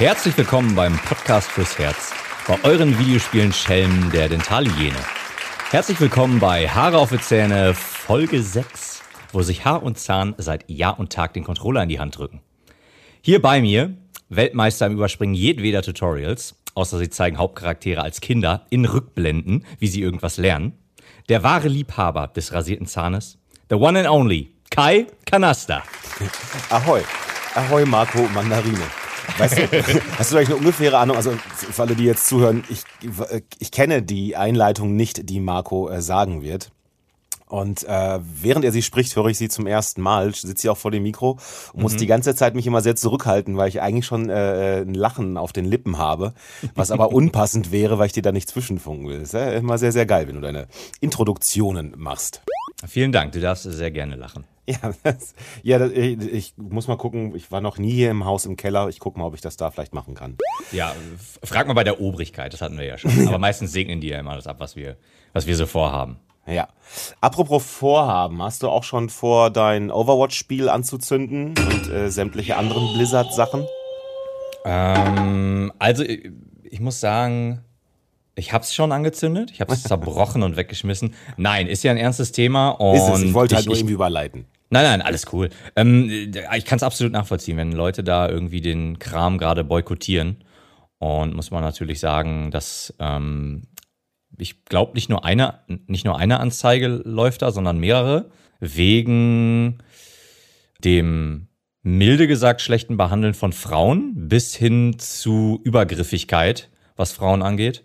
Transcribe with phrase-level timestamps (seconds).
[0.00, 2.14] Herzlich willkommen beim Podcast fürs Herz,
[2.48, 4.96] bei euren Videospielen Schelmen der Dentalhygiene.
[5.70, 9.02] Herzlich willkommen bei Haare auf die Zähne Folge 6,
[9.32, 12.40] wo sich Haar und Zahn seit Jahr und Tag den Controller in die Hand drücken.
[13.20, 13.94] Hier bei mir,
[14.30, 20.00] Weltmeister im Überspringen jedweder Tutorials, außer sie zeigen Hauptcharaktere als Kinder in Rückblenden, wie sie
[20.00, 20.78] irgendwas lernen.
[21.28, 23.36] Der wahre Liebhaber des rasierten Zahnes,
[23.68, 25.82] the one and only, Kai Kanasta.
[26.70, 27.02] Ahoi.
[27.54, 29.09] Ahoi, Marco Mandarine.
[29.38, 29.62] Weißt du,
[30.18, 32.82] hast du vielleicht eine ungefähre Ahnung, also für alle, die jetzt zuhören, ich,
[33.58, 36.70] ich kenne die Einleitung nicht, die Marco äh, sagen wird.
[37.50, 40.76] Und äh, während er sie spricht, höre ich sie zum ersten Mal, sitze sie auch
[40.76, 41.36] vor dem Mikro
[41.72, 41.98] und muss mhm.
[41.98, 45.52] die ganze Zeit mich immer sehr zurückhalten, weil ich eigentlich schon äh, ein Lachen auf
[45.52, 46.32] den Lippen habe,
[46.76, 49.18] was aber unpassend wäre, weil ich dir da nicht zwischenfunken will.
[49.18, 50.68] Das ist ja immer sehr, sehr geil, wenn du deine
[51.00, 52.40] Introduktionen machst.
[52.86, 54.44] Vielen Dank, du darfst sehr gerne lachen.
[54.70, 57.34] Ja, das, ja das, ich, ich, muss mal gucken.
[57.34, 58.88] Ich war noch nie hier im Haus im Keller.
[58.88, 60.36] Ich gucke mal, ob ich das da vielleicht machen kann.
[60.72, 60.94] Ja,
[61.42, 63.10] frag mal bei der Obrigkeit, das hatten wir ja schon.
[63.28, 64.96] Aber meistens segnen die ja immer das ab, was wir,
[65.32, 66.18] was wir so vorhaben.
[66.46, 66.68] Ja.
[67.20, 73.66] Apropos Vorhaben, hast du auch schon vor, dein Overwatch-Spiel anzuzünden und äh, sämtliche anderen Blizzard-Sachen?
[74.64, 77.64] Ähm, also, ich muss sagen,
[78.34, 81.14] ich habe es schon angezündet, ich habe es zerbrochen und weggeschmissen.
[81.36, 82.70] Nein, ist ja ein ernstes Thema.
[82.70, 84.46] Und ist es, ich wollte halt nur irgendwie überleiten.
[84.70, 85.50] Nein, nein, alles cool.
[85.74, 86.08] Ähm,
[86.56, 90.44] ich kann es absolut nachvollziehen, wenn Leute da irgendwie den Kram gerade boykottieren.
[90.98, 93.62] Und muss man natürlich sagen, dass ähm,
[94.38, 99.78] ich glaube, nicht nur eine, nicht nur eine Anzeige läuft da, sondern mehrere, wegen
[100.84, 101.48] dem
[101.82, 107.82] milde gesagt schlechten Behandeln von Frauen bis hin zu Übergriffigkeit, was Frauen angeht,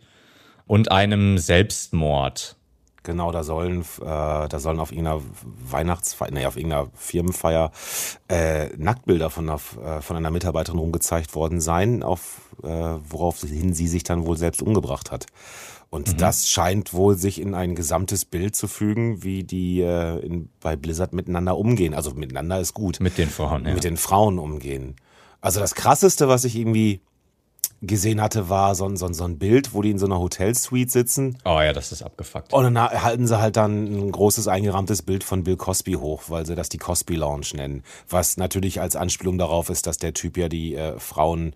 [0.67, 2.57] und einem Selbstmord.
[3.05, 4.03] Genau, da sollen, äh,
[4.49, 5.21] da sollen auf irgendeiner
[5.69, 7.71] Weihnachtsfeier, nee, auf irgendeiner Firmenfeier
[8.27, 13.87] äh, Nacktbilder von einer, äh, von einer Mitarbeiterin rumgezeigt worden sein, auf, äh, woraufhin sie
[13.87, 15.27] sich dann wohl selbst umgebracht hat.
[15.91, 16.17] Und mhm.
[16.17, 20.75] das scheint wohl sich in ein gesamtes Bild zu fügen, wie die äh, in, bei
[20.75, 21.93] Blizzard miteinander umgehen.
[21.93, 22.99] Also miteinander ist gut.
[22.99, 23.73] Mit den Frauen, ja.
[23.75, 24.95] Mit den Frauen umgehen.
[25.41, 27.01] Also das Krasseste, was ich irgendwie
[27.81, 30.19] gesehen hatte, war so ein, so, ein, so ein Bild, wo die in so einer
[30.19, 31.37] Hotelsuite sitzen.
[31.45, 32.53] Oh ja, das ist abgefuckt.
[32.53, 36.45] Und dann halten sie halt dann ein großes eingerahmtes Bild von Bill Cosby hoch, weil
[36.45, 37.83] sie das die Cosby Lounge nennen.
[38.09, 41.53] Was natürlich als Anspielung darauf ist, dass der Typ ja die äh, Frauen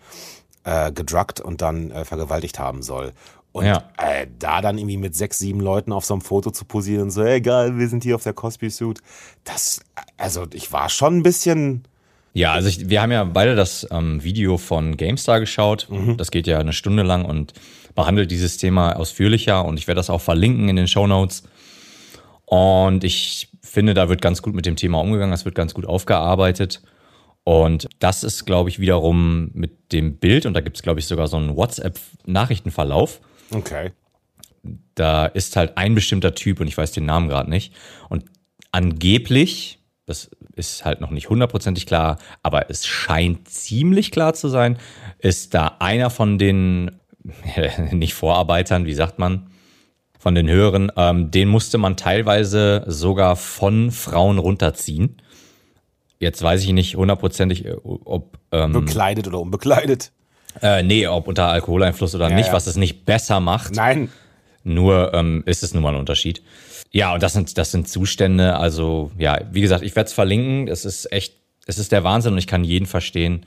[0.64, 3.14] äh, gedruckt und dann äh, vergewaltigt haben soll.
[3.52, 3.90] Und ja.
[3.98, 7.24] äh, da dann irgendwie mit sechs, sieben Leuten auf so einem Foto zu posieren, so,
[7.24, 9.02] egal, wir sind hier auf der Cosby-Suit,
[9.44, 9.82] das,
[10.18, 11.84] also ich war schon ein bisschen.
[12.34, 15.88] Ja, also ich, wir haben ja beide das ähm, Video von GameStar geschaut.
[15.90, 16.18] Mhm.
[16.18, 17.54] Das geht ja eine Stunde lang und
[17.96, 21.44] behandelt dieses Thema ausführlicher und ich werde das auch verlinken in den Show Notes.
[22.46, 25.86] Und ich finde, da wird ganz gut mit dem Thema umgegangen, das wird ganz gut
[25.86, 26.82] aufgearbeitet.
[27.44, 31.08] Und das ist, glaube ich, wiederum mit dem Bild, und da gibt es, glaube ich,
[31.08, 33.92] sogar so einen WhatsApp-Nachrichtenverlauf, Okay.
[34.96, 37.74] Da ist halt ein bestimmter Typ und ich weiß den Namen gerade nicht.
[38.10, 38.26] Und
[38.72, 44.78] angeblich, das ist halt noch nicht hundertprozentig klar, aber es scheint ziemlich klar zu sein,
[45.18, 46.92] ist da einer von den,
[47.92, 49.50] nicht Vorarbeitern, wie sagt man,
[50.20, 55.22] von den Höheren, ähm, den musste man teilweise sogar von Frauen runterziehen.
[56.20, 58.38] Jetzt weiß ich nicht hundertprozentig, äh, ob.
[58.52, 60.12] Ähm, Bekleidet oder unbekleidet.
[60.62, 62.54] Äh, nee, ob unter Alkoholeinfluss oder ja, nicht, ja.
[62.54, 63.76] was es nicht besser macht.
[63.76, 64.10] Nein.
[64.64, 66.44] Nur ähm, ist es nun mal ein Unterschied.
[66.92, 70.68] Ja, und das sind, das sind Zustände, also ja, wie gesagt, ich werde es verlinken.
[70.68, 71.36] Es ist echt,
[71.68, 73.46] es ist der Wahnsinn und ich kann jeden verstehen,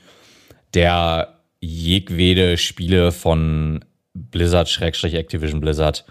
[0.74, 6.04] der jedwede Spiele von Blizzard, Schrägstrich Activision Blizzard,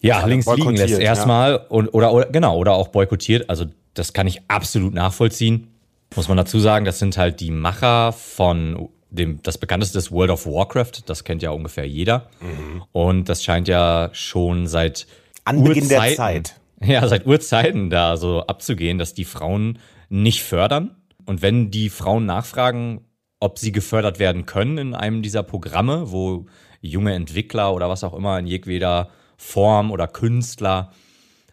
[0.00, 1.56] ja, links liegen lässt erstmal ja.
[1.68, 3.50] und, oder, oder, genau, oder auch boykottiert.
[3.50, 5.68] Also das kann ich absolut nachvollziehen.
[6.14, 10.30] Muss man dazu sagen, das sind halt die Macher von dem, das bekannteste ist World
[10.30, 12.28] of Warcraft, das kennt ja ungefähr jeder.
[12.40, 12.82] Mhm.
[12.92, 15.06] Und das scheint ja schon seit
[15.44, 16.54] Anbeginn der Zeit.
[16.84, 20.96] Ja, seit Urzeiten da so abzugehen, dass die Frauen nicht fördern.
[21.26, 23.04] Und wenn die Frauen nachfragen,
[23.40, 26.46] ob sie gefördert werden können in einem dieser Programme, wo
[26.80, 30.92] junge Entwickler oder was auch immer in jedweder Form oder Künstler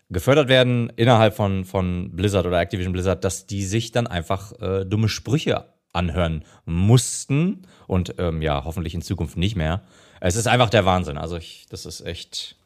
[0.10, 4.86] gefördert werden innerhalb von, von Blizzard oder Activision Blizzard, dass die sich dann einfach äh,
[4.86, 9.82] dumme Sprüche anhören mussten und ähm, ja, hoffentlich in Zukunft nicht mehr.
[10.20, 11.18] Es ist einfach der Wahnsinn.
[11.18, 12.58] Also ich, das ist echt.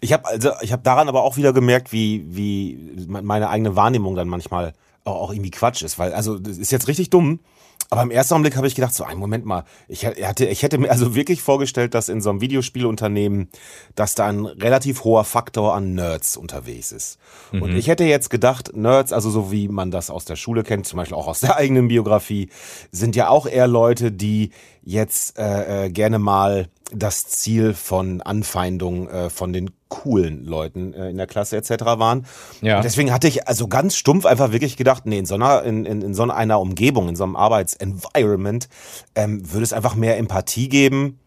[0.00, 4.14] Ich habe also, ich habe daran aber auch wieder gemerkt, wie wie meine eigene Wahrnehmung
[4.14, 4.72] dann manchmal
[5.04, 7.40] auch, irgendwie Quatsch ist, weil also das ist jetzt richtig dumm.
[7.90, 10.78] Aber im ersten Augenblick habe ich gedacht, so, einen Moment mal, ich hätte, ich hätte
[10.78, 13.50] mir also wirklich vorgestellt, dass in so einem Videospielunternehmen,
[13.94, 17.18] dass da ein relativ hoher Faktor an Nerds unterwegs ist.
[17.50, 17.62] Mhm.
[17.62, 20.86] Und ich hätte jetzt gedacht, Nerds, also so wie man das aus der Schule kennt,
[20.86, 22.48] zum Beispiel auch aus der eigenen Biografie,
[22.92, 24.52] sind ja auch eher Leute, die
[24.82, 31.10] jetzt äh, äh, gerne mal das Ziel von Anfeindungen äh, von den coolen Leuten äh,
[31.10, 31.84] in der Klasse etc.
[31.84, 32.24] waren.
[32.62, 32.76] Ja.
[32.76, 35.84] Und deswegen hatte ich also ganz stumpf einfach wirklich gedacht, nee, in so einer, in,
[35.84, 38.68] in, in so einer Umgebung, in so einem Arbeitsenvironment,
[39.14, 41.18] ähm, würde es einfach mehr Empathie geben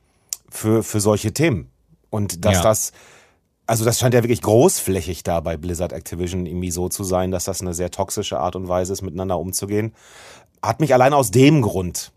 [0.50, 1.69] für, für solche Themen.
[2.09, 2.63] Und dass ja.
[2.63, 2.91] das,
[3.67, 7.45] also das scheint ja wirklich großflächig da bei Blizzard Activision irgendwie so zu sein, dass
[7.45, 9.94] das eine sehr toxische Art und Weise ist, miteinander umzugehen.
[10.63, 12.12] Hat mich allein aus dem Grund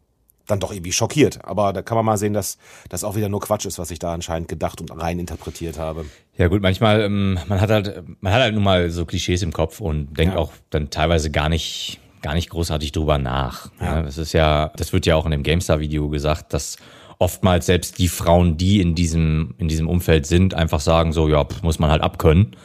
[0.48, 1.44] dann doch irgendwie schockiert.
[1.44, 2.58] Aber da kann man mal sehen, dass
[2.88, 6.04] das auch wieder nur Quatsch ist, was ich da anscheinend gedacht und rein interpretiert habe.
[6.36, 9.52] Ja gut, manchmal, ähm, man hat halt, man hat halt nun mal so Klischees im
[9.52, 10.40] Kopf und denkt ja.
[10.40, 13.70] auch dann teilweise gar nicht, gar nicht großartig drüber nach.
[13.80, 13.96] Ja.
[13.96, 14.02] ja.
[14.02, 16.76] das ist ja, das wird ja auch in dem GameStar-Video gesagt, dass
[17.18, 21.44] oftmals selbst die Frauen, die in diesem, in diesem Umfeld sind, einfach sagen so, ja,
[21.62, 22.56] muss man halt abkönnen.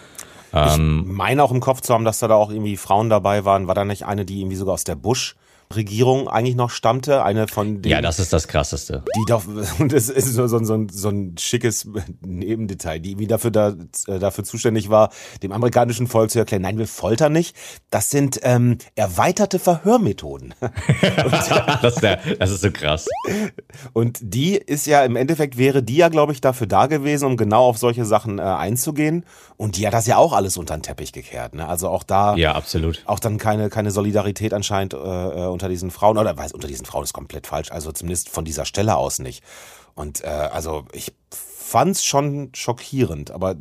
[0.55, 3.43] Ich ähm, meine auch im Kopf zu haben, dass da, da auch irgendwie Frauen dabei
[3.43, 3.67] waren.
[3.67, 5.35] War da nicht eine, die irgendwie sogar aus der Busch
[5.75, 7.23] Regierung eigentlich noch stammte.
[7.23, 7.91] Eine von den.
[7.91, 9.03] Ja, das ist das Krasseste.
[9.15, 9.43] Die doch,
[9.79, 11.87] und es ist so, so, so, so ein schickes
[12.21, 13.75] Nebendetail, die wie dafür, da,
[14.07, 15.09] äh, dafür zuständig war,
[15.41, 17.55] dem amerikanischen Volk zu erklären, nein, wir foltern nicht.
[17.89, 20.53] Das sind ähm, erweiterte Verhörmethoden.
[21.81, 23.07] das, ist der, das ist so krass.
[23.93, 27.37] Und die ist ja im Endeffekt wäre die ja, glaube ich, dafür da gewesen, um
[27.37, 29.25] genau auf solche Sachen äh, einzugehen.
[29.57, 31.55] Und die hat das ja auch alles unter den Teppich gekehrt.
[31.55, 31.67] Ne?
[31.67, 32.35] Also auch da.
[32.35, 33.01] Ja, absolut.
[33.05, 36.85] Auch dann keine, keine Solidarität anscheinend äh, äh unter diesen Frauen, oder weiß, unter diesen
[36.85, 39.43] Frauen ist komplett falsch, also zumindest von dieser Stelle aus nicht.
[39.95, 43.55] Und äh, also ich fand's schon schockierend, aber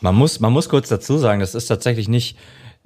[0.00, 2.38] man muss, man muss kurz dazu sagen, das ist tatsächlich nicht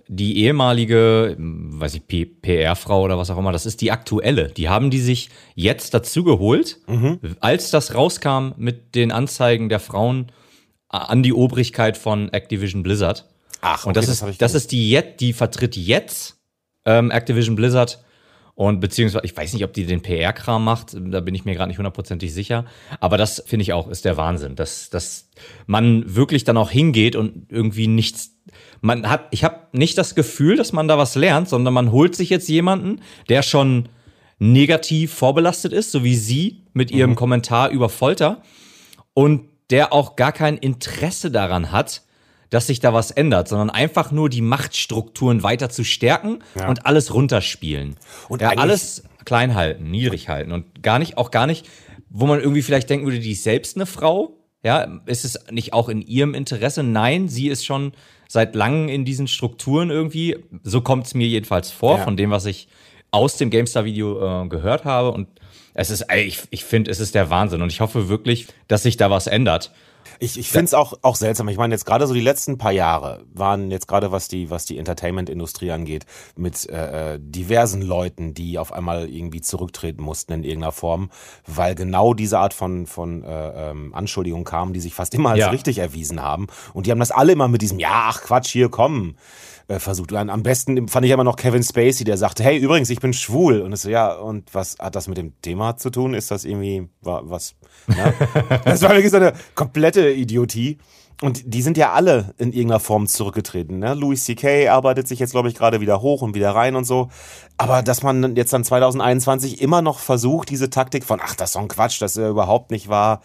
[0.08, 4.48] die ehemalige, weiß ich, PR-Frau oder was auch immer, das ist die aktuelle.
[4.48, 7.20] Die haben die sich jetzt dazu geholt, mhm.
[7.38, 10.32] als das rauskam mit den Anzeigen der Frauen
[10.88, 13.28] an die Obrigkeit von Activision Blizzard.
[13.60, 16.39] Ach, okay, und das, das ist, das ist die jetzt, die vertritt jetzt
[16.84, 18.02] ähm, Activision Blizzard.
[18.54, 21.68] Und beziehungsweise, ich weiß nicht, ob die den PR-Kram macht, da bin ich mir gerade
[21.68, 22.66] nicht hundertprozentig sicher.
[23.00, 25.30] Aber das finde ich auch, ist der Wahnsinn, dass, dass
[25.66, 28.36] man wirklich dann auch hingeht und irgendwie nichts.
[28.82, 32.14] Man hat, ich habe nicht das Gefühl, dass man da was lernt, sondern man holt
[32.14, 33.00] sich jetzt jemanden,
[33.30, 33.88] der schon
[34.38, 37.16] negativ vorbelastet ist, so wie sie mit ihrem mhm.
[37.16, 38.42] Kommentar über Folter.
[39.14, 42.02] Und der auch gar kein Interesse daran hat,
[42.50, 46.68] dass sich da was ändert, sondern einfach nur die Machtstrukturen weiter zu stärken ja.
[46.68, 47.96] und alles runterspielen.
[48.28, 51.66] Und ja, alles klein halten, niedrig halten und gar nicht, auch gar nicht,
[52.10, 54.36] wo man irgendwie vielleicht denken würde, die ist selbst eine Frau.
[54.62, 56.82] Ja, ist es nicht auch in ihrem Interesse?
[56.82, 57.92] Nein, sie ist schon
[58.28, 60.36] seit langem in diesen Strukturen irgendwie.
[60.62, 62.04] So kommt es mir jedenfalls vor, ja.
[62.04, 62.68] von dem, was ich
[63.10, 65.12] aus dem GameStar-Video äh, gehört habe.
[65.12, 65.28] Und
[65.74, 67.62] es ist, ich, ich finde, es ist der Wahnsinn.
[67.62, 69.72] Und ich hoffe wirklich, dass sich da was ändert.
[70.22, 71.48] Ich, ich finde es auch, auch seltsam.
[71.48, 74.66] Ich meine, jetzt gerade so die letzten paar Jahre waren jetzt gerade, was die, was
[74.66, 76.04] die Entertainment-Industrie angeht,
[76.36, 81.10] mit äh, äh, diversen Leuten, die auf einmal irgendwie zurücktreten mussten in irgendeiner Form,
[81.46, 85.40] weil genau diese Art von, von äh, ähm, Anschuldigungen kamen, die sich fast immer als
[85.40, 85.48] ja.
[85.48, 86.48] richtig erwiesen haben.
[86.74, 89.14] Und die haben das alle immer mit diesem, ja, ach Quatsch, hier, komm,
[89.70, 90.12] äh, versucht.
[90.12, 93.12] Und am besten fand ich immer noch Kevin Spacey, der sagte, hey, übrigens, ich bin
[93.12, 93.60] schwul.
[93.60, 96.12] Und es so, ja, und was hat das mit dem Thema zu tun?
[96.12, 97.54] Ist das irgendwie was?
[97.88, 98.12] Ja?
[98.64, 100.78] das war wirklich so eine komplette Idiotie.
[101.22, 103.78] Und die sind ja alle in irgendeiner Form zurückgetreten.
[103.78, 103.94] Ne?
[103.94, 104.68] Louis C.K.
[104.68, 107.08] arbeitet sich jetzt, glaube ich, gerade wieder hoch und wieder rein und so.
[107.58, 111.52] Aber dass man jetzt dann 2021 immer noch versucht, diese Taktik von, ach, das ist
[111.52, 113.20] so ein Quatsch, das ist ja überhaupt nicht wahr,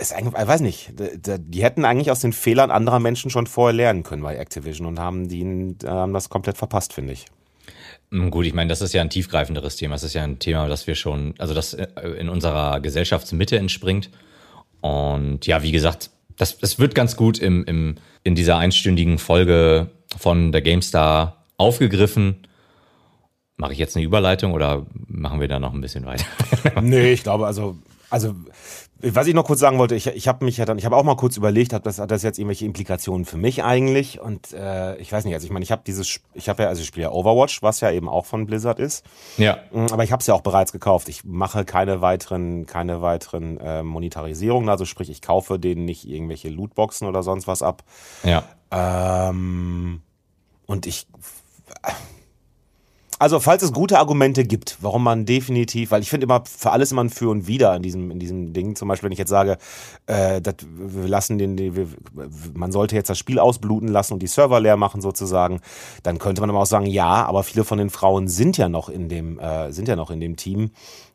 [0.00, 3.74] ist eigentlich, ich weiß nicht, die hätten eigentlich aus den Fehlern anderer Menschen schon vorher
[3.74, 7.26] lernen können bei Activision und haben, die, haben das komplett verpasst, finde ich.
[8.10, 9.94] Hm, gut, ich meine, das ist ja ein tiefgreifenderes Thema.
[9.94, 11.86] Das ist ja ein Thema, das wir schon, also das äh,
[12.18, 14.10] in unserer Gesellschaftsmitte entspringt.
[14.80, 19.90] Und ja, wie gesagt, das, das wird ganz gut im, im, in dieser einstündigen Folge
[20.16, 22.46] von der GameStar aufgegriffen.
[23.56, 26.24] Mache ich jetzt eine Überleitung oder machen wir da noch ein bisschen weiter?
[26.80, 27.76] nee, ich glaube, also,
[28.10, 28.34] also
[29.02, 31.04] was ich noch kurz sagen wollte, ich, ich habe mich ja dann, ich habe auch
[31.04, 34.20] mal kurz überlegt, hat das, hat das jetzt irgendwelche Implikationen für mich eigentlich?
[34.20, 36.82] Und äh, ich weiß nicht, also ich meine, ich habe dieses, ich habe ja, also
[36.82, 39.06] ich spiele ja Overwatch, was ja eben auch von Blizzard ist.
[39.38, 39.58] Ja.
[39.72, 41.08] Mm, aber ich habe es ja auch bereits gekauft.
[41.08, 46.50] Ich mache keine weiteren, keine weiteren äh, Monetarisierungen, also sprich, ich kaufe denen nicht irgendwelche
[46.50, 47.82] Lootboxen oder sonst was ab.
[48.22, 48.44] Ja.
[48.70, 50.02] Ähm,
[50.66, 51.06] und ich
[53.20, 56.90] Also, falls es gute Argumente gibt, warum man definitiv, weil ich finde immer für alles
[56.90, 58.76] immer ein Für und Wider in diesem, in diesem Ding.
[58.76, 59.58] Zum Beispiel, wenn ich jetzt sage,
[60.06, 61.86] äh, dat, wir lassen den, wir,
[62.54, 65.60] man sollte jetzt das Spiel ausbluten lassen und die Server leer machen sozusagen,
[66.02, 68.88] dann könnte man aber auch sagen, ja, aber viele von den Frauen sind ja noch
[68.88, 70.70] in dem, äh, sind ja noch in dem Team.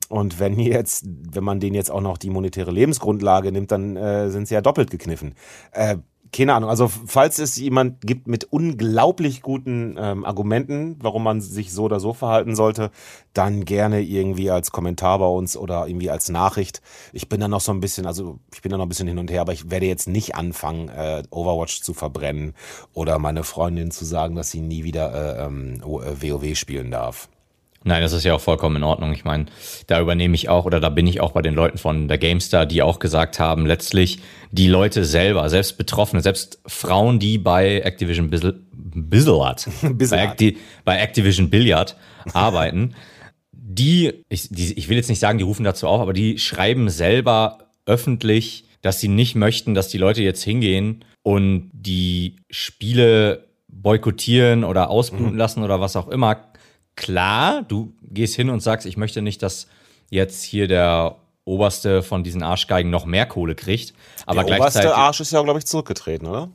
[0.07, 4.29] Und wenn jetzt, wenn man denen jetzt auch noch die monetäre Lebensgrundlage nimmt, dann äh,
[4.29, 5.33] sind sie ja doppelt gekniffen.
[5.71, 5.97] Äh,
[6.31, 6.69] keine Ahnung.
[6.69, 11.99] Also falls es jemand gibt mit unglaublich guten ähm, Argumenten, warum man sich so oder
[11.99, 12.91] so verhalten sollte,
[13.33, 16.81] dann gerne irgendwie als Kommentar bei uns oder irgendwie als Nachricht.
[17.13, 19.19] Ich bin da noch so ein bisschen, also ich bin da noch ein bisschen hin
[19.19, 22.53] und her, aber ich werde jetzt nicht anfangen, äh, Overwatch zu verbrennen
[22.93, 27.29] oder meine Freundin zu sagen, dass sie nie wieder äh, ähm, WoW äh, spielen darf.
[27.87, 29.13] Nein, das ist ja auch vollkommen in Ordnung.
[29.13, 29.45] Ich meine,
[29.85, 32.65] da übernehme ich auch oder da bin ich auch bei den Leuten von der GameStar,
[32.65, 34.19] die auch gesagt haben, letztlich
[34.51, 41.51] die Leute selber, selbst Betroffene, selbst Frauen, die bei Activision Billiard, bei, Acti bei Activision
[41.51, 41.95] Billiard
[42.33, 42.95] arbeiten,
[43.51, 46.89] die ich, die, ich will jetzt nicht sagen, die rufen dazu auf, aber die schreiben
[46.89, 54.63] selber öffentlich, dass sie nicht möchten, dass die Leute jetzt hingehen und die Spiele boykottieren
[54.63, 55.37] oder ausbluten mhm.
[55.37, 56.54] lassen oder was auch immer
[56.95, 59.67] klar, du gehst hin und sagst, ich möchte nicht, dass
[60.09, 63.93] jetzt hier der oberste von diesen Arschgeigen noch mehr Kohle kriegt.
[64.25, 66.49] Aber der gleichzeitig, oberste Arsch ist ja, glaube ich, zurückgetreten, oder?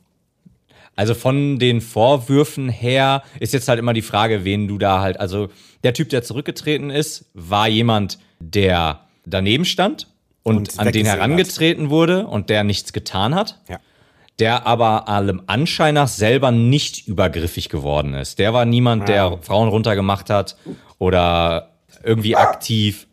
[0.95, 5.19] Also von den Vorwürfen her ist jetzt halt immer die Frage, wen du da halt,
[5.19, 5.49] also
[5.83, 10.07] der Typ, der zurückgetreten ist, war jemand, der daneben stand
[10.43, 11.91] und, und an den herangetreten hat.
[11.91, 13.59] wurde und der nichts getan hat.
[13.69, 13.79] Ja
[14.41, 18.39] der aber allem Anschein nach selber nicht übergriffig geworden ist.
[18.39, 19.37] Der war niemand, der ah.
[19.39, 20.57] Frauen runtergemacht hat
[20.97, 21.69] oder
[22.03, 23.07] irgendwie aktiv.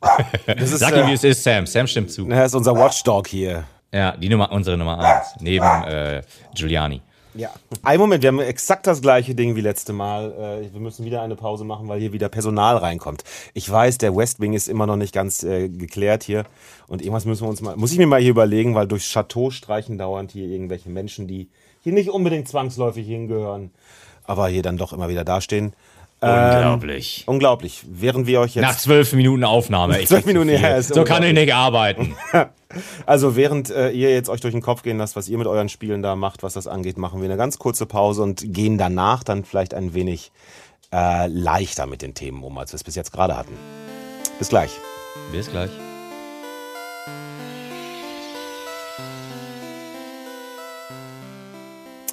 [0.46, 1.66] Ist, Sag ihm, wie äh, es ist, Sam.
[1.66, 2.26] Sam stimmt zu.
[2.30, 3.64] Er ist unser Watchdog hier.
[3.92, 5.34] Ja, die Nummer, unsere Nummer eins.
[5.40, 6.22] Neben äh,
[6.54, 7.02] Giuliani.
[7.38, 7.50] Ja.
[7.84, 10.32] Ein Moment, wir haben exakt das gleiche Ding wie letzte Mal.
[10.32, 13.22] Äh, wir müssen wieder eine Pause machen, weil hier wieder Personal reinkommt.
[13.54, 16.46] Ich weiß, der West Wing ist immer noch nicht ganz äh, geklärt hier.
[16.88, 19.50] Und irgendwas müssen wir uns mal, muss ich mir mal hier überlegen, weil durchs Chateau
[19.50, 21.48] streichen dauernd hier irgendwelche Menschen, die
[21.80, 23.70] hier nicht unbedingt zwangsläufig hingehören,
[24.24, 25.74] aber hier dann doch immer wieder dastehen.
[26.20, 27.24] Unglaublich.
[27.26, 27.82] Ähm, unglaublich.
[27.88, 28.62] Während wir euch jetzt.
[28.62, 30.04] Nach zwölf Minuten Aufnahme.
[30.04, 30.82] zwölf Minuten, ja.
[30.82, 32.16] So kann ich nicht arbeiten.
[33.06, 35.68] also, während äh, ihr jetzt euch durch den Kopf gehen lasst, was ihr mit euren
[35.68, 39.22] Spielen da macht, was das angeht, machen wir eine ganz kurze Pause und gehen danach
[39.22, 40.32] dann vielleicht ein wenig
[40.92, 43.54] äh, leichter mit den Themen um, als wir es bis jetzt gerade hatten.
[44.38, 44.70] Bis gleich.
[45.32, 45.70] Bis gleich.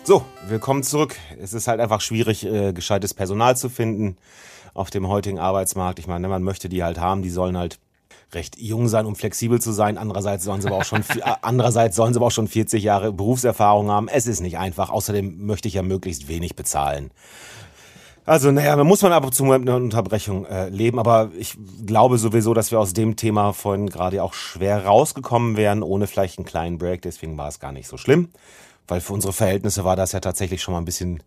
[0.08, 1.16] So, willkommen zurück.
[1.42, 4.18] Es ist halt einfach schwierig, äh, gescheites Personal zu finden
[4.76, 5.98] auf dem heutigen Arbeitsmarkt.
[5.98, 7.80] Ich meine, man möchte die halt haben, die sollen halt
[8.32, 9.98] recht jung sein, um flexibel zu sein.
[9.98, 11.04] Andererseits sollen sie aber auch schon,
[11.42, 14.08] andererseits sollen sie aber auch schon 40 Jahre Berufserfahrung haben.
[14.08, 14.92] Es ist nicht einfach.
[14.92, 17.10] Außerdem möchte ich ja möglichst wenig bezahlen.
[18.28, 21.58] Also, naja, man muss man ab und zu mit einer Unterbrechung äh, leben, aber ich
[21.84, 26.38] glaube sowieso, dass wir aus dem Thema vorhin gerade auch schwer rausgekommen wären, ohne vielleicht
[26.38, 27.02] einen kleinen Break.
[27.02, 28.30] Deswegen war es gar nicht so schlimm
[28.88, 31.24] weil für unsere Verhältnisse war das ja tatsächlich schon mal ein bisschen,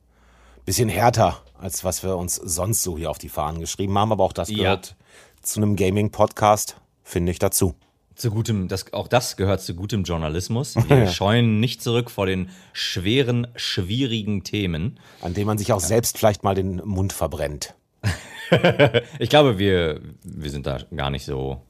[0.64, 4.12] bisschen härter, als was wir uns sonst so hier auf die Fahnen geschrieben haben.
[4.12, 4.96] Aber auch das gehört ja.
[5.42, 7.74] zu einem Gaming-Podcast, finde ich, dazu.
[8.14, 10.74] Zu gutem, das, auch das gehört zu gutem Journalismus.
[10.88, 14.98] Wir scheuen nicht zurück vor den schweren, schwierigen Themen.
[15.20, 17.74] An denen man sich auch selbst vielleicht mal den Mund verbrennt.
[19.18, 21.60] ich glaube, wir, wir sind da gar nicht so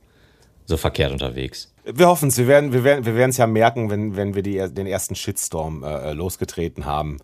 [0.68, 1.72] so verkehrt unterwegs.
[1.84, 2.36] Wir hoffen es.
[2.36, 5.14] Wir werden wir werden, wir werden es ja merken, wenn, wenn wir die, den ersten
[5.14, 7.16] Shitstorm äh, losgetreten haben,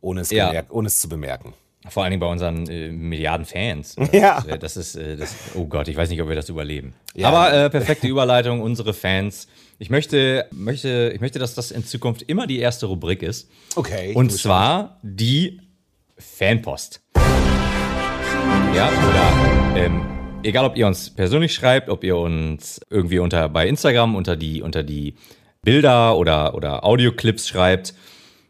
[0.00, 0.64] ohne es, ja.
[0.68, 1.54] ohne es zu bemerken.
[1.88, 3.94] Vor allen Dingen bei unseren äh, Milliarden Fans.
[4.12, 4.44] Ja.
[4.46, 6.94] Das, das ist, äh, das, oh Gott, ich weiß nicht, ob wir das überleben.
[7.14, 7.28] Ja.
[7.28, 9.46] Aber äh, perfekte Überleitung, unsere Fans.
[9.78, 13.48] Ich möchte, möchte, ich möchte, dass das in Zukunft immer die erste Rubrik ist.
[13.76, 14.12] Okay.
[14.14, 15.60] Und zwar die
[16.18, 17.00] Fanpost.
[18.74, 23.66] Ja, oder ähm, egal ob ihr uns persönlich schreibt, ob ihr uns irgendwie unter bei
[23.68, 25.14] Instagram unter die unter die
[25.62, 27.94] Bilder oder oder Audioclips schreibt,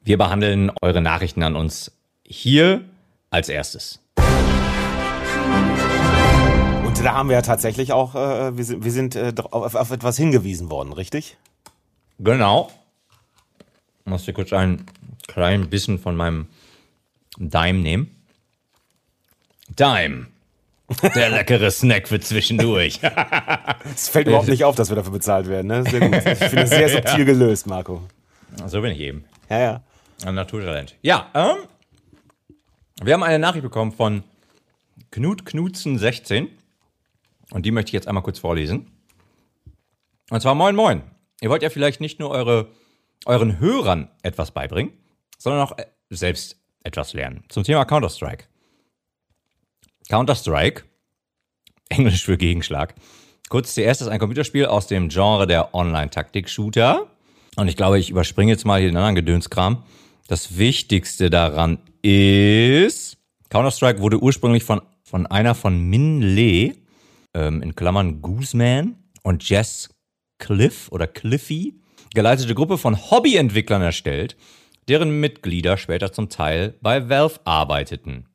[0.02, 1.92] wir behandeln eure Nachrichten an uns
[2.24, 2.84] hier
[3.30, 4.00] als erstes.
[6.84, 9.90] Und da haben wir ja tatsächlich auch, äh, wir sind, wir sind äh, auf, auf
[9.90, 11.36] etwas hingewiesen worden, richtig?
[12.18, 12.70] Genau.
[14.00, 14.84] Ich muss dir kurz ein
[15.26, 16.48] klein bisschen von meinem
[17.38, 18.22] Dime nehmen.
[19.68, 20.26] Dime.
[21.14, 23.00] Der leckere Snack für zwischendurch.
[23.94, 25.66] Es fällt überhaupt nicht auf, dass wir dafür bezahlt werden.
[25.66, 25.84] Ne?
[25.84, 26.14] Sehr gut.
[26.14, 28.02] Ich finde es sehr subtil gelöst, Marco.
[28.66, 29.24] So bin ich eben.
[29.48, 29.82] Ja, ja.
[30.24, 30.96] Ein Naturtalent.
[31.02, 31.56] Ja, ähm,
[33.02, 34.22] wir haben eine Nachricht bekommen von
[35.10, 36.48] Knut Knutzen 16
[37.52, 38.90] und die möchte ich jetzt einmal kurz vorlesen.
[40.30, 41.02] Und zwar moin moin.
[41.40, 42.68] Ihr wollt ja vielleicht nicht nur eure,
[43.24, 44.92] euren Hörern etwas beibringen,
[45.38, 47.44] sondern auch äh, selbst etwas lernen.
[47.48, 48.44] Zum Thema Counter-Strike.
[50.10, 50.82] Counter-Strike
[51.88, 52.94] Englisch für Gegenschlag.
[53.48, 57.06] Kurz, CS ist ein Computerspiel aus dem Genre der Online-Taktik-Shooter.
[57.56, 59.84] Und ich glaube, ich überspringe jetzt mal hier den anderen Gedönskram.
[60.28, 63.18] Das Wichtigste daran ist,
[63.50, 66.74] Counter-Strike wurde ursprünglich von, von einer von Min Lee,
[67.34, 69.90] ähm, in Klammern Gooseman, und Jess
[70.38, 71.80] Cliff oder Cliffy,
[72.14, 74.36] geleitete Gruppe von Hobbyentwicklern erstellt,
[74.88, 78.29] deren Mitglieder später zum Teil bei Valve arbeiteten.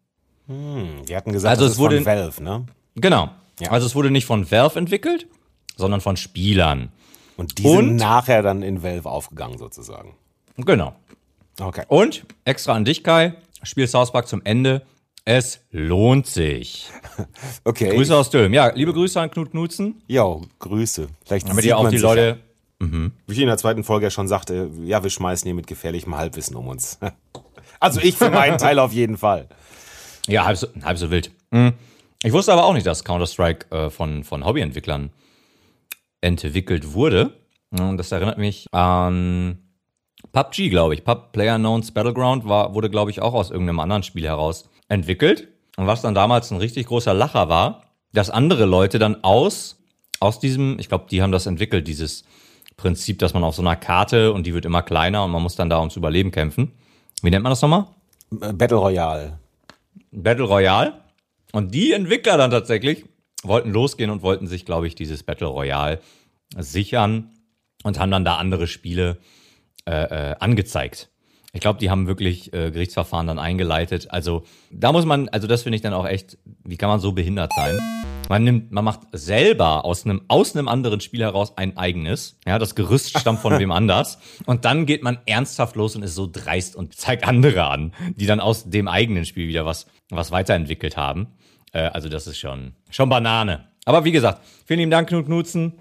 [0.48, 2.66] Hm, die hatten gesagt, Also das es wurde- von Valve, ne?
[2.96, 3.30] Genau.
[3.60, 3.72] Ja.
[3.72, 5.28] Also es wurde nicht von Valve entwickelt,
[5.76, 6.92] sondern von Spielern.
[7.38, 7.96] Und die sind Und?
[7.98, 10.16] nachher dann in Valve aufgegangen, sozusagen.
[10.58, 10.94] Genau.
[11.60, 11.84] Okay.
[11.88, 13.34] Und extra an dich, Kai,
[13.64, 14.84] Spiel South Park zum Ende.
[15.26, 16.90] Es lohnt sich.
[17.64, 17.96] Okay.
[17.96, 18.54] Grüße aus Dülm.
[18.54, 20.02] Ja, liebe Grüße an Knut Knutzen.
[20.08, 21.08] Jo, Grüße.
[21.26, 22.10] Vielleicht Damit ihr auch die sich ja.
[22.10, 22.40] Leute.
[22.80, 26.16] Wie ich in der zweiten Folge ja schon sagte, ja, wir schmeißen hier mit gefährlichem
[26.18, 27.00] Halbwissen um uns.
[27.80, 29.48] Also ich für meinen Teil auf jeden Fall.
[30.28, 31.32] Ja, halb so, halb so wild.
[31.52, 31.74] Mhm.
[32.24, 35.12] Ich wusste aber auch nicht, dass Counter-Strike äh, von, von Hobbyentwicklern
[36.22, 37.34] entwickelt wurde.
[37.72, 39.60] Und das erinnert mich an
[40.32, 41.04] PUBG, glaube ich.
[41.04, 45.48] Pub PlayerUnknown's Battleground war, wurde, glaube ich, auch aus irgendeinem anderen Spiel heraus entwickelt.
[45.78, 49.78] Und was dann damals ein richtig großer Lacher war, dass andere Leute dann aus,
[50.20, 52.24] aus diesem, ich glaube, die haben das entwickelt, dieses
[52.78, 55.56] Prinzip, dass man auf so einer Karte und die wird immer kleiner und man muss
[55.56, 56.72] dann da ums Überleben kämpfen.
[57.22, 57.88] Wie nennt man das nochmal?
[58.30, 59.40] Battle Royale.
[60.16, 61.02] Battle Royale.
[61.52, 63.06] Und die Entwickler dann tatsächlich
[63.44, 66.00] wollten losgehen und wollten sich, glaube ich, dieses Battle Royale
[66.58, 67.32] sichern
[67.84, 69.18] und haben dann da andere Spiele
[69.86, 71.10] äh, äh, angezeigt.
[71.54, 74.12] Ich glaube, die haben wirklich äh, Gerichtsverfahren dann eingeleitet.
[74.12, 77.14] Also da muss man, also das finde ich dann auch echt, wie kann man so
[77.14, 78.15] behindert sein?
[78.30, 82.40] Man nimmt, man macht selber aus einem, aus einem anderen Spiel heraus ein eigenes.
[82.46, 84.18] Ja, das Gerüst stammt von wem anders.
[84.46, 88.26] Und dann geht man ernsthaft los und ist so dreist und zeigt andere an, die
[88.26, 91.28] dann aus dem eigenen Spiel wieder was, was weiterentwickelt haben.
[91.72, 93.68] Äh, also das ist schon, schon Banane.
[93.86, 95.74] Aber wie gesagt, vielen lieben Dank, Knut Knutzen.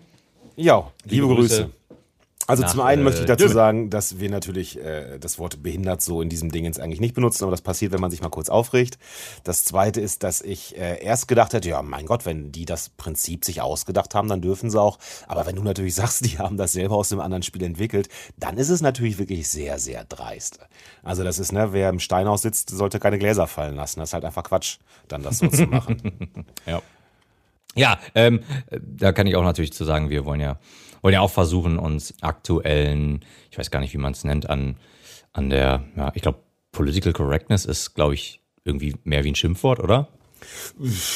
[0.56, 1.62] Ja, liebe, Liebe Grüße.
[1.64, 1.83] Grüße
[2.46, 3.54] Also nach, zum einen äh, möchte ich dazu Dürren.
[3.54, 7.44] sagen, dass wir natürlich äh, das Wort behindert so in diesem Dingens eigentlich nicht benutzen,
[7.44, 8.98] aber das passiert, wenn man sich mal kurz aufregt.
[9.44, 12.90] Das zweite ist, dass ich äh, erst gedacht hätte, ja, mein Gott, wenn die das
[12.90, 14.98] Prinzip sich ausgedacht haben, dann dürfen sie auch.
[15.26, 18.58] Aber wenn du natürlich sagst, die haben das selber aus einem anderen Spiel entwickelt, dann
[18.58, 20.58] ist es natürlich wirklich sehr, sehr dreist.
[21.02, 24.00] Also das ist, ne, wer im Steinhaus sitzt, sollte keine Gläser fallen lassen.
[24.00, 26.02] Das ist halt einfach Quatsch, dann das so zu machen.
[26.66, 26.82] Ja.
[27.76, 28.40] Ja, ähm,
[28.70, 30.58] äh, da kann ich auch natürlich zu sagen, wir wollen ja,
[31.04, 34.76] wollen ja auch versuchen, uns aktuellen, ich weiß gar nicht, wie man es nennt, an,
[35.32, 36.38] an der, ja, ich glaube,
[36.72, 40.08] Political Correctness ist, glaube ich, irgendwie mehr wie ein Schimpfwort, oder?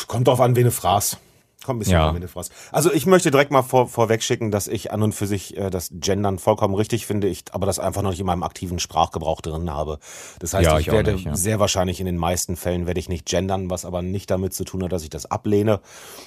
[0.06, 1.18] Kommt drauf an, wen du fragst.
[1.64, 2.12] Kommt ein bisschen Ja.
[2.12, 2.52] du fragst.
[2.70, 5.70] Also ich möchte direkt mal vor, vorweg schicken, dass ich an und für sich äh,
[5.70, 9.40] das Gendern vollkommen richtig finde, ich aber das einfach noch nicht in meinem aktiven Sprachgebrauch
[9.40, 9.98] drin habe.
[10.38, 11.34] Das heißt, Ja, ich, ich werde nicht, ja.
[11.34, 14.64] sehr wahrscheinlich in den meisten Fällen werde ich nicht gendern, was aber nicht damit zu
[14.64, 15.80] tun hat, dass ich das ablehne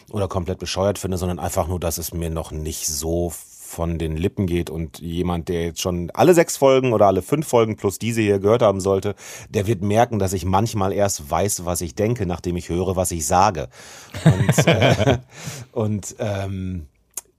[0.10, 3.32] oder komplett bescheuert finde, sondern einfach nur, dass es mir noch nicht so
[3.72, 7.48] von den Lippen geht und jemand, der jetzt schon alle sechs Folgen oder alle fünf
[7.48, 9.16] Folgen plus diese hier gehört haben sollte,
[9.50, 13.12] der wird merken, dass ich manchmal erst weiß, was ich denke, nachdem ich höre, was
[13.12, 13.70] ich sage.
[14.26, 15.18] Und, äh,
[15.72, 16.88] und ähm,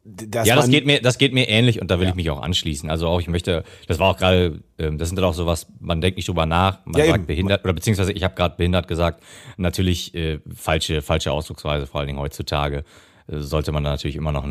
[0.05, 2.43] dass ja, das geht mir, das geht mir ähnlich und da will ich mich auch
[2.43, 2.91] anschließen.
[2.91, 6.01] Also auch, ich möchte, das war auch gerade, ähm, das sind dann auch sowas, man
[6.01, 7.27] denkt nicht drüber nach, man Ja, sagt eben.
[7.27, 9.23] behindert, oder beziehungsweise ich habe gerade behindert gesagt,
[9.59, 12.83] natürlich äh, falsche, falsche Ausdrucksweise, vor allen Dingen heutzutage.
[13.29, 14.45] äh, Sollte man da natürlich immer noch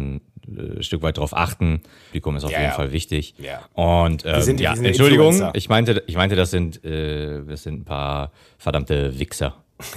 [0.47, 1.81] ein äh, Stück weit drauf achten.
[2.07, 2.75] Publikum ist auf Ja, jeden ja.
[2.75, 3.35] Fall wichtig.
[3.37, 3.61] Ja.
[3.73, 5.51] Und ähm, sind- ja, ja Entschuldigung, Influencer.
[5.55, 9.55] ich meinte, ich meinte, das sind, äh, das sind ein paar verdammte Wichser.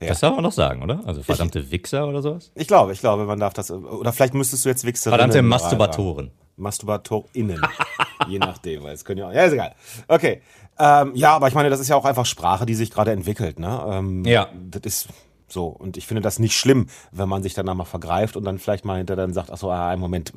[0.00, 1.02] Das darf man doch sagen, oder?
[1.06, 2.50] Also verdammte Wichser oder sowas?
[2.54, 3.70] Ich glaube, ich glaube, man darf das.
[3.70, 5.18] Oder vielleicht müsstest du jetzt Wichserinnen.
[5.18, 5.42] Verdammte.
[5.42, 6.30] Masturbatoren.
[6.56, 7.60] MasturbatorInnen.
[8.28, 9.32] Je nachdem, weil es können ja auch.
[9.32, 9.74] Ja, ist egal.
[10.08, 10.40] Okay.
[10.78, 13.58] Ähm, ja, aber ich meine, das ist ja auch einfach Sprache, die sich gerade entwickelt,
[13.58, 13.82] ne?
[13.90, 14.48] Ähm, Ja.
[14.70, 15.08] Das ist
[15.48, 15.66] so.
[15.66, 18.84] Und ich finde das nicht schlimm, wenn man sich danach mal vergreift und dann vielleicht
[18.84, 20.32] mal hinter dann sagt, ach so, ah, im Moment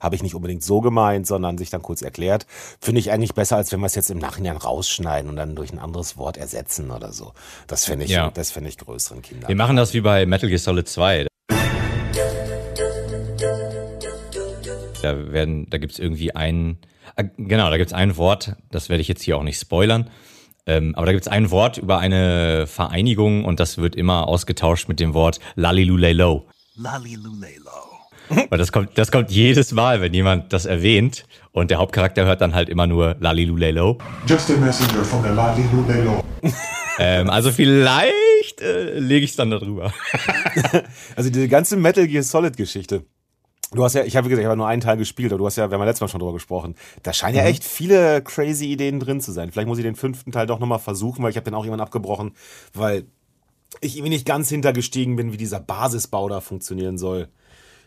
[0.00, 2.46] habe ich nicht unbedingt so gemeint, sondern sich dann kurz erklärt.
[2.80, 5.72] Finde ich eigentlich besser, als wenn wir es jetzt im Nachhinein rausschneiden und dann durch
[5.72, 7.32] ein anderes Wort ersetzen oder so.
[7.66, 8.30] Das finde ich, Ja.
[8.30, 9.48] das finde ich größeren Kindern.
[9.48, 11.26] Wir machen das wie bei Metal Gear Solid 2.
[15.02, 16.78] Da werden, da gibt's irgendwie ein,
[17.16, 20.10] äh, genau, da gibt's ein Wort, das werde ich jetzt hier auch nicht spoilern,
[20.68, 25.00] ähm, aber da gibt's ein Wort über eine Vereinigung und das wird immer ausgetauscht mit
[25.00, 26.46] dem Wort Lalilulelo.
[26.76, 27.70] Lalilulelo.
[28.50, 32.42] Weil das kommt, das kommt jedes Mal, wenn jemand das erwähnt und der Hauptcharakter hört
[32.42, 33.96] dann halt immer nur Lalilulelo.
[34.26, 36.22] Just a messenger from the Lalilulelo.
[37.00, 39.92] Ähm, also vielleicht äh, lege ich es dann darüber.
[41.14, 43.04] Also diese ganze Metal Gear Solid Geschichte.
[43.72, 45.56] Du hast ja, ich habe gesagt, ich habe nur einen Teil gespielt, aber du hast
[45.56, 46.74] ja, wir haben ja letztes Mal schon drüber gesprochen.
[47.02, 47.40] Da scheinen Mhm.
[47.40, 49.50] ja echt viele crazy Ideen drin zu sein.
[49.52, 51.80] Vielleicht muss ich den fünften Teil doch nochmal versuchen, weil ich habe den auch irgendwann
[51.80, 52.32] abgebrochen,
[52.72, 53.04] weil
[53.82, 57.28] ich irgendwie nicht ganz hintergestiegen bin, wie dieser Basisbau da funktionieren soll.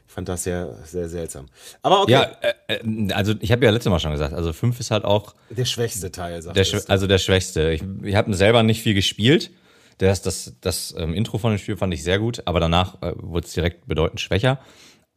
[0.08, 1.48] Ich fand das sehr, sehr seltsam.
[1.82, 2.12] Aber okay.
[2.12, 2.24] Ja,
[2.68, 5.34] äh, äh, also ich habe ja letztes Mal schon gesagt, also 5 ist halt auch
[5.50, 7.72] der schwächste Teil, sagt der, also der schwächste.
[7.72, 9.52] Ich, ich habe selber nicht viel gespielt.
[9.98, 13.14] Das, das, das ähm, Intro von dem Spiel fand ich sehr gut, aber danach äh,
[13.16, 14.60] wurde es direkt bedeutend schwächer.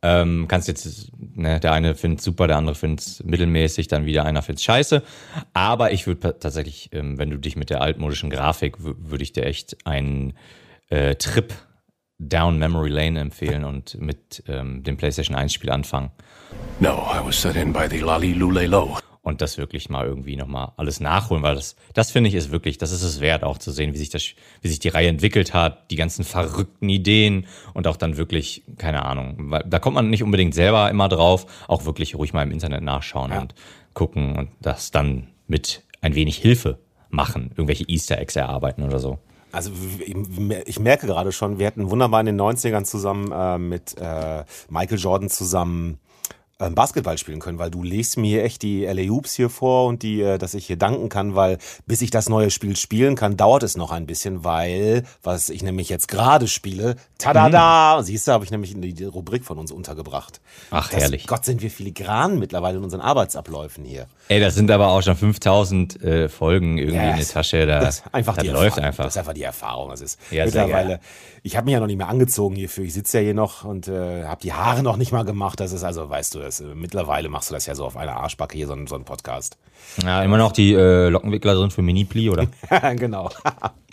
[0.06, 4.42] Ähm, kannst jetzt, ne, der eine findet super, der andere findet mittelmäßig, dann wieder einer
[4.42, 5.02] findet scheiße.
[5.54, 9.46] Aber ich würde tatsächlich, ähm, wenn du dich mit der altmodischen Grafik, würde ich dir
[9.46, 10.34] echt einen
[10.90, 11.54] äh, Trip
[12.18, 16.10] down Memory Lane empfehlen und mit ähm, dem PlayStation 1 Spiel anfangen.
[16.80, 20.36] No, I was set in by the Lali Lule Low und das wirklich mal irgendwie
[20.36, 23.56] nochmal alles nachholen, weil das, das finde ich ist wirklich, das ist es wert, auch
[23.56, 24.22] zu sehen, wie sich das,
[24.60, 29.04] wie sich die Reihe entwickelt hat, die ganzen verrückten Ideen und auch dann wirklich, keine
[29.04, 32.52] Ahnung, weil da kommt man nicht unbedingt selber immer drauf, auch wirklich ruhig mal im
[32.52, 33.40] Internet nachschauen ja.
[33.40, 33.54] und
[33.94, 39.18] gucken und das dann mit ein wenig Hilfe machen, irgendwelche Easter Eggs erarbeiten oder so.
[39.52, 39.70] Also
[40.66, 44.98] ich merke gerade schon, wir hätten wunderbar in den 90ern zusammen äh, mit äh, Michael
[44.98, 45.98] Jordan zusammen
[46.58, 50.20] Basketball spielen können, weil du legst mir echt die LA Hoops hier vor und die,
[50.22, 53.64] äh, dass ich hier danken kann, weil bis ich das neue Spiel spielen kann, dauert
[53.64, 58.04] es noch ein bisschen, weil was ich nämlich jetzt gerade spiele, tada, mhm.
[58.04, 60.40] siehst du, habe ich nämlich in die Rubrik von uns untergebracht.
[60.70, 61.26] Ach das, herrlich.
[61.26, 64.06] Gott sind wir filigran mittlerweile in unseren Arbeitsabläufen hier.
[64.28, 67.10] Ey, das sind aber auch schon 5000 äh, Folgen irgendwie yes.
[67.10, 67.66] in der Tasche.
[67.66, 68.84] Da, das einfach das läuft Erfahrung.
[68.84, 69.04] einfach.
[69.04, 69.90] Das ist einfach die Erfahrung.
[69.90, 71.00] Das ist ja, mittlerweile.
[71.42, 72.84] Ich habe mich ja noch nicht mehr angezogen hierfür.
[72.84, 75.60] Ich sitze ja hier noch und äh, habe die Haare noch nicht mal gemacht.
[75.60, 78.16] Das ist also, weißt du, das, äh, mittlerweile machst du das ja so auf einer
[78.16, 79.58] Arschbacke hier, so, so ein Podcast.
[80.02, 82.46] Ja, immer noch die äh, Lockenwickler drin für Mini-Pli, oder?
[82.96, 83.30] genau.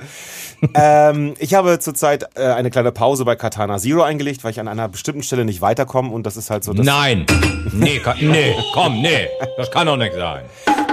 [0.74, 4.68] ähm, ich habe zurzeit äh, eine kleine Pause bei Katana Zero eingelegt, weil ich an
[4.68, 6.72] einer bestimmten Stelle nicht weiterkomme und das ist halt so.
[6.72, 7.26] Nein!
[7.72, 10.44] nee, nee, komm, nee, das kann doch nicht sein.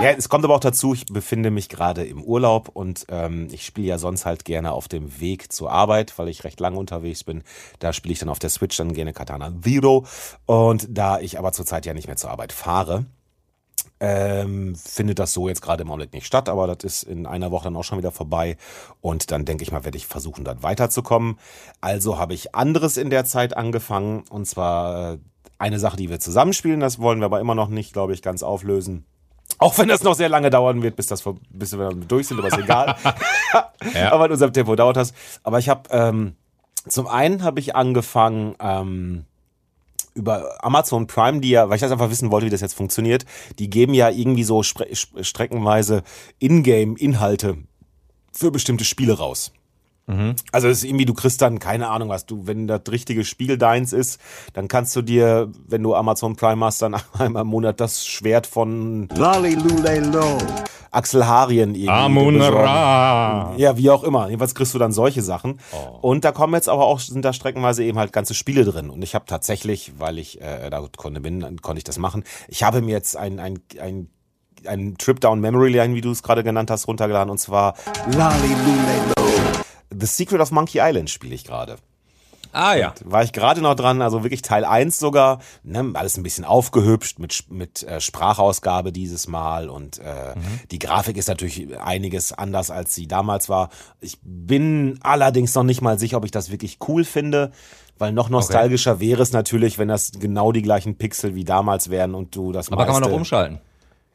[0.01, 3.65] Ja, es kommt aber auch dazu, ich befinde mich gerade im Urlaub und ähm, ich
[3.65, 7.23] spiele ja sonst halt gerne auf dem Weg zur Arbeit, weil ich recht lange unterwegs
[7.23, 7.43] bin.
[7.79, 10.05] Da spiele ich dann auf der Switch dann gerne Katana Zero.
[10.45, 13.05] Und da ich aber zurzeit ja nicht mehr zur Arbeit fahre,
[14.05, 17.49] ähm, findet das so jetzt gerade im Augenblick nicht statt, aber das ist in einer
[17.49, 18.57] Woche dann auch schon wieder vorbei.
[19.01, 21.39] Und dann denke ich mal, werde ich versuchen, dann weiterzukommen.
[21.81, 24.23] Also habe ich anderes in der Zeit angefangen.
[24.29, 25.17] Und zwar äh,
[25.57, 28.43] eine Sache, die wir zusammenspielen, das wollen wir aber immer noch nicht, glaube ich, ganz
[28.43, 29.05] auflösen.
[29.57, 32.49] Auch wenn das noch sehr lange dauern wird, bis, das, bis wir durch sind, aber
[32.49, 32.95] ist egal.
[33.93, 34.11] ja.
[34.11, 35.13] Aber in unserem Tempo dauert das.
[35.43, 36.35] Aber ich habe, ähm,
[36.87, 39.25] zum einen habe ich angefangen, ähm,
[40.15, 43.25] über Amazon Prime, die ja, weil ich das einfach wissen wollte, wie das jetzt funktioniert,
[43.59, 46.03] die geben ja irgendwie so streckenweise
[46.39, 47.57] Ingame-Inhalte
[48.31, 49.51] für bestimmte Spiele raus.
[50.07, 50.35] Mhm.
[50.51, 53.57] Also es ist irgendwie, du kriegst dann, keine Ahnung was, du, wenn das richtige Spiel
[53.57, 54.19] deins ist,
[54.53, 58.47] dann kannst du dir, wenn du Amazon Prime hast, dann einmal im Monat das Schwert
[58.47, 59.07] von
[60.91, 63.53] Axel Harien irgendwie Amun Ra.
[63.57, 64.27] Ja, wie auch immer.
[64.27, 65.59] Jedenfalls kriegst du dann solche Sachen.
[65.73, 66.09] Oh.
[66.09, 68.89] Und da kommen jetzt aber auch, sind da streckenweise eben halt ganze Spiele drin.
[68.89, 72.23] Und ich habe tatsächlich, weil ich äh, da konnte bin, konnte ich das machen.
[72.47, 74.09] Ich habe mir jetzt ein, ein, ein
[74.65, 77.75] ein Trip Down Memory Lane, wie du es gerade genannt hast, runtergeladen und zwar
[78.11, 79.14] Lali Lulelo.
[79.91, 81.77] The Secret of Monkey Island spiele ich gerade.
[82.55, 82.93] Ah ja.
[83.03, 86.45] Und war ich gerade noch dran, also wirklich Teil 1 sogar, ne, alles ein bisschen
[86.45, 90.61] aufgehübscht mit, mit äh, Sprachausgabe dieses Mal und äh, mhm.
[90.71, 93.69] die Grafik ist natürlich einiges anders, als sie damals war.
[93.99, 97.51] Ich bin allerdings noch nicht mal sicher, ob ich das wirklich cool finde,
[97.97, 99.01] weil noch nostalgischer okay.
[99.01, 102.71] wäre es natürlich, wenn das genau die gleichen Pixel wie damals wären und du das
[102.71, 103.59] Aber kann man noch umschalten?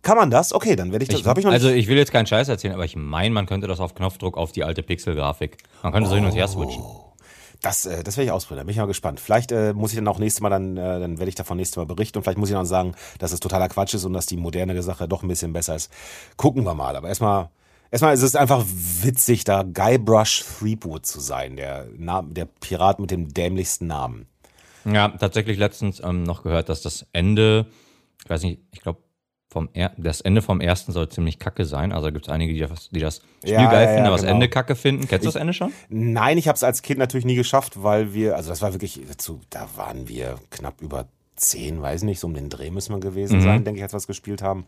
[0.02, 0.52] Kann man das?
[0.52, 1.20] Okay, dann werde ich das.
[1.20, 3.80] Ich, ich also ich will jetzt keinen Scheiß erzählen, aber ich meine, man könnte das
[3.80, 5.58] auf Knopfdruck auf die alte Pixel-Grafik.
[5.82, 6.10] Man könnte oh.
[6.10, 6.82] so hin und her switchen.
[7.62, 8.60] Das, äh, das werde ich ausprobieren.
[8.60, 9.20] Da bin ich mal gespannt.
[9.20, 11.76] Vielleicht äh, muss ich dann auch nächstes Mal dann, äh, dann werde ich davon nächstes
[11.76, 14.26] Mal berichten und vielleicht muss ich dann sagen, dass es totaler Quatsch ist und dass
[14.26, 15.92] die moderne Sache doch ein bisschen besser ist.
[16.36, 16.96] Gucken wir mal.
[16.96, 17.50] Aber erstmal,
[17.90, 23.28] erstmal ist es einfach witzig, da Guybrush Threepwood zu sein, der, der Pirat mit dem
[23.28, 24.26] dämlichsten Namen.
[24.86, 27.66] Ja, tatsächlich letztens ähm, noch gehört, dass das Ende,
[28.24, 29.00] ich weiß nicht, ich glaube
[29.50, 31.92] vom er das Ende vom ersten soll ziemlich kacke sein.
[31.92, 34.22] Also gibt es einige, die das, die das Spiel ja, geil ja, finden, aber genau.
[34.22, 35.08] das Ende kacke finden.
[35.08, 35.72] Kennst du das Ende schon?
[35.88, 39.00] Nein, ich habe es als Kind natürlich nie geschafft, weil wir, also das war wirklich,
[39.08, 41.06] dazu, da waren wir knapp über
[41.40, 43.42] zehn, weiß nicht, so um den Dreh müssen wir gewesen mhm.
[43.42, 44.64] sein, denke ich, als wir es gespielt haben.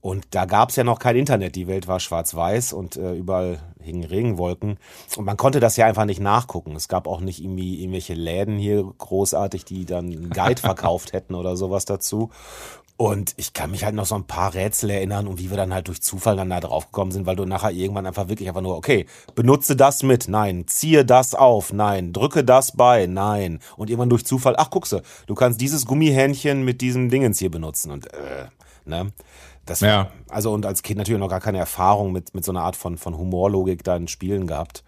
[0.00, 1.54] Und da gab es ja noch kein Internet.
[1.54, 4.78] Die Welt war schwarz-weiß und äh, überall hingen Regenwolken.
[5.16, 6.74] Und man konnte das ja einfach nicht nachgucken.
[6.76, 11.34] Es gab auch nicht irgendwie irgendwelche Läden hier großartig, die dann einen Guide verkauft hätten
[11.34, 12.30] oder sowas dazu.
[13.00, 15.72] Und ich kann mich halt noch so ein paar Rätsel erinnern und wie wir dann
[15.72, 18.60] halt durch Zufall dann da drauf gekommen sind, weil du nachher irgendwann einfach wirklich einfach
[18.60, 19.06] nur, okay,
[19.36, 23.60] benutze das mit, nein, ziehe das auf, nein, drücke das bei, nein.
[23.76, 27.92] Und irgendwann durch Zufall, ach guckse, du kannst dieses Gummihähnchen mit diesem Dingens hier benutzen
[27.92, 28.46] und äh,
[28.84, 29.12] ne?
[29.64, 30.10] Das, ja.
[30.28, 32.98] Also und als Kind natürlich noch gar keine Erfahrung mit, mit so einer Art von,
[32.98, 34.82] von Humorlogik da in Spielen gehabt.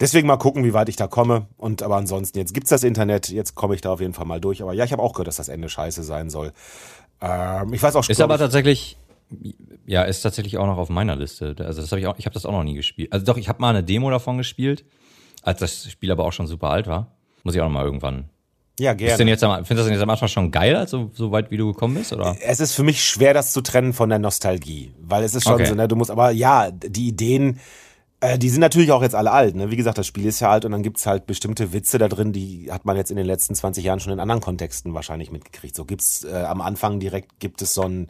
[0.00, 1.46] Deswegen mal gucken, wie weit ich da komme.
[1.56, 4.40] Und aber ansonsten, jetzt gibt's das Internet, jetzt komme ich da auf jeden Fall mal
[4.40, 4.62] durch.
[4.62, 6.52] Aber ja, ich habe auch gehört, dass das Ende scheiße sein soll.
[7.20, 8.96] Ähm, ich weiß auch Ist aber tatsächlich,
[9.86, 11.54] ja, ist tatsächlich auch noch auf meiner Liste.
[11.58, 13.12] Also das habe ich auch, ich habe das auch noch nie gespielt.
[13.12, 14.84] Also doch, ich habe mal eine Demo davon gespielt,
[15.42, 17.16] als das Spiel aber auch schon super alt war.
[17.42, 18.28] Muss ich auch noch mal irgendwann
[18.78, 19.12] ja, gerne.
[19.12, 21.32] Ist denn jetzt am, findest du das denn jetzt am Anfang schon geil, also so
[21.32, 22.36] weit wie du gekommen bist, oder?
[22.42, 25.54] Es ist für mich schwer, das zu trennen von der Nostalgie, weil es ist schon
[25.54, 25.64] okay.
[25.64, 27.58] so, ne, du musst, aber ja, die Ideen,
[28.20, 29.70] äh, die sind natürlich auch jetzt alle alt, ne?
[29.70, 32.32] Wie gesagt, das Spiel ist ja alt und dann gibt's halt bestimmte Witze da drin,
[32.32, 35.76] die hat man jetzt in den letzten 20 Jahren schon in anderen Kontexten wahrscheinlich mitgekriegt.
[35.76, 38.08] So gibt's äh, am Anfang direkt gibt es so ein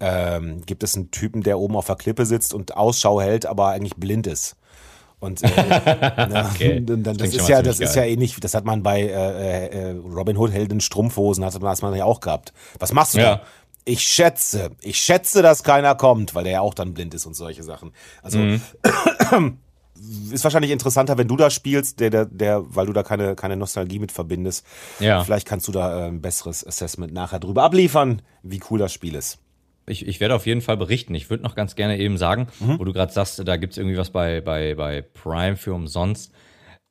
[0.00, 3.68] ähm, gibt es einen Typen, der oben auf der Klippe sitzt und Ausschau hält, aber
[3.68, 4.56] eigentlich blind ist.
[5.20, 5.48] Und äh,
[6.16, 6.82] na, okay.
[6.84, 7.88] dann, das, das ist ja, das geil.
[7.88, 11.70] ist ja ähnlich, das hat man bei äh, äh, Robin Hood Helden Strumpfhosen, hat man
[11.70, 12.52] das ja auch gehabt.
[12.80, 13.36] Was machst du ja.
[13.36, 13.42] da?
[13.84, 17.34] Ich schätze, ich schätze, dass keiner kommt, weil der ja auch dann blind ist und
[17.34, 17.92] solche Sachen.
[18.22, 18.60] Also mhm.
[20.32, 23.56] ist wahrscheinlich interessanter, wenn du da spielst, der, der, der, weil du da keine, keine
[23.56, 24.66] Nostalgie mit verbindest.
[25.00, 25.22] Ja.
[25.24, 29.14] Vielleicht kannst du da äh, ein besseres Assessment nachher drüber abliefern, wie cool das Spiel
[29.14, 29.38] ist
[29.86, 31.14] ich, ich werde auf jeden Fall berichten.
[31.14, 32.78] Ich würde noch ganz gerne eben sagen, mhm.
[32.78, 36.32] wo du gerade sagst, da gibt es irgendwie was bei, bei, bei Prime für umsonst.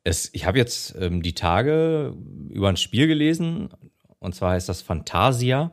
[0.04, 2.14] Es, ich habe jetzt ähm, die Tage
[2.50, 3.70] über ein Spiel gelesen,
[4.18, 5.72] und zwar heißt das Fantasia.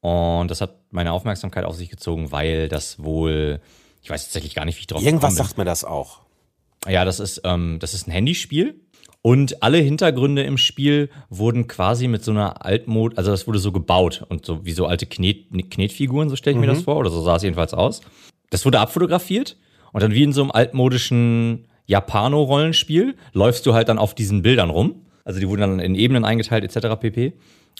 [0.00, 3.60] Und das hat meine Aufmerksamkeit auf sich gezogen, weil das wohl,
[4.02, 6.20] ich weiß tatsächlich gar nicht, wie ich drauf Irgendwas sagt mir das auch.
[6.88, 8.80] Ja, das ist, ähm, das ist ein Handyspiel.
[9.22, 13.70] Und alle Hintergründe im Spiel wurden quasi mit so einer Altmod, also das wurde so
[13.70, 16.62] gebaut und so wie so alte Knet, Knetfiguren, so stelle ich mhm.
[16.62, 16.84] mir das mhm.
[16.84, 18.00] vor, oder so sah es jedenfalls aus.
[18.48, 19.58] Das wurde abfotografiert
[19.92, 24.70] und dann wie in so einem altmodischen Japano-Rollenspiel läufst du halt dann auf diesen Bildern
[24.70, 25.02] rum.
[25.24, 26.98] Also die wurden dann in Ebenen eingeteilt etc.
[26.98, 27.34] pp.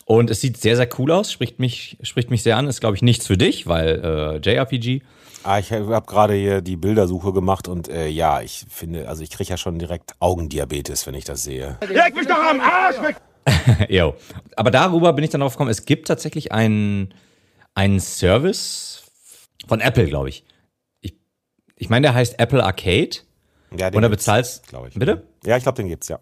[0.04, 2.66] Und es sieht sehr, sehr cool aus, spricht mich, spricht mich sehr an.
[2.66, 5.02] Ist, glaube ich, nichts für dich, weil äh, JRPG.
[5.42, 9.30] Ah, ich habe gerade hier die Bildersuche gemacht und äh, ja, ich finde, also ich
[9.30, 11.78] kriege ja schon direkt Augendiabetes, wenn ich das sehe.
[11.88, 13.16] Leg mich doch am Arsch weg!
[13.88, 14.14] jo.
[14.56, 17.14] Aber darüber bin ich dann drauf gekommen, es gibt tatsächlich einen,
[17.74, 19.04] einen Service
[19.66, 20.44] von Apple, glaube ich.
[21.00, 21.14] ich.
[21.76, 23.18] Ich meine, der heißt Apple Arcade.
[23.76, 24.94] Ja, den und da bezahlst, glaube ich.
[24.94, 25.26] Bitte?
[25.44, 26.20] Ja, ich glaube, den gibt's, ja.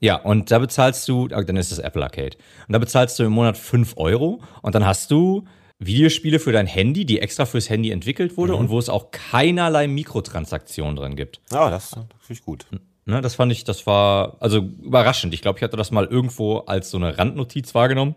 [0.00, 2.36] Ja, und da bezahlst du, dann ist das Apple Arcade.
[2.66, 5.44] Und da bezahlst du im Monat 5 Euro und dann hast du
[5.80, 8.60] Videospiele für dein Handy, die extra fürs Handy entwickelt wurde mhm.
[8.60, 11.40] und wo es auch keinerlei Mikrotransaktionen drin gibt.
[11.50, 12.66] Ja, das, das finde ich gut.
[13.06, 15.32] Ne, das fand ich, das war also überraschend.
[15.34, 18.14] Ich glaube, ich hatte das mal irgendwo als so eine Randnotiz wahrgenommen,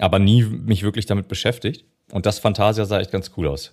[0.00, 1.84] aber nie mich wirklich damit beschäftigt.
[2.10, 3.72] Und das Fantasia sah echt ganz cool aus.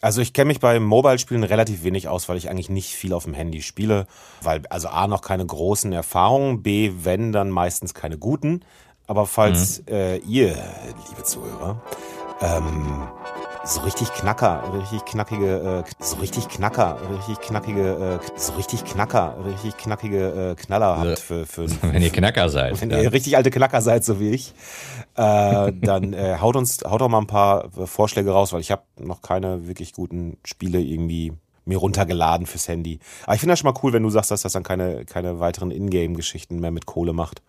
[0.00, 3.24] Also ich kenne mich bei Mobile-Spielen relativ wenig aus, weil ich eigentlich nicht viel auf
[3.24, 4.06] dem Handy spiele,
[4.42, 8.64] weil also A noch keine großen Erfahrungen, B wenn dann meistens keine guten.
[9.06, 9.94] Aber falls mhm.
[9.94, 10.56] äh, ihr,
[11.08, 11.82] liebe Zuhörer,
[12.40, 13.08] ähm,
[13.64, 19.36] so richtig knacker, richtig knackige, äh, so richtig knacker, richtig knackige, äh, so richtig knacker,
[19.44, 23.00] richtig knackige äh, Knaller also, habt für, für, für wenn ihr Knacker seid, wenn ja.
[23.00, 24.54] ihr richtig alte Knacker seid, so wie ich,
[25.16, 28.70] äh, dann äh, haut uns, haut doch mal ein paar äh, Vorschläge raus, weil ich
[28.70, 31.32] habe noch keine wirklich guten Spiele irgendwie
[31.64, 32.98] mir runtergeladen fürs Handy.
[33.24, 35.38] Aber ich finde das schon mal cool, wenn du sagst, dass das dann keine, keine
[35.38, 37.42] weiteren Ingame-Geschichten mehr mit Kohle macht.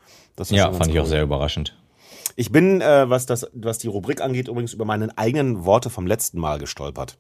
[0.50, 1.02] ja, fand ich cool.
[1.02, 1.78] auch sehr überraschend.
[2.40, 6.08] Ich bin, äh, was, das, was die Rubrik angeht, übrigens über meine eigenen Worte vom
[6.08, 7.18] letzten Mal gestolpert.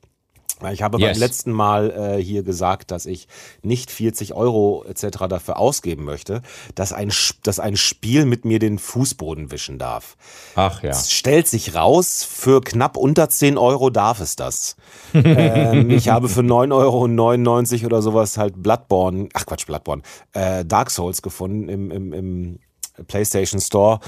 [0.71, 1.11] Ich habe yes.
[1.11, 3.27] beim letzten Mal äh, hier gesagt, dass ich
[3.61, 5.27] nicht 40 Euro etc.
[5.27, 6.41] dafür ausgeben möchte,
[6.73, 7.11] dass ein,
[7.43, 10.15] dass ein Spiel mit mir den Fußboden wischen darf.
[10.55, 10.91] Ach ja.
[10.91, 14.77] Es stellt sich raus, für knapp unter 10 Euro darf es das.
[15.13, 20.01] ähm, ich habe für 9,99 Euro oder sowas halt Bloodborne, ach Quatsch, Bloodborne,
[20.31, 22.59] äh, Dark Souls gefunden im, im, im
[23.07, 23.99] PlayStation Store.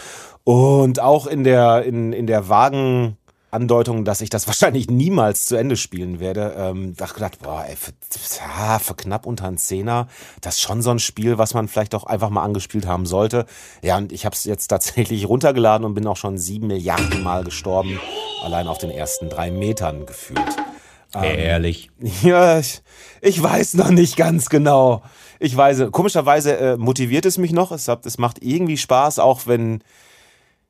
[0.43, 3.17] Und auch in der, in, in der vagen
[3.51, 7.75] Andeutung, dass ich das wahrscheinlich niemals zu Ende spielen werde, ähm, da gedacht, boah, ey,
[7.75, 7.91] für,
[8.79, 10.07] für knapp unter einen Zehner,
[10.39, 13.45] das ist schon so ein Spiel, was man vielleicht auch einfach mal angespielt haben sollte.
[13.81, 17.43] Ja, und ich habe es jetzt tatsächlich runtergeladen und bin auch schon sieben Milliarden Mal
[17.43, 17.99] gestorben,
[18.43, 20.55] allein auf den ersten drei Metern gefühlt.
[21.15, 21.89] Ähm, Ehrlich?
[22.23, 22.81] Ja, ich,
[23.21, 25.03] ich weiß noch nicht ganz genau.
[25.39, 27.71] Ich weiß, komischerweise äh, motiviert es mich noch.
[27.71, 29.83] Es, hat, es macht irgendwie Spaß, auch wenn,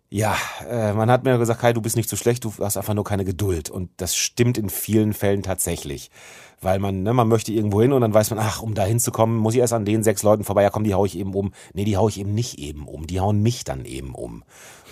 [0.09, 0.35] ja,
[0.69, 3.03] äh, man hat mir gesagt, Kai, du bist nicht so schlecht, du hast einfach nur
[3.03, 3.69] keine Geduld.
[3.69, 6.11] Und das stimmt in vielen Fällen tatsächlich.
[6.59, 9.37] Weil man, ne, man möchte irgendwo hin und dann weiß man, ach, um da hinzukommen,
[9.37, 10.63] muss ich erst an den sechs Leuten vorbei.
[10.63, 11.53] Ja, komm, die hau ich eben um.
[11.73, 13.07] Nee, die hau ich eben nicht eben um.
[13.07, 14.43] Die hauen mich dann eben um.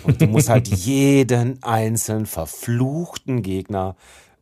[0.02, 3.96] Und du musst halt jeden einzelnen verfluchten Gegner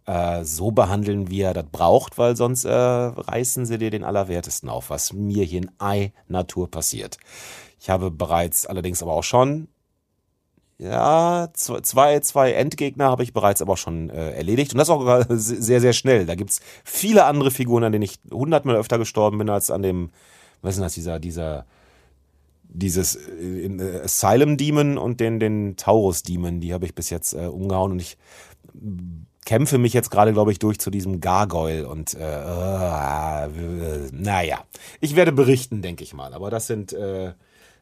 [0.09, 4.69] äh, so behandeln, wie er das braucht, weil sonst äh, reißen sie dir den Allerwertesten
[4.69, 7.19] auf, was mir hier in Ei Natur passiert.
[7.81, 9.69] Ich habe bereits allerdings aber auch schon
[10.81, 14.73] ja, zwei, zwei Endgegner habe ich bereits aber auch schon äh, erledigt.
[14.73, 16.25] Und das auch sehr, sehr schnell.
[16.25, 20.11] Da gibt's viele andere Figuren, an denen ich hundertmal öfter gestorben bin als an dem
[20.63, 21.67] was ist denn das, dieser, dieser,
[22.65, 27.47] dieses äh, Asylum Demon und den, den Taurus Demon, die habe ich bis jetzt äh,
[27.47, 28.17] umgehauen und ich
[29.49, 33.49] kämpfe mich jetzt gerade, glaube ich, durch zu diesem Gargoyle und äh, äh,
[34.13, 34.59] naja,
[35.01, 36.35] ich werde berichten, denke ich mal.
[36.35, 37.33] Aber das sind, äh,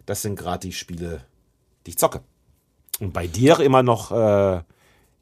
[0.06, 1.22] das sind gerade die Spiele,
[1.84, 2.20] die ich zocke.
[3.00, 4.60] Und bei dir immer noch äh,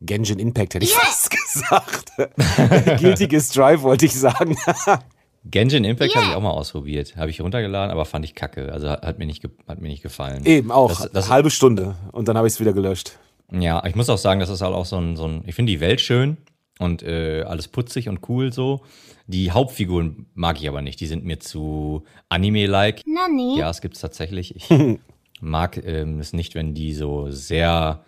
[0.03, 2.13] Genshin Impact, hätte ich fast gesagt.
[3.01, 4.55] Guilty Strive wollte ich sagen.
[5.47, 7.17] Genshin Impact habe ich auch mal ausprobiert.
[7.17, 8.71] Habe ich runtergeladen, aber fand ich kacke.
[8.71, 10.45] Also hat mir nicht, ge- hat mir nicht gefallen.
[10.45, 13.19] Eben auch, Das, das, halbe Stunde und dann habe ich es wieder gelöscht.
[13.61, 15.73] Ja, ich muss auch sagen, das ist halt auch so ein, so ein ich finde
[15.73, 16.37] die Welt schön
[16.79, 18.83] und äh, alles putzig und cool so.
[19.27, 23.03] Die Hauptfiguren mag ich aber nicht, die sind mir zu Anime-like.
[23.07, 23.59] Nani?
[23.59, 24.55] Ja, es gibt es tatsächlich.
[24.57, 24.69] Ich
[25.41, 28.05] mag ähm, es nicht, wenn die so sehr,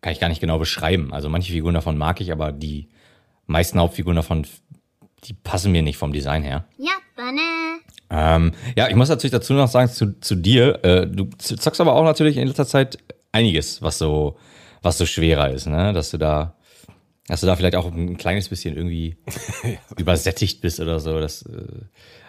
[0.00, 1.12] kann ich gar nicht genau beschreiben.
[1.12, 2.88] Also manche Figuren davon mag ich, aber die
[3.46, 4.46] meisten Hauptfiguren davon,
[5.24, 6.66] die passen mir nicht vom Design her.
[6.76, 7.40] Ja, Banane.
[8.10, 11.94] Ähm, ja, ich muss natürlich dazu noch sagen, zu, zu dir, äh, du zockst aber
[11.94, 12.98] auch natürlich in letzter Zeit
[13.32, 14.36] einiges, was so
[14.86, 15.92] was so schwerer ist, ne?
[15.92, 16.54] Dass du da,
[17.26, 19.16] dass du da vielleicht auch ein kleines bisschen irgendwie
[19.98, 21.20] übersättigt bist oder so.
[21.20, 21.66] Das, äh,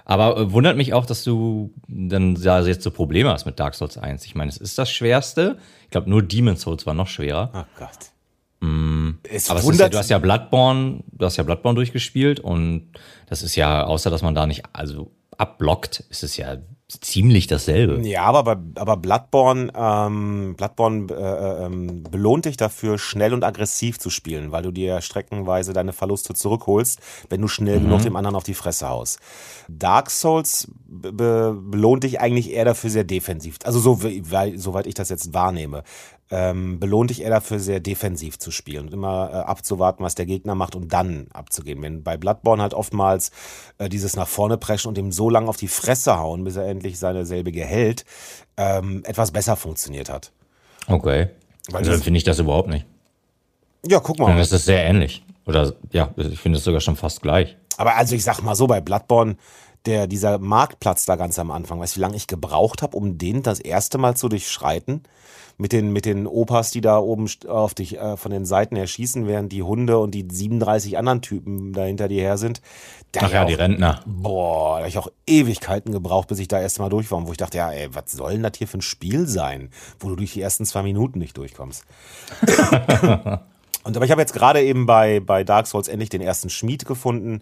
[0.04, 3.76] aber äh, wundert mich auch, dass du dann ja, jetzt so Probleme hast mit Dark
[3.76, 4.26] Souls 1.
[4.26, 5.58] Ich meine, es ist das Schwerste.
[5.84, 7.52] Ich glaube, nur Demon's Souls war noch schwerer.
[7.54, 7.90] Oh Gott.
[8.00, 8.12] es
[8.60, 12.40] Mm, Aber es ist ja, wundert, du hast ja Bloodborne, du hast ja Bloodborne durchgespielt
[12.40, 12.90] und
[13.28, 16.58] das ist ja, außer dass man da nicht, also abblockt, ist es ja
[16.90, 18.00] ziemlich dasselbe.
[18.08, 24.10] Ja, aber, aber Bloodborne, ähm, Bloodborne äh, ähm, belohnt dich dafür, schnell und aggressiv zu
[24.10, 28.44] spielen, weil du dir streckenweise deine Verluste zurückholst, wenn du schnell genug dem anderen auf
[28.44, 29.20] die Fresse haust.
[29.68, 33.58] Dark Souls be be belohnt dich eigentlich eher dafür sehr defensiv.
[33.66, 35.84] Also so, weil, soweit ich das jetzt wahrnehme.
[36.30, 40.26] Ähm, belohnt dich eher dafür, sehr defensiv zu spielen und immer äh, abzuwarten, was der
[40.26, 41.82] Gegner macht und dann abzugehen.
[41.82, 43.32] Wenn bei Bloodborne halt oftmals
[43.78, 46.68] äh, dieses nach vorne preschen und ihm so lange auf die Fresse hauen, bis er
[46.68, 48.04] endlich seine selbige hält,
[48.58, 50.34] ähm, etwas besser funktioniert hat.
[50.88, 51.30] Okay.
[51.70, 52.86] Weil Also das- dann finde ich das überhaupt nicht.
[53.86, 54.42] Ja, guck Dann mal.
[54.42, 55.24] ist es sehr ähnlich.
[55.46, 57.56] Oder ja, ich finde es sogar schon fast gleich.
[57.78, 59.38] Aber also ich sag mal so, bei Bloodborne,
[59.86, 63.18] der, dieser Marktplatz da ganz am Anfang, weißt du, wie lange ich gebraucht habe, um
[63.18, 65.04] den das erste Mal zu durchschreiten?
[65.60, 69.26] Mit den, mit den Opas, die da oben auf dich äh, von den Seiten erschießen,
[69.26, 72.62] während die Hunde und die 37 anderen Typen da hinter dir her sind.
[73.12, 74.02] Da Ach ja, auch, die Rentner.
[74.06, 77.26] Boah, da hab ich auch Ewigkeiten gebraucht, bis ich da erst mal durch war.
[77.26, 80.10] Wo ich dachte, ja, ey, was soll denn das hier für ein Spiel sein, wo
[80.10, 81.86] du durch die ersten zwei Minuten nicht durchkommst?
[83.88, 86.86] Und aber ich habe jetzt gerade eben bei, bei Dark Souls endlich den ersten Schmied
[86.86, 87.42] gefunden,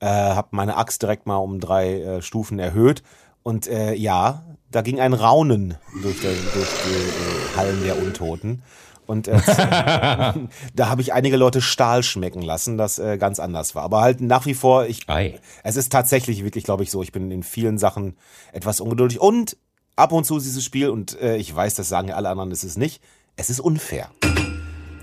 [0.00, 3.02] äh, habe meine Axt direkt mal um drei äh, Stufen erhöht
[3.42, 8.62] und äh, ja, da ging ein Raunen durch, der, durch die äh, Hallen der Untoten.
[9.06, 9.38] Und äh,
[10.74, 13.82] da habe ich einige Leute Stahl schmecken lassen, das äh, ganz anders war.
[13.82, 15.38] Aber halt nach wie vor, ich, Ei.
[15.62, 18.16] es ist tatsächlich wirklich, glaube ich, so, ich bin in vielen Sachen
[18.52, 19.56] etwas ungeduldig und
[19.96, 22.50] ab und zu ist dieses Spiel, und äh, ich weiß, das sagen ja alle anderen,
[22.52, 23.02] es ist nicht,
[23.36, 24.10] es ist unfair.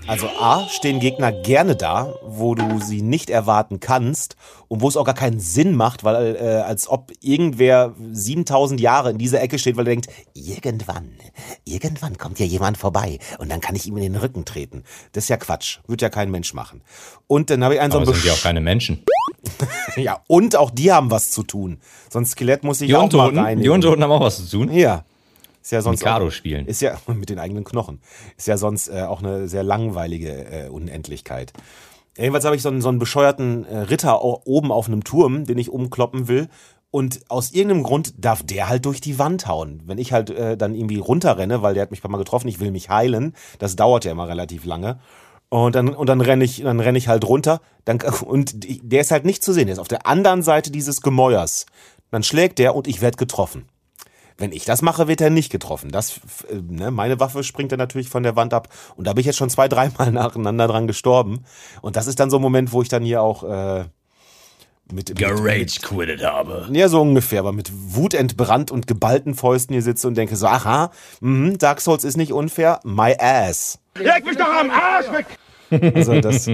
[0.06, 4.34] Also A, stehen Gegner gerne da, wo du sie nicht erwarten kannst
[4.66, 9.10] und wo es auch gar keinen Sinn macht, weil äh, als ob irgendwer 7000 Jahre
[9.10, 11.12] in dieser Ecke steht, weil er denkt, irgendwann,
[11.64, 14.82] irgendwann kommt hier jemand vorbei und dann kann ich ihm in den Rücken treten.
[15.12, 16.82] Das ist ja Quatsch, wird ja kein Mensch machen.
[17.28, 19.04] Und dann habe ich einen so Aber einen sind ja auch keine Menschen.
[19.96, 21.78] ja, und auch die haben was zu tun.
[22.10, 23.62] So ein Skelett muss ich Die auch mal Untoten, reinigen.
[23.62, 24.72] die Untoten haben auch was zu tun.
[24.72, 25.04] Ja.
[25.62, 26.66] Ist ja sonst Mikado auch, spielen.
[26.66, 28.00] Ist ja mit den eigenen Knochen.
[28.36, 31.52] Ist ja sonst äh, auch eine sehr langweilige äh, Unendlichkeit.
[32.16, 35.58] Jedenfalls habe ich so einen, so einen bescheuerten äh, Ritter oben auf einem Turm, den
[35.58, 36.48] ich umkloppen will.
[36.90, 39.80] Und aus irgendeinem Grund darf der halt durch die Wand hauen.
[39.84, 42.48] Wenn ich halt äh, dann irgendwie runterrenne, weil der hat mich ein paar Mal getroffen,
[42.48, 44.98] ich will mich heilen, das dauert ja immer relativ lange.
[45.50, 47.60] Und dann, und dann renne ich, dann renne ich halt runter.
[47.84, 49.66] Dann, und der ist halt nicht zu sehen.
[49.66, 51.66] Der ist auf der anderen Seite dieses Gemäuers.
[52.10, 53.68] Dann schlägt der und ich werde getroffen.
[54.40, 55.90] Wenn ich das mache, wird er nicht getroffen.
[55.90, 58.68] Das, äh, ne, meine Waffe springt dann natürlich von der Wand ab.
[58.96, 61.44] Und da bin ich jetzt schon zwei, dreimal nacheinander dran gestorben.
[61.82, 63.84] Und das ist dann so ein Moment, wo ich dann hier auch äh,
[64.90, 66.68] mit, mit, quittet habe.
[66.72, 70.46] ja, so ungefähr, aber mit Wut entbrannt und geballten Fäusten hier sitze und denke so,
[70.46, 73.78] aha, mh, Dark Souls ist nicht unfair, my ass.
[73.94, 75.26] Leg mich doch am Arsch weg!
[75.70, 76.46] Also das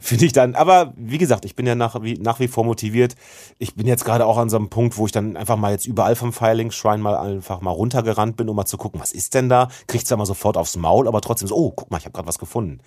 [0.00, 3.16] finde ich dann, aber wie gesagt, ich bin ja nach wie, nach wie vor motiviert.
[3.58, 5.86] Ich bin jetzt gerade auch an so einem Punkt, wo ich dann einfach mal jetzt
[5.86, 9.34] überall vom Filing Shrine mal einfach mal runtergerannt bin, um mal zu gucken, was ist
[9.34, 9.68] denn da?
[9.86, 12.28] Kriegt's da mal sofort aufs Maul, aber trotzdem so, oh, guck mal, ich habe gerade
[12.28, 12.80] was gefunden.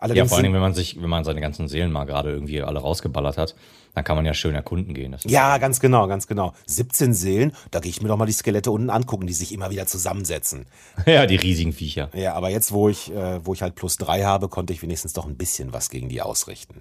[0.00, 2.04] Ja, Allerdings vor allen Dingen, sind, wenn man sich, wenn man seine ganzen Seelen mal
[2.04, 3.54] gerade irgendwie alle rausgeballert hat,
[3.94, 5.14] dann kann man ja schön erkunden gehen.
[5.26, 6.54] Ja, ganz genau, ganz genau.
[6.66, 9.70] 17 Seelen, da gehe ich mir doch mal die Skelette unten angucken, die sich immer
[9.70, 10.64] wieder zusammensetzen.
[11.06, 12.08] ja, die riesigen Viecher.
[12.14, 15.12] Ja, aber jetzt, wo ich, äh, wo ich halt plus drei habe, konnte ich wenigstens
[15.12, 16.80] doch ein bisschen was gegen die ausrichten.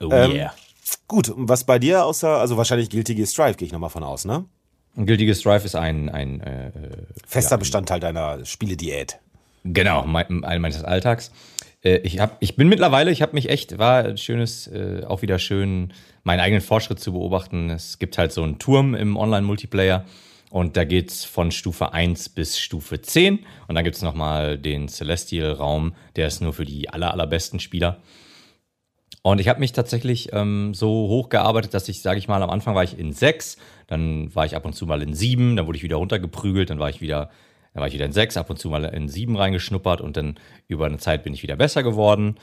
[0.00, 0.54] Oh Ähm, yeah.
[1.08, 4.26] Gut, und was bei dir außer, also wahrscheinlich Guilty Strive, gehe ich nochmal von aus,
[4.26, 4.44] ne?
[4.96, 6.70] Guilty Strive ist ein, ein äh,
[7.26, 9.18] Fester Bestandteil deiner Spielediät.
[9.64, 11.30] Genau, mein, meines Alltags.
[11.82, 15.22] Äh, ich, hab, ich bin mittlerweile, ich habe mich echt, war ein schönes, äh, auch
[15.22, 15.92] wieder schön,
[16.24, 17.70] meinen eigenen Fortschritt zu beobachten.
[17.70, 20.04] Es gibt halt so einen Turm im Online-Multiplayer
[20.50, 25.94] und da geht's von Stufe 1 bis Stufe 10 und dann gibt's nochmal den Celestial-Raum,
[26.16, 28.00] der ist nur für die aller, allerbesten Spieler.
[29.24, 32.74] Und ich habe mich tatsächlich ähm, so hochgearbeitet, dass ich, sage ich mal, am Anfang
[32.74, 33.56] war ich in 6,
[33.86, 36.80] dann war ich ab und zu mal in 7, dann wurde ich wieder runtergeprügelt, dann
[36.80, 37.30] war ich wieder
[37.74, 40.38] dann war ich wieder in 6, ab und zu mal in 7 reingeschnuppert und dann
[40.68, 42.36] über eine Zeit bin ich wieder besser geworden.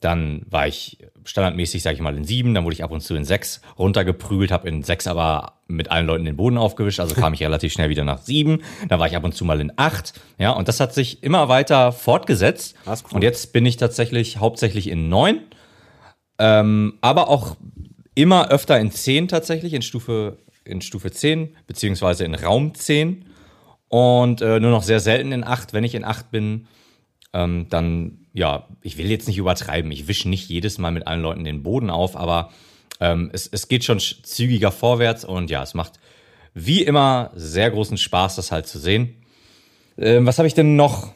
[0.00, 3.14] Dann war ich standardmäßig, sage ich mal, in 7, dann wurde ich ab und zu
[3.14, 7.32] in 6 runtergeprügelt, habe in 6 aber mit allen Leuten den Boden aufgewischt, also kam
[7.32, 8.62] ich relativ schnell wieder nach 7.
[8.88, 10.12] Dann war ich ab und zu mal in 8.
[10.38, 12.76] Ja, und das hat sich immer weiter fortgesetzt.
[12.86, 12.96] Cool.
[13.14, 15.40] Und jetzt bin ich tatsächlich hauptsächlich in 9,
[16.38, 17.56] ähm, aber auch
[18.14, 23.24] immer öfter in 10 tatsächlich, in Stufe, in Stufe 10, beziehungsweise in Raum 10
[23.88, 25.72] und äh, nur noch sehr selten in 8.
[25.72, 26.66] Wenn ich in 8 bin,
[27.32, 29.90] ähm, dann, ja, ich will jetzt nicht übertreiben.
[29.92, 32.50] Ich wische nicht jedes Mal mit allen Leuten den Boden auf, aber
[33.00, 36.00] ähm, es, es geht schon zügiger vorwärts und ja, es macht
[36.54, 39.22] wie immer sehr großen Spaß, das halt zu sehen.
[39.98, 41.12] Ähm, was habe ich denn noch?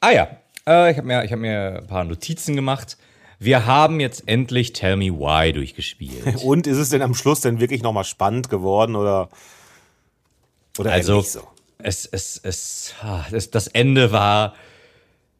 [0.00, 0.28] Ah ja,
[0.66, 2.98] äh, ich habe mir, ich hab mir ein paar Notizen gemacht.
[3.38, 6.36] Wir haben jetzt endlich Tell Me Why durchgespielt.
[6.44, 9.30] Und ist es denn am Schluss denn wirklich nochmal spannend geworden oder,
[10.78, 11.48] oder Also, nicht so?
[11.84, 12.94] Es, es, es,
[13.30, 14.54] das, das Ende war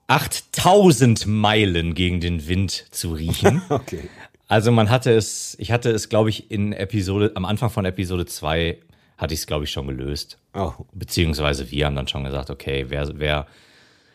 [0.07, 3.63] 8000 Meilen gegen den Wind zu riechen.
[3.71, 4.09] Okay.
[4.47, 8.27] Also man hatte es, ich hatte es, glaube ich, in Episode, am Anfang von Episode
[8.27, 8.79] 2
[9.17, 10.39] hatte ich es, glaube ich, schon gelöst.
[10.53, 10.73] Oh.
[10.93, 13.47] Beziehungsweise wir haben dann schon gesagt, okay, wer, wer,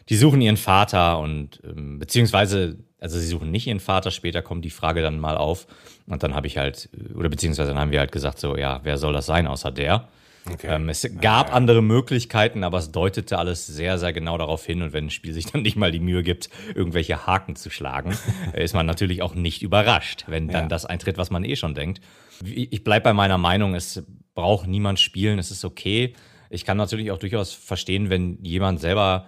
[0.08, 4.64] die suchen ihren Vater und ähm, beziehungsweise, also sie suchen nicht ihren Vater, später kommt
[4.64, 5.66] die Frage dann mal auf.
[6.06, 9.00] Und dann habe ich halt, oder beziehungsweise dann haben wir halt gesagt, so, ja, wer
[9.00, 10.08] soll das sein außer der?
[10.54, 10.68] Okay.
[10.68, 14.82] Ähm, es gab andere Möglichkeiten, aber es deutete alles sehr, sehr genau darauf hin.
[14.82, 18.18] Und wenn ein Spiel sich dann nicht mal die Mühe gibt, irgendwelche Haken zu schlagen,
[18.54, 20.68] ist man natürlich auch nicht überrascht, wenn dann Ja.
[20.68, 22.02] das eintritt, was man eh schon denkt.
[22.44, 26.14] Ich bleibe bei meiner Meinung, es braucht niemand spielen, es ist okay.
[26.50, 29.28] Ich kann natürlich auch durchaus verstehen, wenn jemand selber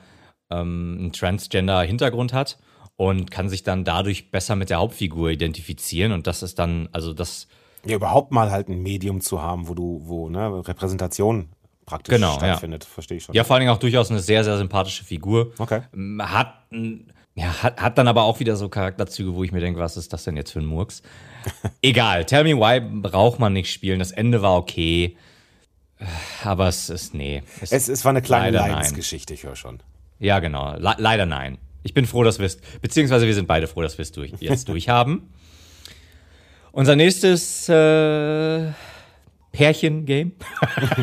[0.49, 2.57] ähm, einen Transgender-Hintergrund hat
[2.95, 6.11] und kann sich dann dadurch besser mit der Hauptfigur identifizieren.
[6.13, 7.47] Und das ist dann, also das,
[7.85, 11.49] Ja, überhaupt mal halt ein Medium zu haben, wo du, wo, ne, Repräsentation
[11.85, 12.37] praktisch Genau, ja.
[12.37, 13.35] stattfindet, verstehe ich schon.
[13.35, 15.51] Ja, vor allen Dingen auch durchaus eine sehr, sehr sympathische Figur.
[15.57, 15.81] Okay.
[16.19, 16.53] Hat,
[17.35, 20.13] ja, hat, hat dann aber auch wieder so Charakterzüge, wo ich mir denke, was ist
[20.13, 21.01] das denn jetzt für ein Murks?
[21.81, 23.99] Egal, Tell Me Why braucht man nicht spielen.
[23.99, 25.17] Das Ende war okay.
[26.43, 27.43] Aber es ist, nee.
[27.61, 28.57] Es, Es, es war eine kleine.
[28.57, 29.81] Leidensgeschichte, ich höre schon.
[30.19, 30.75] ja, genau.
[30.77, 31.57] Le leider nein.
[31.83, 34.31] Ich bin froh, dass wir es, beziehungsweise wir sind beide froh, dass wir es durch,
[34.39, 35.31] jetzt durchhaben.
[36.73, 38.71] Unser nächstes äh,
[39.51, 40.31] Pärchen-Game,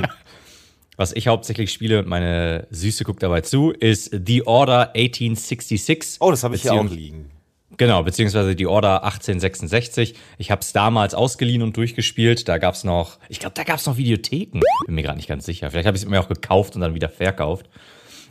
[0.96, 6.16] was ich hauptsächlich spiele und meine Süße guckt dabei zu, ist The Order 1866.
[6.20, 7.30] Oh, das habe ich hier auch liegen.
[7.76, 10.14] Genau, beziehungsweise die Order 1866.
[10.38, 12.48] Ich habe es damals ausgeliehen und durchgespielt.
[12.48, 14.60] Da gab's noch, ich glaube, da gab's noch Videotheken.
[14.86, 15.70] Bin mir gerade nicht ganz sicher.
[15.70, 17.66] Vielleicht habe ich es mir auch gekauft und dann wieder verkauft.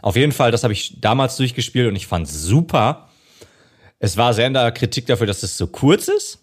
[0.02, 3.10] Auf jeden Fall, das habe ich damals durchgespielt und ich fand super.
[4.00, 6.40] Es war sehr in der Kritik dafür, dass es so kurz ist.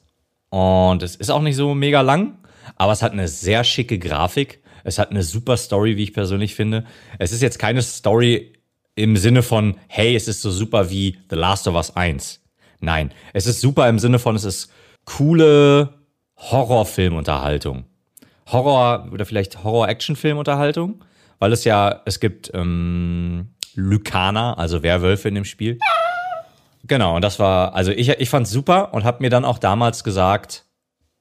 [0.54, 2.38] Und es ist auch nicht so mega lang,
[2.76, 4.62] aber es hat eine sehr schicke Grafik.
[4.84, 6.84] Es hat eine super Story, wie ich persönlich finde.
[7.18, 8.52] Es ist jetzt keine Story
[8.94, 12.40] im Sinne von, hey, es ist so super wie The Last of Us 1.
[12.78, 14.70] Nein, es ist super im Sinne von, es ist
[15.04, 15.92] coole
[16.36, 17.86] Horrorfilmunterhaltung.
[18.46, 21.04] Horror oder vielleicht Horror-Action-Filmunterhaltung,
[21.40, 25.80] weil es ja, es gibt ähm, Lykaner, also Werwölfe in dem Spiel.
[26.86, 30.04] Genau, und das war, also ich, ich fand's super und habe mir dann auch damals
[30.04, 30.64] gesagt,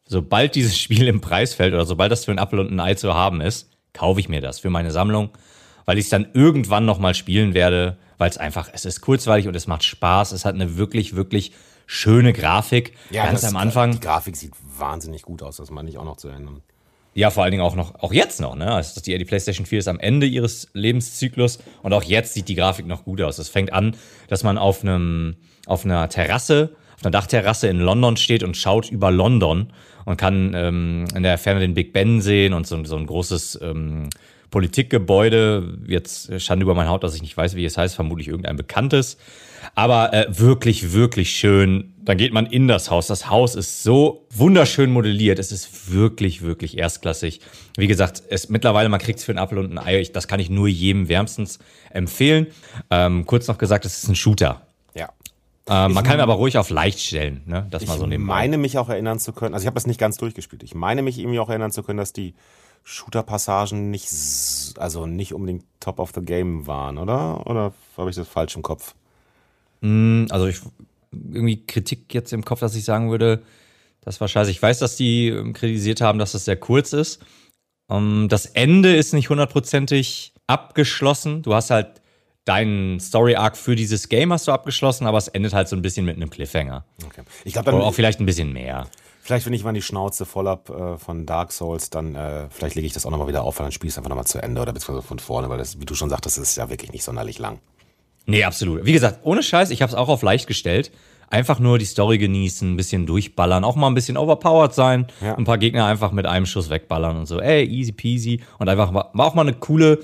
[0.05, 2.95] sobald dieses Spiel im Preis fällt oder sobald das für ein Apfel und ein Ei
[2.95, 5.29] zu haben ist, kaufe ich mir das für meine Sammlung,
[5.85, 9.55] weil ich es dann irgendwann nochmal spielen werde, weil es einfach, es ist kurzweilig und
[9.55, 10.31] es macht Spaß.
[10.31, 11.51] Es hat eine wirklich, wirklich
[11.85, 12.93] schöne Grafik.
[13.11, 13.91] Ganz das- am Anfang.
[13.93, 16.61] Die Grafik sieht wahnsinnig gut aus, das meine ich auch noch zu erinnern.
[17.15, 18.73] Ja, vor allen Dingen auch noch, auch jetzt noch, ne?
[18.73, 22.55] Also die, die PlayStation 4 ist am Ende ihres Lebenszyklus und auch jetzt sieht die
[22.55, 23.37] Grafik noch gut aus.
[23.37, 23.95] Es fängt an,
[24.29, 25.35] dass man auf einem,
[25.65, 29.71] auf einer Terrasse, auf einer Dachterrasse in London steht und schaut über London
[30.05, 33.59] und kann ähm, in der Ferne den Big Ben sehen und so, so ein großes
[33.61, 34.09] ähm,
[34.53, 35.79] Politikgebäude.
[35.87, 39.17] Jetzt Schande über mein Haut, dass ich nicht weiß, wie es heißt, vermutlich irgendein bekanntes.
[39.75, 41.93] Aber äh, wirklich, wirklich schön.
[42.01, 43.07] Dann geht man in das Haus.
[43.07, 45.39] Das Haus ist so wunderschön modelliert.
[45.39, 47.39] Es ist wirklich, wirklich erstklassig.
[47.77, 50.01] Wie gesagt, es mittlerweile, man kriegt es für einen Apfel und ein Ei.
[50.01, 51.59] Ich, das kann ich nur jedem wärmstens
[51.89, 52.47] empfehlen.
[52.91, 54.67] Ähm, kurz noch gesagt, es ist ein Shooter.
[55.67, 57.67] Ähm, man kann ihn aber ruhig auf leicht stellen, ne?
[57.69, 58.33] Das mal so ich nebenbei.
[58.33, 61.01] meine mich auch erinnern zu können, also ich habe das nicht ganz durchgespielt, ich meine
[61.01, 62.33] mich irgendwie auch erinnern zu können, dass die
[62.83, 64.09] Shooter-Passagen nicht,
[64.77, 67.47] also nicht unbedingt top of the game waren, oder?
[67.47, 68.93] Oder habe ich das falsch im Kopf?
[69.81, 70.61] Also ich
[71.11, 73.43] irgendwie Kritik jetzt im Kopf, dass ich sagen würde,
[74.01, 74.51] das war scheiße.
[74.51, 77.21] Ich weiß, dass die ähm, kritisiert haben, dass es sehr kurz ist.
[77.89, 81.41] Ähm, das Ende ist nicht hundertprozentig abgeschlossen.
[81.41, 82.01] Du hast halt
[82.45, 85.81] deinen Story Arc für dieses Game hast du abgeschlossen, aber es endet halt so ein
[85.81, 86.83] bisschen mit einem Cliffhanger.
[87.05, 87.21] Okay.
[87.45, 88.87] Ich glaube, Oder dann auch vielleicht ein bisschen mehr.
[89.21, 92.75] Vielleicht, wenn ich mal die Schnauze voll hab äh, von Dark Souls, dann äh, vielleicht
[92.75, 94.41] lege ich das auch nochmal wieder auf, weil dann spiele ich es einfach nochmal zu
[94.43, 97.03] Ende oder beziehungsweise von vorne, weil das, wie du schon sagtest, ist ja wirklich nicht
[97.05, 97.59] sonderlich lang.
[98.25, 98.85] Nee, absolut.
[98.85, 100.91] Wie gesagt, ohne Scheiß, ich habe es auch auf leicht gestellt.
[101.29, 105.35] Einfach nur die Story genießen, ein bisschen durchballern, auch mal ein bisschen overpowered sein, Ja.
[105.35, 108.41] ein paar Gegner einfach mit einem Schuss wegballern und so, ey, easy peasy.
[108.59, 109.99] Und einfach mal- war auch mal eine coole,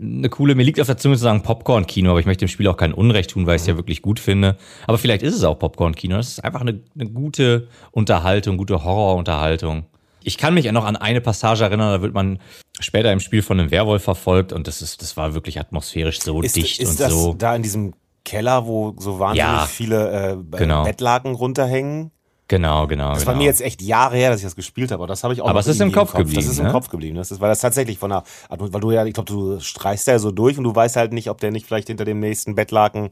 [0.00, 2.66] eine coole, mir liegt auf der Zunge zu sagen Popcorn-Kino, aber ich möchte dem Spiel
[2.68, 4.56] auch kein Unrecht tun, weil ich es ja wirklich gut finde.
[4.86, 6.16] Aber vielleicht ist es auch Popcorn-Kino.
[6.16, 9.84] Das ist einfach eine, eine gute Unterhaltung, gute Horror-Unterhaltung.
[10.24, 12.38] Ich kann mich ja noch an eine Passage erinnern, da wird man
[12.80, 16.40] später im Spiel von einem Werwolf verfolgt und das ist, das war wirklich atmosphärisch so
[16.42, 17.34] Ist, dicht ist und das so.
[17.34, 17.92] da in diesem
[18.24, 19.66] Keller, wo so wahnsinnig Ja.
[19.66, 20.84] viele äh, Genau.
[20.84, 22.12] Bettlaken runterhängen?
[22.48, 23.10] Genau, genau.
[23.10, 23.32] Das genau.
[23.32, 25.40] war mir jetzt echt Jahre her, dass ich das gespielt habe, aber das habe ich
[25.40, 26.72] auch Aber es ist im Kopf Das geblieben, ist im ne?
[26.72, 27.16] Kopf geblieben.
[27.16, 30.18] Das ist, weil das tatsächlich von der, weil du ja, ich glaube, du streichst ja
[30.18, 33.10] so durch und du weißt halt nicht, ob der nicht vielleicht hinter dem nächsten Bettlaken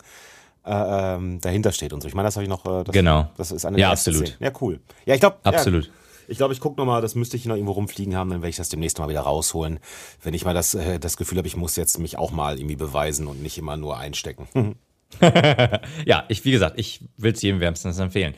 [0.66, 2.08] äh, ähm, dahinter steht und so.
[2.08, 2.66] Ich meine, das habe ich noch.
[2.66, 3.30] Äh, das, Genau.
[3.36, 4.26] Das ist eine Ja, absolut.
[4.26, 4.42] Szenen.
[4.42, 4.80] Ja, cool.
[5.06, 5.36] Ja, ich glaube.
[5.44, 5.84] Absolut.
[5.86, 5.90] Ja,
[6.28, 8.56] ich glaube, ich gucke nochmal, das müsste ich noch irgendwo rumfliegen haben, dann werde ich
[8.56, 9.80] das demnächst mal wieder rausholen.
[10.22, 12.76] Wenn ich mal das, äh, das Gefühl habe, ich muss jetzt mich auch mal irgendwie
[12.76, 14.48] beweisen und nicht immer nur einstecken.
[16.06, 18.34] Ja, ich, wie gesagt, ich will es jedem wärmstens empfehlen.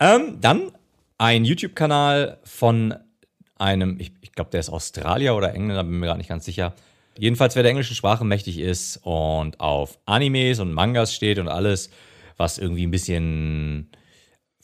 [0.00, 0.70] Ähm, dann
[1.18, 2.94] ein YouTube-Kanal von
[3.58, 6.74] einem, ich, ich glaube, der ist Australier oder Engländer, bin mir gerade nicht ganz sicher.
[7.16, 11.90] Jedenfalls, wer der englischen Sprache mächtig ist und auf Animes und Mangas steht und alles,
[12.36, 13.90] was irgendwie ein bisschen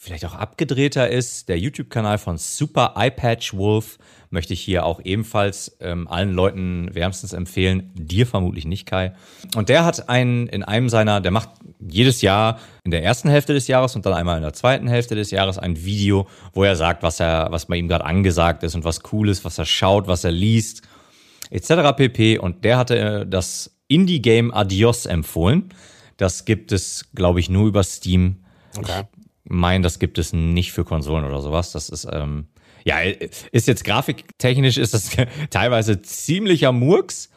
[0.00, 3.98] vielleicht auch abgedrehter ist, der YouTube-Kanal von Super Eyepatch Wolf
[4.30, 7.90] möchte ich hier auch ebenfalls ähm, allen Leuten wärmstens empfehlen.
[7.94, 9.12] Dir vermutlich nicht, Kai.
[9.56, 11.50] Und der hat einen in einem seiner, der macht
[11.86, 15.16] jedes Jahr in der ersten Hälfte des Jahres und dann einmal in der zweiten Hälfte
[15.16, 18.74] des Jahres ein Video, wo er sagt, was er, was bei ihm gerade angesagt ist
[18.74, 20.80] und was cool ist, was er schaut, was er liest,
[21.50, 21.94] etc.
[21.94, 22.38] pp.
[22.38, 25.74] Und der hatte äh, das Indie-Game Adios empfohlen.
[26.16, 28.36] Das gibt es, glaube ich, nur über Steam
[28.78, 29.02] Okay.
[29.50, 31.72] Meinen, das gibt es nicht für Konsolen oder sowas.
[31.72, 32.48] Das ist, ähm,
[32.84, 35.16] ja, ist jetzt grafiktechnisch ist das
[35.50, 37.30] teilweise ziemlicher Murks,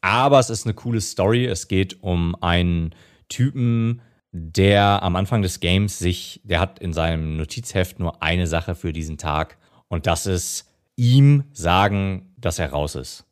[0.00, 1.46] aber es ist eine coole Story.
[1.46, 2.94] Es geht um einen
[3.28, 4.02] Typen,
[4.32, 8.92] der am Anfang des Games sich, der hat in seinem Notizheft nur eine Sache für
[8.92, 9.58] diesen Tag
[9.88, 13.24] und das ist ihm sagen, dass er raus ist.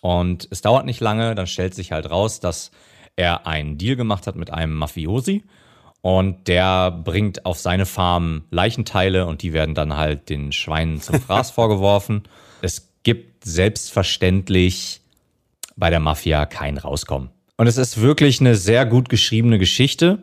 [0.00, 2.70] Und es dauert nicht lange, dann stellt sich halt raus, dass
[3.16, 5.44] er einen Deal gemacht hat mit einem Mafiosi
[6.00, 11.20] und der bringt auf seine Farm Leichenteile und die werden dann halt den Schweinen zum
[11.20, 12.22] Fraß vorgeworfen.
[12.62, 15.00] Es gibt selbstverständlich
[15.76, 17.30] bei der Mafia kein Rauskommen.
[17.56, 20.22] Und es ist wirklich eine sehr gut geschriebene Geschichte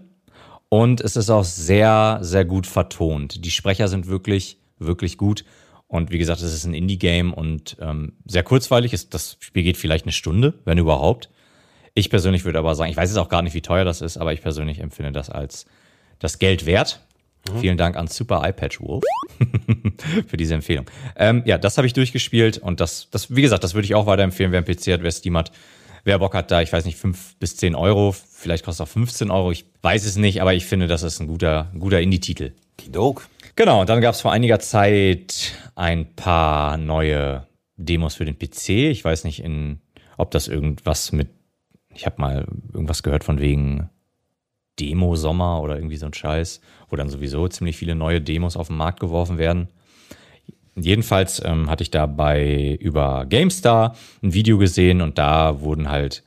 [0.69, 3.43] und es ist auch sehr, sehr gut vertont.
[3.43, 5.45] Die Sprecher sind wirklich, wirklich gut.
[5.87, 8.93] Und wie gesagt, es ist ein Indie-Game und ähm, sehr kurzweilig.
[8.93, 11.29] Ist, das Spiel geht vielleicht eine Stunde, wenn überhaupt.
[11.95, 14.17] Ich persönlich würde aber sagen, ich weiß jetzt auch gar nicht, wie teuer das ist,
[14.17, 15.65] aber ich persönlich empfinde das als
[16.19, 16.99] das Geld wert.
[17.59, 19.03] Vielen Dank an Super iPatch Wolf
[20.27, 20.85] für diese Empfehlung.
[21.15, 24.07] Ähm, ja, das habe ich durchgespielt und das, das, wie gesagt, das würde ich auch
[24.07, 25.51] weiterempfehlen, wer ein PC hat, wer Steam hat.
[26.03, 29.31] Wer Bock hat da, ich weiß nicht, fünf bis zehn Euro, vielleicht kostet auch 15
[29.31, 32.51] Euro, ich weiß es nicht, aber ich finde, das ist ein guter, ein guter Indie-Titel.
[32.77, 33.27] Kidok.
[33.55, 38.69] Genau, und dann gab es vor einiger Zeit ein paar neue Demos für den PC.
[38.69, 39.79] Ich weiß nicht, in,
[40.17, 41.29] ob das irgendwas mit,
[41.95, 43.89] ich habe mal irgendwas gehört von wegen
[44.79, 48.77] Demo-Sommer oder irgendwie so ein Scheiß, wo dann sowieso ziemlich viele neue Demos auf den
[48.77, 49.69] Markt geworfen werden.
[50.75, 56.23] Jedenfalls ähm, hatte ich da bei über GameStar ein Video gesehen und da wurden halt,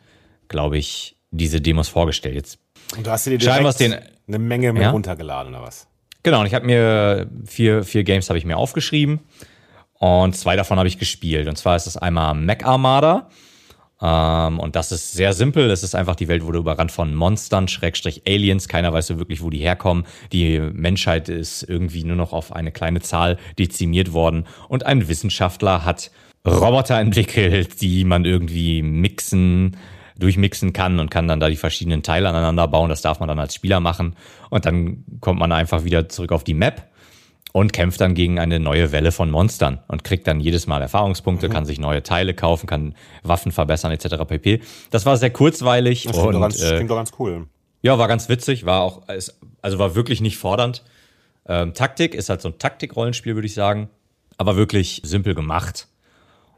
[0.49, 2.35] glaube ich, diese Demos vorgestellt.
[2.37, 2.59] Jetzt
[2.97, 3.97] Und du hast dir direkt den-
[4.27, 4.91] eine Menge mit Ja?
[4.93, 5.87] runtergeladen oder was?
[6.23, 9.21] Genau, und ich habe mir vier, vier Games habe ich mir aufgeschrieben
[9.95, 11.47] und zwei davon habe ich gespielt.
[11.49, 13.29] Und zwar ist das einmal Mech Armada.
[14.01, 15.71] Ähm, und das ist sehr simpel.
[15.71, 18.69] Es ist einfach, die Welt wurde überrannt von Monstern, Schrägstrich Aliens.
[18.69, 20.05] Keiner weiß so wirklich, wo die herkommen.
[20.33, 24.47] Die Menschheit ist irgendwie nur noch auf eine kleine Zahl dezimiert worden.
[24.69, 26.11] Und ein Wissenschaftler hat
[26.47, 29.77] Roboter entwickelt, die man irgendwie mixen,
[30.17, 32.89] durchmixen kann und kann dann da die verschiedenen Teile aneinander bauen.
[32.89, 34.15] Das darf man dann als Spieler machen.
[34.51, 36.89] Und dann kommt man einfach wieder zurück auf die Map
[37.53, 41.49] und kämpft dann gegen eine neue Welle von Monstern und kriegt dann jedes Mal Erfahrungspunkte,
[41.49, 44.25] kann sich neue Teile kaufen, kann Waffen verbessern etc.
[44.27, 44.61] pp.
[44.91, 47.47] Das war sehr kurzweilig Das klingt, doch und ganz, äh, klingt doch ganz cool.
[47.83, 49.03] ja, war ganz witzig, war auch
[49.63, 50.85] also war wirklich nicht fordernd.
[51.47, 53.89] Ähm, Taktik ist halt so ein Taktikrollenspiel, würde ich sagen,
[54.37, 55.89] aber wirklich simpel gemacht.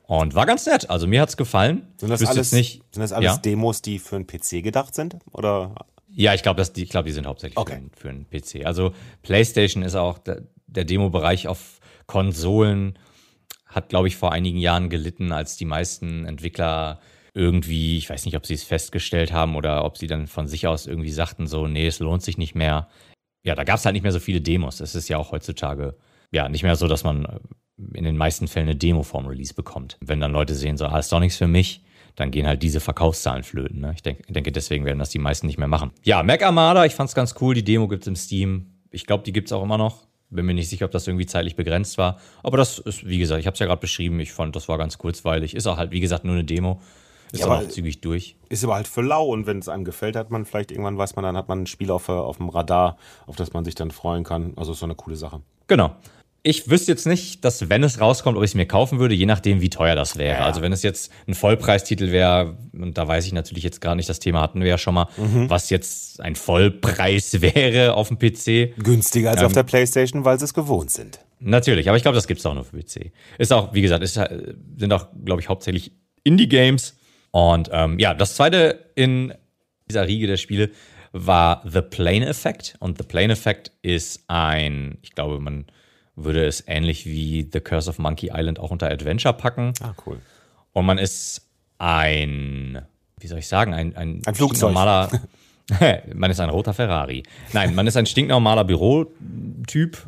[0.02, 0.90] Und war ganz nett.
[0.90, 1.86] Also mir hat's gefallen.
[1.96, 3.36] Sind das Wüsste alles, nicht, sind das alles ja?
[3.36, 5.16] Demos, die für einen PC gedacht sind?
[5.30, 5.72] Oder?
[6.12, 7.80] Ja, ich glaube, die, ich glaube, die sind hauptsächlich Okay.
[7.94, 8.66] für, für einen PC.
[8.66, 10.18] Also PlayStation ist auch
[10.70, 12.98] der, Demo-Bereich auf Konsolen
[13.66, 17.00] hat, glaube ich, vor einigen Jahren gelitten, als die meisten Entwickler
[17.34, 20.66] irgendwie, ich weiß nicht, ob sie es festgestellt haben oder ob sie dann von sich
[20.66, 22.88] aus irgendwie sagten, so, nee, es lohnt sich nicht mehr.
[23.44, 24.80] Ja, da gab es halt nicht mehr so viele Demos.
[24.80, 25.96] Es ist ja auch heutzutage
[26.32, 27.38] ja nicht mehr so, dass man äh,
[27.94, 29.96] in den meisten Fällen eine Demo vorm Release bekommt.
[30.00, 31.84] Wenn dann Leute sehen, so, ah, ist doch nichts für mich,
[32.16, 33.80] dann gehen halt diese Verkaufszahlen flöten.
[33.80, 33.92] Ne?
[33.94, 35.92] Ich denk, denke, deswegen werden das die meisten nicht mehr machen.
[36.02, 37.54] Ja, Mac Armada, ich fand's ganz cool.
[37.54, 38.74] Die Demo gibt's im Steam.
[38.90, 40.06] Ich glaube, die gibt's auch immer noch.
[40.30, 42.18] Bin mir nicht sicher, ob das irgendwie zeitlich begrenzt war.
[42.42, 44.20] Aber das ist, wie gesagt, ich habe es ja gerade beschrieben.
[44.20, 45.54] Ich fand, das war ganz kurzweilig.
[45.56, 46.80] Ist auch halt, wie gesagt, nur eine Demo.
[47.32, 48.36] Ist Ja, aber- auch zügig durch.
[48.48, 51.16] Ist aber halt für lau und wenn es einem gefällt, hat man vielleicht irgendwann, weiß
[51.16, 53.74] man, dann hat man ein Spiel auf, äh, auf dem Radar, auf das man sich
[53.74, 54.52] dann freuen kann.
[54.56, 55.40] Also ist so eine coole Sache.
[55.66, 55.94] Genau.
[56.42, 59.26] Ich wüsste jetzt nicht, dass wenn es rauskommt, ob ich es mir kaufen würde, je
[59.26, 60.38] nachdem, wie teuer das wäre.
[60.38, 60.46] Ja.
[60.46, 64.08] Also wenn es jetzt ein Vollpreistitel wäre, und da weiß ich natürlich jetzt gar nicht,
[64.08, 68.74] das Thema hatten wir ja schon mal, was jetzt ein Vollpreis wäre auf dem PC.
[68.82, 71.20] Günstiger als Ähm, auf der Playstation, weil sie es gewohnt sind.
[71.40, 73.12] Natürlich, aber ich glaube, das gibt's auch nur für PC.
[73.36, 75.92] Ist auch, wie gesagt, ist, äh, sind auch, glaube ich, hauptsächlich
[76.24, 76.96] Indie-Games.
[77.32, 79.34] Und ähm, ja, das zweite in
[79.88, 80.70] dieser Riege der Spiele
[81.12, 82.76] war The Plane Effect.
[82.80, 85.66] Und The Plane Effect ist ein, ich glaube, man
[86.24, 89.72] würde es ähnlich wie The Curse of Monkey Island auch unter Adventure packen.
[89.82, 90.18] Ah, cool.
[90.72, 91.46] Und man ist
[91.78, 92.82] ein,
[93.18, 94.70] wie soll ich sagen, ein, ein, Ein Flugzeug.
[94.70, 95.10] stinknormaler.
[96.14, 97.22] man ist ein roter Ferrari.
[97.52, 99.98] Nein, man ist ein stinknormaler Bürotyp.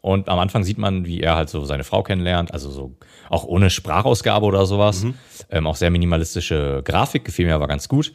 [0.00, 2.94] Und am Anfang sieht man, wie er halt so seine Frau kennenlernt, also so
[3.28, 5.04] auch ohne Sprachausgabe oder sowas.
[5.50, 8.12] Ähm, auch sehr minimalistische Grafik, gefiel mir aber ganz gut.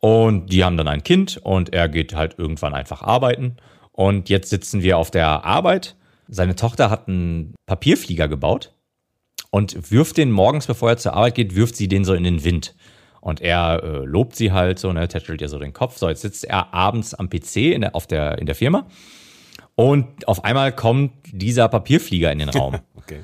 [0.00, 3.56] Und die haben dann ein Kind und er geht halt irgendwann einfach arbeiten.
[3.92, 5.96] Und jetzt sitzen wir auf der Arbeit.
[6.28, 8.72] Seine Tochter hat einen Papierflieger gebaut
[9.50, 12.44] und wirft den morgens, bevor er zur Arbeit geht, wirft sie den so in den
[12.44, 12.74] Wind.
[13.20, 15.96] Und er äh, lobt sie halt so, ne, tätschelt ihr so den Kopf.
[15.96, 18.86] So, jetzt sitzt er abends am PC in der, auf der, in der Firma
[19.74, 22.78] und auf einmal kommt dieser Papierflieger in den Raum.
[22.94, 23.20] Okay.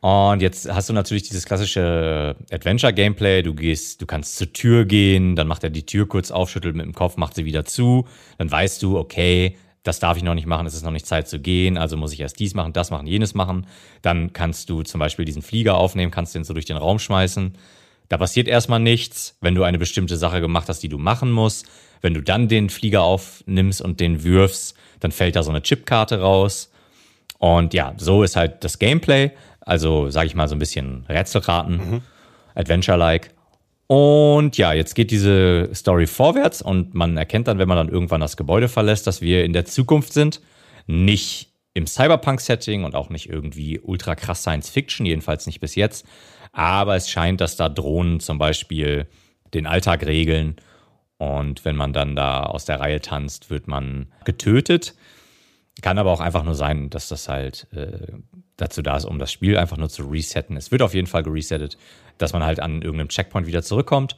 [0.00, 3.42] Und jetzt hast du natürlich dieses klassische Adventure-Gameplay.
[3.42, 6.76] Du gehst, du kannst zur Tür gehen, dann macht er die Tür kurz auf, schüttelt
[6.76, 8.06] mit dem Kopf, macht sie wieder zu.
[8.36, 11.28] Dann weißt du, okay, das darf ich noch nicht machen, es ist noch nicht Zeit
[11.28, 13.66] zu gehen, also muss ich erst dies machen, das machen, jenes machen.
[14.02, 17.52] Dann kannst du zum Beispiel diesen Flieger aufnehmen, kannst den so durch den Raum schmeißen.
[18.08, 21.66] Da passiert erstmal nichts, wenn du eine bestimmte Sache gemacht hast, die du machen musst.
[22.00, 26.20] Wenn du dann den Flieger aufnimmst und den wirfst, dann fällt da so eine Chipkarte
[26.20, 26.70] raus.
[27.38, 29.30] Und ja, so ist halt das Gameplay.
[29.60, 32.02] Also, sage ich mal, so ein bisschen Rätselraten,
[32.54, 33.30] Adventure-like.
[33.86, 38.20] Und ja, jetzt geht diese Story vorwärts und man erkennt dann, wenn man dann irgendwann
[38.20, 40.40] das Gebäude verlässt, dass wir in der Zukunft sind.
[40.86, 46.06] Nicht im Cyberpunk-Setting und auch nicht irgendwie ultra krass Science Fiction, jedenfalls nicht bis jetzt.
[46.52, 49.06] Aber es scheint, dass da Drohnen zum Beispiel
[49.52, 50.56] den Alltag regeln.
[51.18, 54.94] Und wenn man dann da aus der Reihe tanzt, wird man getötet.
[55.82, 58.12] Kann aber auch einfach nur sein, dass das halt äh,
[58.56, 60.56] dazu da ist, um das Spiel einfach nur zu resetten.
[60.56, 61.76] Es wird auf jeden Fall geresettet,
[62.18, 64.16] dass man halt an irgendeinem Checkpoint wieder zurückkommt.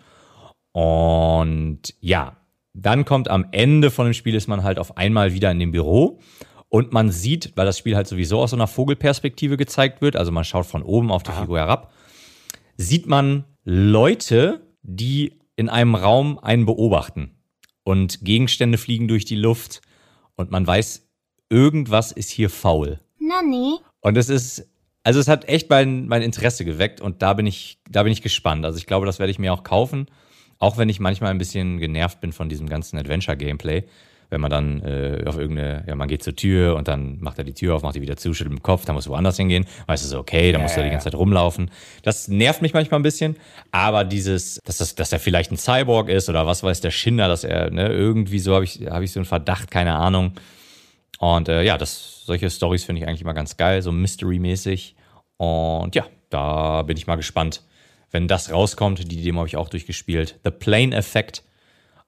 [0.73, 2.37] Und ja,
[2.75, 5.73] dann kommt am Ende von dem Spiel ist man halt auf einmal wieder in dem
[5.73, 6.21] Büro
[6.69, 10.33] und man sieht, weil das Spiel halt sowieso aus so einer Vogelperspektive gezeigt wird, also
[10.33, 11.93] man schaut von oben auf die Figur herab,
[12.77, 17.37] sieht man Leute, die in einem Raum einen beobachten
[17.85, 19.81] und Gegenstände fliegen durch die Luft
[20.35, 21.09] und man weiß,
[21.49, 23.01] irgendwas ist hier faul.
[23.19, 23.79] Nani?
[24.01, 24.69] Und es ist,
[25.07, 28.23] also es hat echt mein, mein Interesse geweckt und da bin ich, da bin ich
[28.23, 28.65] gespannt.
[28.65, 30.09] Also ich glaube, das werde ich mir auch kaufen,
[30.59, 33.85] auch wenn ich manchmal ein bisschen genervt bin von diesem ganzen Adventure-Gameplay.
[34.31, 37.45] Wenn man dann äh, auf irgendeine, ja, man geht zur Tür und dann macht er
[37.45, 39.65] die Tür auf, macht die wieder zu, schüttelt mit dem Kopf, dann muss woanders hingehen.
[39.87, 41.71] Weißt du so, okay, dann musst du die ganze Zeit rumlaufen.
[42.03, 43.37] Das nervt mich manchmal ein bisschen,
[43.71, 47.29] aber dieses, dass, das, dass er vielleicht ein Cyborg ist oder was weiß der Schinder,
[47.29, 50.33] dass er, ne, irgendwie so habe ich, habe ich so einen Verdacht, keine Ahnung.
[51.21, 54.96] Und äh, ja, das, solche Stories finde ich eigentlich immer ganz geil, so Mystery-mäßig.
[55.37, 57.63] Und ja, da bin ich mal gespannt,
[58.11, 59.11] wenn das rauskommt.
[59.11, 60.39] Die Demo habe ich auch durchgespielt.
[60.45, 61.43] The Plane Effect,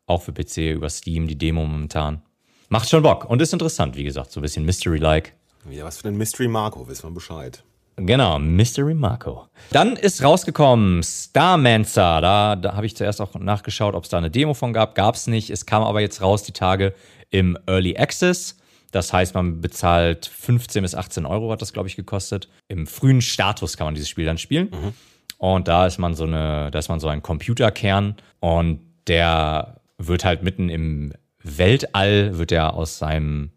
[0.07, 2.23] auch für PC über Steam, die Demo momentan.
[2.69, 5.35] Macht schon Bock und ist interessant, wie gesagt, so ein bisschen Mystery-like.
[5.71, 7.63] Ja, was für den Mystery Marco, wissen wir Bescheid.
[7.97, 9.49] Genau, Mystery Marco.
[9.73, 12.21] Dann ist rausgekommen Starmancer.
[12.21, 14.95] Da, da habe ich zuerst auch nachgeschaut, ob es da eine Demo von gab.
[14.95, 15.51] Gab es nicht.
[15.51, 16.95] Es kam aber jetzt raus die Tage
[17.31, 18.58] im Early Access.
[18.91, 22.49] Das heißt, man bezahlt 15 bis 18 Euro, hat das, glaube ich, gekostet.
[22.69, 24.69] Im frühen Status kann man dieses Spiel dann spielen.
[25.37, 30.25] Und da ist man so eine, da ist man so ein Computerkern und der wird
[30.25, 31.13] halt mitten im
[31.43, 33.51] Weltall, wird er aus seinem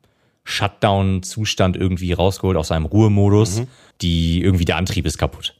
[0.43, 3.63] Shutdown-Zustand irgendwie rausgeholt, aus seinem Ruhemodus.
[4.01, 5.55] Die irgendwie der Antrieb ist kaputt.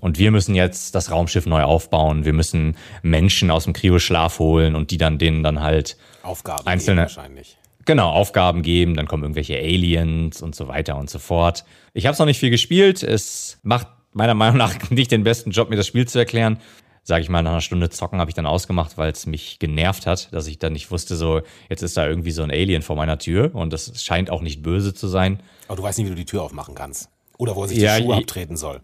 [0.00, 2.24] Und wir müssen jetzt das Raumschiff neu aufbauen.
[2.24, 7.02] Wir müssen Menschen aus dem Kryoschlaf holen und die dann denen dann halt Aufgaben Einzelne-
[7.02, 7.58] wahrscheinlich.
[7.86, 8.94] Genau Aufgaben geben.
[8.94, 11.64] Dann kommen irgendwelche Aliens und so weiter und so fort.
[11.94, 13.02] Ich habe es noch nicht viel gespielt.
[13.02, 16.58] Es macht meiner Meinung nach nicht den besten Job, mir das Spiel zu erklären.
[17.02, 20.06] Sage ich mal, nach einer Stunde zocken habe ich dann ausgemacht, weil es mich genervt
[20.06, 22.94] hat, dass ich dann nicht wusste, so jetzt ist da irgendwie so ein Alien vor
[22.94, 25.42] meiner Tür und das scheint auch nicht böse zu sein.
[25.66, 27.08] Aber du weißt nicht, wie du die Tür aufmachen kannst.
[27.38, 28.80] Oder wo er sich Ja, die Schuhe ich- abtreten soll.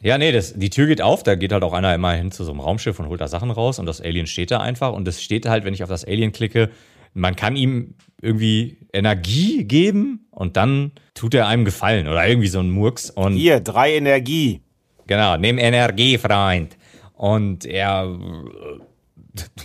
[0.00, 2.44] Ja, nee, das, die Tür geht auf, da geht halt auch einer immer hin zu
[2.44, 5.08] so einem Raumschiff und holt da Sachen raus und das Alien steht da einfach und
[5.08, 6.70] es steht halt, wenn ich auf das Alien klicke,
[7.14, 12.60] man kann ihm irgendwie Energie geben und dann tut er einem Gefallen oder irgendwie so
[12.60, 14.62] ein Murks und Hier, drei Energie.
[15.06, 16.76] genau, nimm Energie, Freund.
[17.14, 18.18] Und er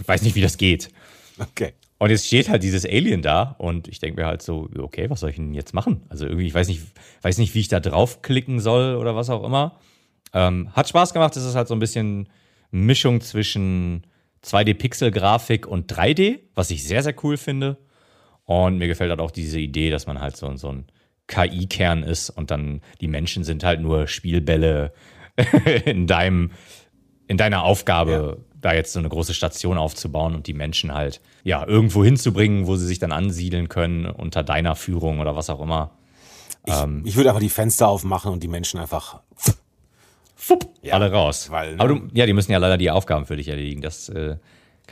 [0.06, 0.90] weiß nicht, wie das geht.
[1.40, 1.74] Okay.
[2.00, 5.22] Und jetzt steht halt dieses Alien da und ich denke mir halt so, okay, was
[5.22, 6.02] soll ich denn jetzt machen?
[6.10, 6.82] Also irgendwie, ich weiß nicht,
[7.22, 9.80] weiß nicht, wie ich da draufklicken soll oder was auch immer.
[10.34, 12.28] Ähm, hat Spaß gemacht, es ist halt so ein bisschen
[12.72, 14.04] Mischung zwischen
[14.44, 17.78] 2D-Pixel-Grafik und 3D, was ich sehr, sehr cool finde.
[18.62, 20.86] Und mir gefällt halt auch diese Idee, dass man halt so, so ein
[21.28, 24.94] KI-Kern ist und dann die Menschen sind halt nur Spielbälle
[25.86, 26.52] in deinem,
[27.28, 31.66] in deiner Aufgabe, da jetzt so eine große Station aufzubauen und die Menschen halt, ja,
[31.68, 35.92] irgendwo hinzubringen, wo sie sich dann ansiedeln können, unter deiner Führung oder was auch immer.
[36.66, 37.02] Ich, Ähm.
[37.06, 39.22] ich würde einfach die Fenster aufmachen und die Menschen einfach.
[40.36, 41.50] Fupp, Ja, alle raus.
[41.52, 41.80] weil, ne?
[41.80, 43.82] Aber du, ja, die müssen ja leider die Aufgaben für dich erledigen.
[43.82, 44.38] Das äh,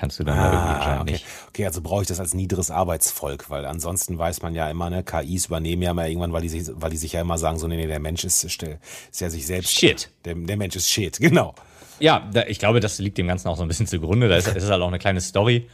[0.01, 1.11] kannst du dann ja irgendwie Ah, anscheinend okay.
[1.11, 1.25] nicht.
[1.49, 5.03] okay, also brauche ich das als niederes Arbeitsvolk, weil ansonsten weiß man ja immer, ne,
[5.03, 7.67] KIs übernehmen ja mal irgendwann, weil die, sich, weil die sich ja immer sagen, so,
[7.67, 9.71] nee, nee, der Mensch ist, ist ja sich selbst.
[9.77, 10.09] Shit.
[10.25, 11.53] Der, der Mensch ist shit, genau.
[11.99, 14.27] Ja, da, ich glaube, das liegt dem Ganzen auch so ein bisschen zugrunde.
[14.27, 15.69] Da ist, es ist halt auch eine kleine Story.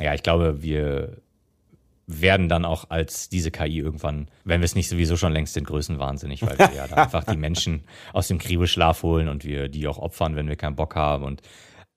[0.00, 1.16] Ja, ich glaube, wir
[2.06, 5.66] werden dann auch als diese KI irgendwann, wenn wir es nicht sowieso schon längst sind,
[5.66, 9.88] größenwahnsinnig, weil wir ja dann einfach die Menschen aus dem Kryoschlaf holen und wir die
[9.88, 11.24] auch opfern, wenn wir keinen Bock haben.
[11.24, 11.42] Und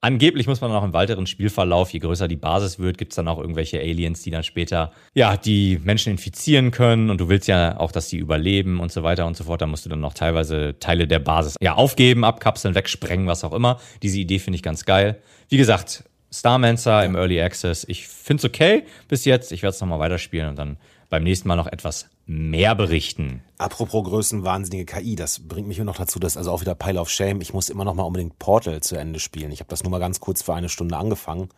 [0.06, 3.28] angeblich muss man auch im weiteren Spielverlauf, je größer die Basis wird, gibt es dann
[3.28, 7.80] auch irgendwelche Aliens, die dann später ja die Menschen infizieren können und du willst ja
[7.80, 9.62] auch, dass die überleben und so weiter und so fort.
[9.62, 13.54] Da musst du dann noch teilweise Teile der Basis ja aufgeben, abkapseln, wegsprengen, was auch
[13.54, 13.80] immer.
[14.04, 15.20] Diese Idee finde ich ganz geil.
[15.50, 17.86] Wie gesagt, Starmancer im Early Access.
[17.88, 19.52] Ich finde es okay bis jetzt.
[19.52, 20.78] Ich werde es nochmal weiterspielen und dann
[21.10, 23.42] beim nächsten Mal noch etwas mehr berichten.
[23.58, 27.10] Apropos größenwahnsinnige KI, das bringt mich nur noch dazu, dass also auch wieder Pile of
[27.10, 29.52] Shame, ich muss immer noch mal unbedingt Portal zu Ende spielen.
[29.52, 31.50] Ich habe das nur mal ganz kurz für eine Stunde angefangen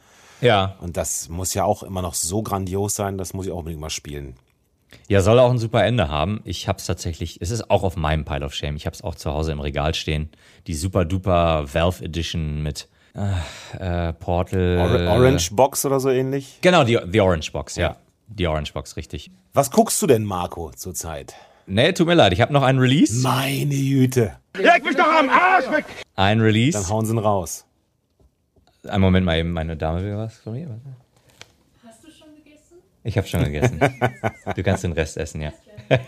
[0.42, 0.76] Ja.
[0.82, 3.82] und das muss ja auch immer noch so grandios sein, das muss ich auch unbedingt
[3.82, 4.36] mal spielen.
[5.08, 6.42] Ja, soll auch ein super Ende haben.
[6.46, 8.76] Ich habe es tatsächlich, es ist auch auf meinem Pile of Shame.
[8.78, 10.30] Ich habe es auch zu Hause im Regal stehen.
[10.66, 14.78] Die super duper Valve Edition mit äh, äh, Portal.
[14.80, 16.60] Or Orange Box oder so ähnlich.
[16.62, 17.98] Genau, die, die Orange Box, ja.
[18.28, 19.32] Die Orange Box, richtig.
[19.54, 21.34] Was guckst du denn, Marco, zurzeit?
[21.66, 23.22] Nee, tut mir leid, ich habe noch einen Release.
[23.22, 24.38] Meine Güte.
[24.58, 25.86] Leg mich doch am Arsch weg!
[26.16, 26.90] Ein Dann Release.
[26.90, 27.66] hauen sie ihn raus.
[28.88, 30.68] Einen Moment mal eben, meine Dame will was von mir.
[31.86, 32.78] Hast du schon gegessen?
[33.04, 33.80] Ich habe schon gegessen.
[34.56, 35.52] Du kannst den Rest essen, ja.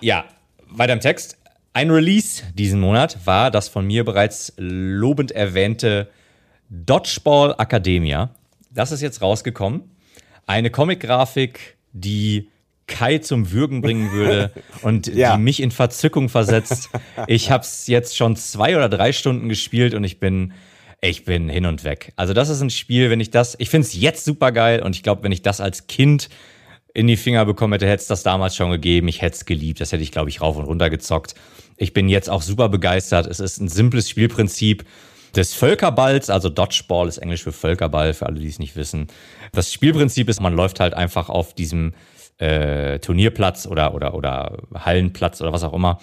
[0.00, 0.24] ja,
[0.68, 1.36] weiter im Text.
[1.72, 6.08] Ein Release diesen Monat war das von mir bereits lobend erwähnte
[6.70, 8.30] Dodgeball Academia.
[8.70, 9.90] Das ist jetzt rausgekommen.
[10.48, 12.48] Eine Comic-Grafik, die
[12.86, 14.50] Kai zum Würgen bringen würde
[14.82, 15.36] und Ja.
[15.36, 16.88] die mich in Verzückung versetzt.
[17.26, 20.52] Ich habe es jetzt schon zwei oder drei Stunden gespielt und ich bin,
[21.02, 22.12] ich bin hin und weg.
[22.16, 24.96] Also das ist ein Spiel, wenn ich das, ich finde es jetzt super geil und
[24.96, 26.28] ich glaube, wenn ich das als Kind
[26.94, 29.06] in die Finger bekommen hätte, hätte es das damals schon gegeben.
[29.08, 29.80] Ich hätte es geliebt.
[29.80, 31.34] Das hätte ich, glaube ich, rauf und runter gezockt.
[31.76, 33.26] Ich bin jetzt auch super begeistert.
[33.26, 34.84] Es ist ein simples Spielprinzip
[35.34, 39.08] des Völkerballs, also Dodgeball ist Englisch für Völkerball, für alle, die es nicht wissen.
[39.52, 41.94] Das Spielprinzip ist, man läuft halt einfach auf diesem
[42.38, 45.98] äh, Turnierplatz oder, oder, oder Hallenplatz oder was auch immer,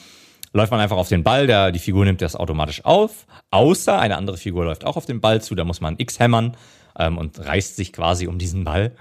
[0.54, 4.18] läuft man einfach auf den Ball, der, die Figur nimmt das automatisch auf, außer eine
[4.18, 6.56] andere Figur läuft auch auf den Ball zu, da muss man X hämmern
[6.98, 8.94] ähm, und reißt sich quasi um diesen Ball.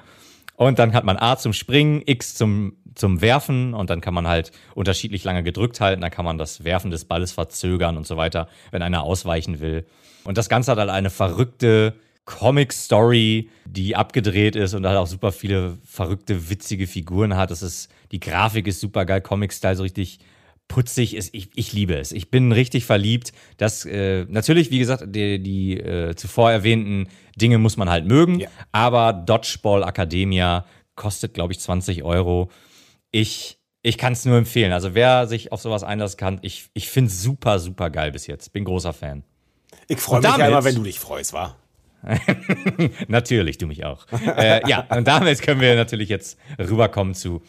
[0.56, 4.28] Und dann hat man A zum Springen, X zum, zum Werfen und dann kann man
[4.28, 8.16] halt unterschiedlich lange gedrückt halten, dann kann man das Werfen des Balles verzögern und so
[8.16, 9.84] weiter, wenn einer ausweichen will.
[10.24, 15.32] Und das Ganze hat halt eine verrückte Comic-Story, die abgedreht ist und halt auch super
[15.32, 17.51] viele verrückte, witzige Figuren hat.
[17.51, 20.20] Das ist, die Grafik ist super geil, Comic-Style so richtig
[20.68, 21.34] putzig ist.
[21.34, 22.12] Ich, ich liebe es.
[22.12, 23.32] Ich bin richtig verliebt.
[23.59, 28.40] Das, äh, natürlich, wie gesagt, die, die äh, zuvor erwähnten Dinge muss man halt mögen,
[28.40, 28.49] Ja.
[28.72, 30.64] aber Dodgeball Academia
[30.97, 32.51] kostet, glaube ich, 20 Euro.
[33.14, 34.72] Ich, ich kann es nur empfehlen.
[34.72, 38.26] Also wer sich auf sowas einlassen kann, ich, ich finde es super, super geil bis
[38.26, 38.52] jetzt.
[38.52, 39.22] Bin großer Fan.
[39.86, 41.54] Ich freue mich ja immer, wenn du dich freust, wa?
[43.06, 44.06] Natürlich, du mich auch.
[44.36, 47.42] äh, ja, und damit können wir natürlich jetzt rüberkommen zu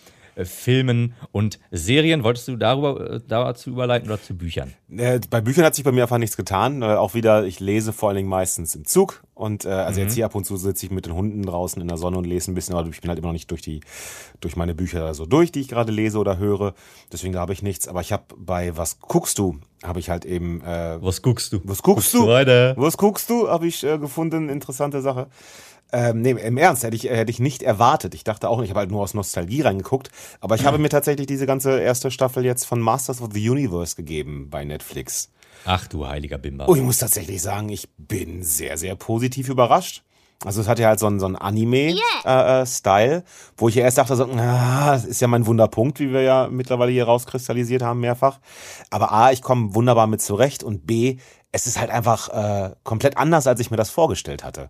[0.44, 2.24] Filmen und Serien.
[2.24, 4.74] Wolltest du darüber äh, dazu überleiten oder zu Büchern?
[4.90, 6.82] Äh, bei Büchern hat sich bei mir einfach nichts getan.
[6.82, 9.24] Äh, auch wieder, ich lese vor allen Dingen meistens im Zug.
[9.34, 10.06] Und äh, also Mhm.
[10.08, 12.26] jetzt hier ab und zu sitze ich mit den Hunden draußen in der Sonne und
[12.26, 13.82] lese ein bisschen, aber ich bin halt immer noch nicht durch die,
[14.42, 16.74] durch meine Bücher so durch, die ich gerade lese oder höre.
[17.12, 17.88] Deswegen da habe ich nichts.
[17.88, 21.60] Aber ich habe bei Was guckst du, habe ich halt eben äh, Was guckst du?
[21.64, 22.28] Was guckst du?
[22.28, 22.74] weiter?
[22.78, 23.48] Was guckst du?
[23.50, 24.50] Habe ich äh, gefunden.
[24.50, 25.28] Interessante Sache.
[25.96, 28.14] Ähm, nee, im Ernst, hätte ich, hätte ich nicht erwartet.
[28.16, 30.10] Ich dachte auch nicht, ich habe halt nur aus Nostalgie reingeguckt.
[30.42, 33.96] Aber ich habe mir tatsächlich diese ganze erste Staffel jetzt von Masters of the Universe
[33.96, 35.30] gegeben bei Netflix.
[35.64, 36.68] Ach du heiliger Bimber.
[36.68, 40.04] Und ich muss tatsächlich sagen, ich bin sehr, sehr positiv überrascht.
[40.44, 43.24] Also es hat ja halt so einen, so einen Anime-Style,
[43.56, 46.50] wo ich ja erst dachte, so, ah, das ist ja mein Wunderpunkt, wie wir ja
[46.52, 48.42] mittlerweile hier rauskristallisiert haben, mehrfach.
[48.90, 51.20] Aber A, ich komme wunderbar mit zurecht und B,
[51.54, 54.70] es ist halt einfach äh, komplett anders, als ich mir das vorgestellt hatte.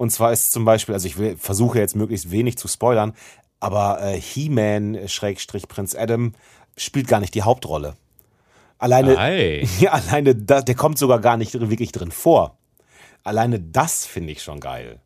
[0.00, 3.12] Und zwar ist zum Beispiel, also ich will, versuche jetzt möglichst wenig zu spoilern,
[3.60, 6.32] aber äh, He-Man, Schrägstrich Prinz Adam,
[6.74, 7.96] spielt gar nicht die Hauptrolle.
[8.78, 9.62] Alleine, Ei.
[9.78, 12.56] ja, alleine, da, der kommt sogar gar nicht wirklich drin vor.
[13.24, 15.00] Alleine das finde ich schon geil.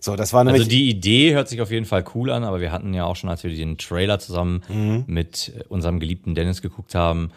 [0.00, 0.62] So, das war nämlich.
[0.62, 3.16] Also die Idee hört sich auf jeden Fall cool an, aber wir hatten ja auch
[3.16, 5.04] schon, als wir den Trailer zusammen Mhm.
[5.08, 7.32] mit unserem geliebten Dennis geguckt haben,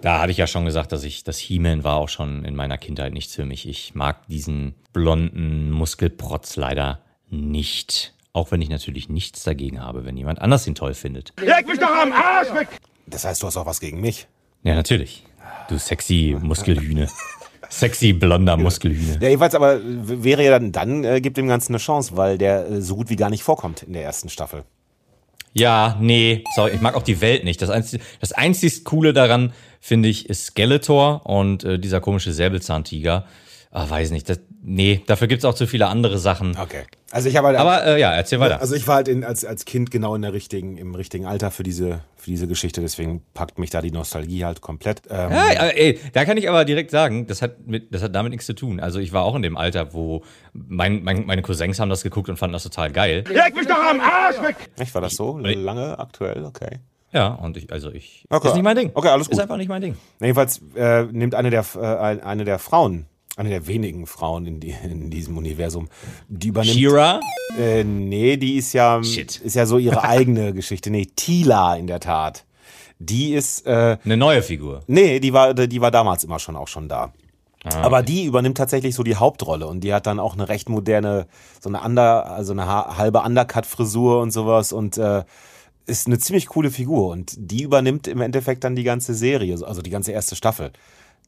[0.00, 2.78] da hatte ich ja schon gesagt, dass ich das He-Man war auch schon in meiner
[2.78, 3.68] Kindheit nichts für mich.
[3.68, 8.14] Ich mag diesen blonden Muskelprotz leider nicht.
[8.32, 11.32] Auch wenn ich natürlich nichts dagegen habe, wenn jemand anders ihn toll findet.
[11.40, 12.68] Leg mich doch am Arsch weg!
[13.06, 14.26] das heißt, du hast auch was gegen mich.
[14.62, 15.24] Ja, natürlich.
[15.68, 17.08] Du sexy Muskelhühne.
[17.68, 19.18] sexy blonder Muskelhühne.
[19.20, 22.70] Ja, jedenfalls aber wäre ja dann, dann äh, gibt dem Ganzen eine Chance, weil der
[22.70, 24.64] äh, so gut wie gar nicht vorkommt in der ersten Staffel.
[25.52, 27.60] Ja, nee, sorry, ich mag auch die Welt nicht.
[27.62, 33.24] Das einzig, das einzig Coole daran, finde ich, ist Skeletor und äh, dieser komische Säbelzahntiger.
[33.70, 36.56] Ah, weiß nicht, das, nee, dafür gibt's auch zu viele andere Sachen.
[36.58, 36.84] Okay.
[37.10, 37.58] Also ich habe halt.
[37.58, 38.60] Aber äh, ja, erzähl weiter.
[38.60, 41.50] also ich war halt in, als, als Kind genau in der richtigen, im richtigen Alter
[41.50, 45.02] für diese, für diese Geschichte, deswegen packt mich da die Nostalgie halt komplett.
[45.10, 48.14] Ähm, Ja, ja, ey, da kann ich aber direkt sagen, das hat, mit, das hat
[48.14, 48.80] damit nichts zu tun.
[48.80, 50.22] Also ich war auch in dem Alter, wo
[50.54, 53.24] mein, mein, meine Cousins haben das geguckt und fanden das total geil.
[53.28, 54.56] Leg mich doch am Arsch weg!
[54.78, 55.38] Echt, war das so?
[55.38, 56.44] Lange aktuell?
[56.44, 56.78] Okay.
[57.12, 58.48] Ja, und ich, also ich, Okay.
[58.48, 58.90] ist nicht mein Ding.
[58.94, 59.40] Okay, alles Ist gut.
[59.40, 59.96] einfach nicht mein Ding.
[60.20, 63.06] Jedenfalls äh, nimmt eine der, äh, eine der Frauen,
[63.38, 65.88] eine der wenigen Frauen in, die, in diesem Universum,
[66.28, 66.76] die übernimmt.
[66.76, 67.20] Shira?
[67.58, 69.36] Äh, nee, die ist ja, Shit.
[69.40, 70.90] ist ja so ihre eigene Geschichte.
[70.90, 72.44] Nee, Tila in der Tat.
[72.98, 74.82] Die ist, äh, Eine neue Figur.
[74.88, 77.12] nee, die war, die war damals immer schon auch schon da.
[77.82, 81.26] Aber die übernimmt tatsächlich so die Hauptrolle und die hat dann auch eine recht moderne,
[81.60, 85.24] so eine under, also eine ha- halbe Undercut-Frisur und sowas und äh,
[85.86, 89.82] ist eine ziemlich coole Figur und die übernimmt im Endeffekt dann die ganze Serie, also
[89.82, 90.70] die ganze erste Staffel.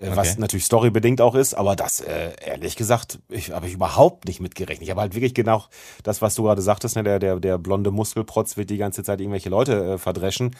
[0.00, 0.40] Äh, Was Okay.
[0.40, 4.82] natürlich storybedingt auch ist, aber das, äh, ehrlich gesagt, ich habe ich überhaupt nicht mitgerechnet.
[4.84, 5.64] Ich habe halt wirklich genau
[6.02, 9.20] das, was du gerade sagtest, ne, der, der, der blonde Muskelprotz wird die ganze Zeit
[9.20, 10.56] irgendwelche Leute äh, verdreschen.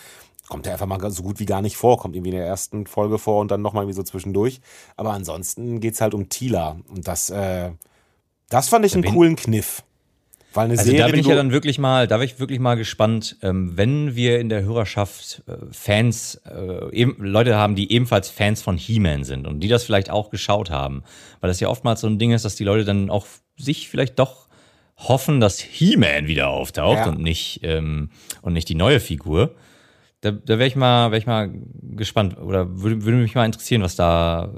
[0.49, 2.87] Kommt er einfach mal so gut wie gar nicht vor, kommt irgendwie in der ersten
[2.87, 4.61] Folge vor und dann nochmal irgendwie so zwischendurch.
[4.97, 6.77] Aber ansonsten geht's halt um Tila.
[6.89, 7.71] Und das, äh,
[8.49, 9.83] das fand ich einen bin- coolen Kniff.
[10.53, 12.59] Weil eine Also Serie, da bin ich ja dann wirklich mal, da bin ich wirklich
[12.59, 17.93] mal gespannt, ähm, wenn wir in der Hörerschaft äh, Fans, äh, eben, Leute haben, die
[17.93, 21.05] ebenfalls Fans von He-Man sind und die das vielleicht auch geschaut haben,
[21.41, 23.27] weil das ja oftmals so ein Ding ist, dass die Leute dann auch
[23.57, 24.49] sich vielleicht doch
[24.97, 27.09] hoffen, dass He-Man wieder auftaucht Ja.
[27.09, 28.11] und nicht ähm,
[28.43, 29.55] und nicht die neue Figur.
[30.21, 31.51] Da, da wäre ich mal, wäre ich mal
[31.83, 34.51] gespannt oder würde, würde mich mal interessieren, was da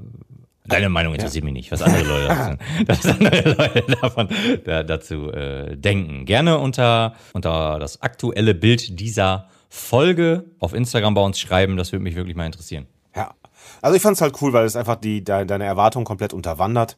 [0.64, 4.28] Deine Meinung interessiert mich nicht, was andere Leute, davon, was andere Leute davon
[4.64, 6.24] da, dazu äh, denken.
[6.24, 12.04] Gerne unter, unter das aktuelle Bild dieser Folge auf Instagram bei uns schreiben, das würde
[12.04, 12.86] mich wirklich mal interessieren.
[13.16, 13.34] Ja.
[13.80, 16.96] Also ich fand's halt cool, weil es einfach die, de, deine Erwartungen komplett unterwandert.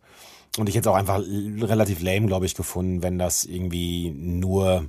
[0.58, 4.88] Und ich hätte auch einfach relativ lame, glaube ich, gefunden, wenn das irgendwie nur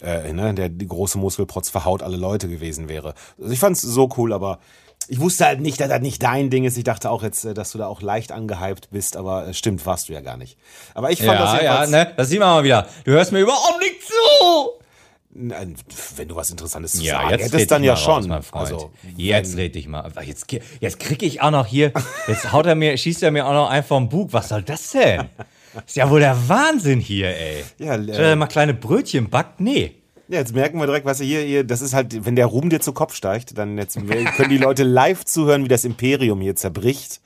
[0.00, 3.14] äh, ne, der große Muskelprotz verhaut alle Leute gewesen wäre.
[3.38, 4.58] Also ich fand's so cool, aber
[5.08, 6.76] ich wusste halt nicht, dass das nicht dein Ding ist.
[6.78, 9.84] Ich dachte auch jetzt, äh, dass du da auch leicht angehypt bist, aber äh, stimmt,
[9.86, 10.56] warst du ja gar nicht.
[10.94, 12.86] Aber ich fand das Ja, ja, jedenfalls- ne, das sieht man mal wieder.
[13.04, 14.70] Du hörst mir überhaupt nicht zu.
[15.32, 15.76] Nein,
[16.16, 18.14] wenn du was Interessantes zu Ja, sagen jetzt hättest, dann ja mal schon.
[18.14, 18.68] Raus, mein Freund.
[18.72, 20.10] Also, jetzt red ich mal.
[20.24, 20.46] Jetzt,
[20.80, 21.92] jetzt krieg ich auch noch hier,
[22.26, 24.32] jetzt haut er mir, schießt er mir auch noch einen vom Bug.
[24.32, 25.28] Was soll das denn?
[25.86, 27.64] Ist ja wohl der Wahnsinn hier, ey.
[27.78, 29.60] Ja, äh, mal kleine Brötchen backt?
[29.60, 29.94] Nee.
[30.30, 32.80] Ja, jetzt merken wir direkt, was hier, hier, das ist halt, wenn der Ruhm dir
[32.80, 33.96] zu Kopf steigt, dann jetzt
[34.36, 37.20] können die Leute live zuhören, wie das Imperium hier zerbricht.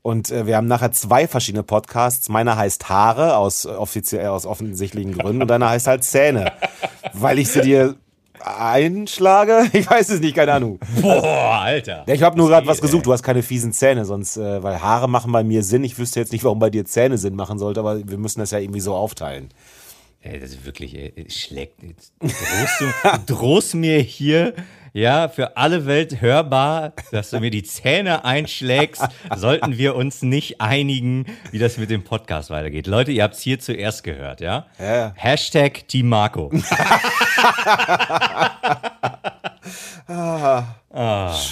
[0.00, 2.30] Und äh, wir haben nachher zwei verschiedene Podcasts.
[2.30, 6.52] Meiner heißt Haare aus offiziell aus offensichtlichen Gründen und deiner heißt halt Zähne,
[7.12, 7.96] weil ich sie dir
[8.42, 9.66] einschlage.
[9.74, 10.78] Ich weiß es nicht, keine Ahnung.
[11.02, 12.04] Boah, Alter.
[12.06, 13.04] Ich habe nur gerade was gesucht.
[13.04, 15.84] Du hast keine fiesen Zähne, sonst, äh, weil Haare machen bei mir Sinn.
[15.84, 18.52] Ich wüsste jetzt nicht, warum bei dir Zähne Sinn machen sollte, aber wir müssen das
[18.52, 19.50] ja irgendwie so aufteilen.
[20.20, 21.80] Ey, das ist wirklich, ey, schlägt.
[22.20, 24.52] Drohst du drohst mir hier,
[24.92, 29.02] ja, für alle Welt hörbar, dass du mir die Zähne einschlägst.
[29.36, 32.88] Sollten wir uns nicht einigen, wie das mit dem Podcast weitergeht.
[32.88, 34.66] Leute, ihr habt es hier zuerst gehört, ja?
[34.80, 35.12] Ja.
[35.16, 36.50] Hashtag Team Marco.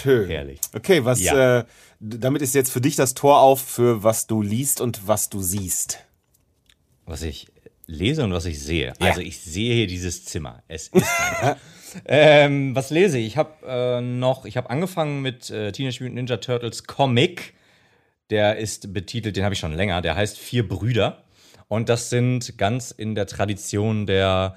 [0.02, 0.28] Schön.
[0.28, 0.60] herrlich.
[0.74, 1.58] Okay, was, Ja.
[1.60, 1.64] äh,
[2.00, 5.40] damit ist jetzt für dich das Tor auf für was du liest und was du
[5.40, 6.00] siehst.
[7.04, 7.46] was ich
[7.86, 8.92] lese und was ich sehe.
[9.00, 10.62] Also ich sehe hier dieses Zimmer.
[10.68, 11.06] Es ist
[12.06, 13.26] ähm, Was lese ich?
[13.26, 17.54] Ich habe äh, noch, ich habe angefangen mit äh, Teenage Mutant Ninja Turtles Comic.
[18.30, 20.02] Der ist betitelt, den habe ich schon länger.
[20.02, 21.24] Der heißt Vier Brüder.
[21.68, 24.56] Und das sind ganz in der Tradition der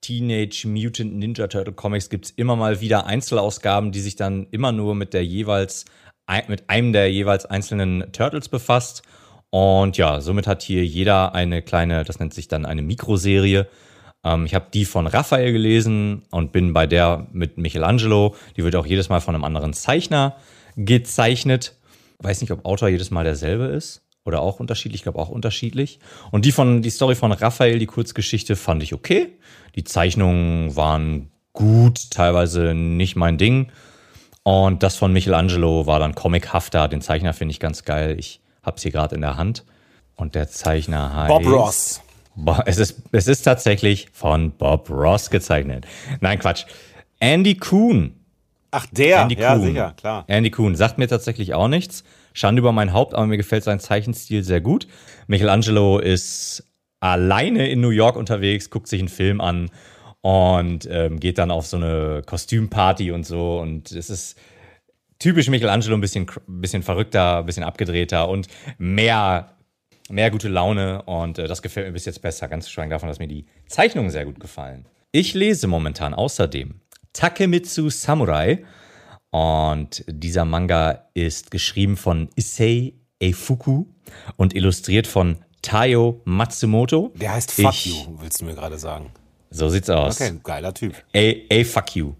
[0.00, 4.72] Teenage Mutant Ninja Turtle Comics gibt es immer mal wieder Einzelausgaben, die sich dann immer
[4.72, 5.84] nur mit der jeweils
[6.48, 9.02] mit einem der jeweils einzelnen Turtles befasst.
[9.50, 13.68] Und ja, somit hat hier jeder eine kleine, das nennt sich dann eine Mikroserie.
[14.24, 18.34] Ähm, ich habe die von Raphael gelesen und bin bei der mit Michelangelo.
[18.56, 20.36] Die wird auch jedes Mal von einem anderen Zeichner
[20.76, 21.76] gezeichnet.
[22.18, 25.00] Weiß nicht, ob Autor jedes Mal derselbe ist oder auch unterschiedlich.
[25.00, 26.00] Ich glaube auch unterschiedlich.
[26.30, 29.38] Und die von die Story von Raphael, die Kurzgeschichte, fand ich okay.
[29.76, 33.70] Die Zeichnungen waren gut, teilweise nicht mein Ding.
[34.42, 36.88] Und das von Michelangelo war dann comichafter.
[36.88, 38.16] Den Zeichner finde ich ganz geil.
[38.18, 39.64] Ich habe es hier gerade in der Hand.
[40.16, 41.28] Und der Zeichner heißt.
[41.28, 42.00] Bob Ross.
[42.34, 45.86] Bo- Es ist, es ist tatsächlich von Bob Ross gezeichnet.
[46.20, 46.64] Nein, Quatsch.
[47.20, 48.14] Andy Kuhn.
[48.70, 49.22] Ach, der.
[49.22, 49.62] Andy ja, Kuhn.
[49.62, 50.24] sicher, klar.
[50.26, 52.04] Andy Kuhn sagt mir tatsächlich auch nichts.
[52.34, 54.86] Schande über mein Haupt, aber mir gefällt sein Zeichenstil sehr gut.
[55.26, 56.64] Michelangelo ist
[57.00, 59.70] alleine in New York unterwegs, guckt sich einen Film an
[60.20, 63.58] und ähm, geht dann auf so eine Kostümparty und so.
[63.58, 64.36] Und es ist
[65.18, 68.46] typisch Michelangelo, ein bisschen, bisschen verrückter, ein bisschen abgedrehter und
[68.78, 69.56] mehr,
[70.08, 71.02] mehr gute Laune.
[71.02, 73.46] Und äh, das gefällt mir bis jetzt besser, ganz zu schweigen davon, dass mir die
[73.66, 74.86] Zeichnungen sehr gut gefallen.
[75.12, 76.80] Ich lese momentan außerdem
[77.12, 78.64] Takemitsu Samurai.
[79.30, 83.86] Und dieser Manga ist geschrieben von Issei Eifuku
[84.36, 87.12] und illustriert von Tayo Matsumoto.
[87.16, 89.10] Der heißt Fuck Ich- You, willst du mir gerade sagen.
[89.50, 90.20] So sieht's aus.
[90.20, 90.94] Okay, geiler Typ.
[91.12, 92.14] Ey, ey, fuck you.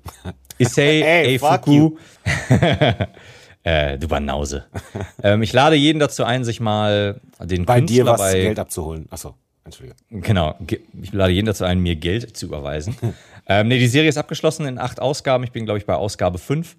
[0.58, 1.96] Issei, Ey, ey, fuck fuck you.
[3.62, 4.64] äh, du Banause.
[5.22, 8.58] ähm, ich lade jeden dazu ein, sich mal den Bei Künstler dir was bei, Geld
[8.58, 9.06] abzuholen.
[9.10, 9.96] Achso, Entschuldige.
[10.10, 12.96] Genau, ge- ich lade jeden dazu ein, mir Geld zu überweisen.
[13.48, 15.44] ähm, nee, die Serie ist abgeschlossen in acht Ausgaben.
[15.44, 16.76] Ich bin, glaube ich, bei Ausgabe fünf.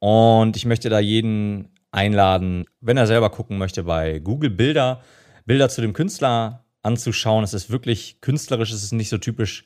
[0.00, 5.00] Und ich möchte da jeden einladen, wenn er selber gucken möchte, bei Google Bilder,
[5.46, 7.44] Bilder zu dem Künstler anzuschauen.
[7.44, 9.64] Es ist wirklich künstlerisch, es ist nicht so typisch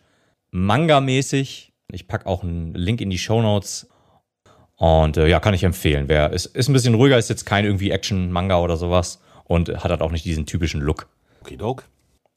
[0.50, 1.72] Manga-mäßig.
[1.92, 3.88] Ich packe auch einen Link in die Show Notes.
[4.76, 6.08] Und äh, ja, kann ich empfehlen.
[6.08, 9.90] Wer ist, ist ein bisschen ruhiger, ist jetzt kein irgendwie Action-Manga oder sowas und hat
[9.90, 11.08] halt auch nicht diesen typischen Look.
[11.42, 11.84] Okidok.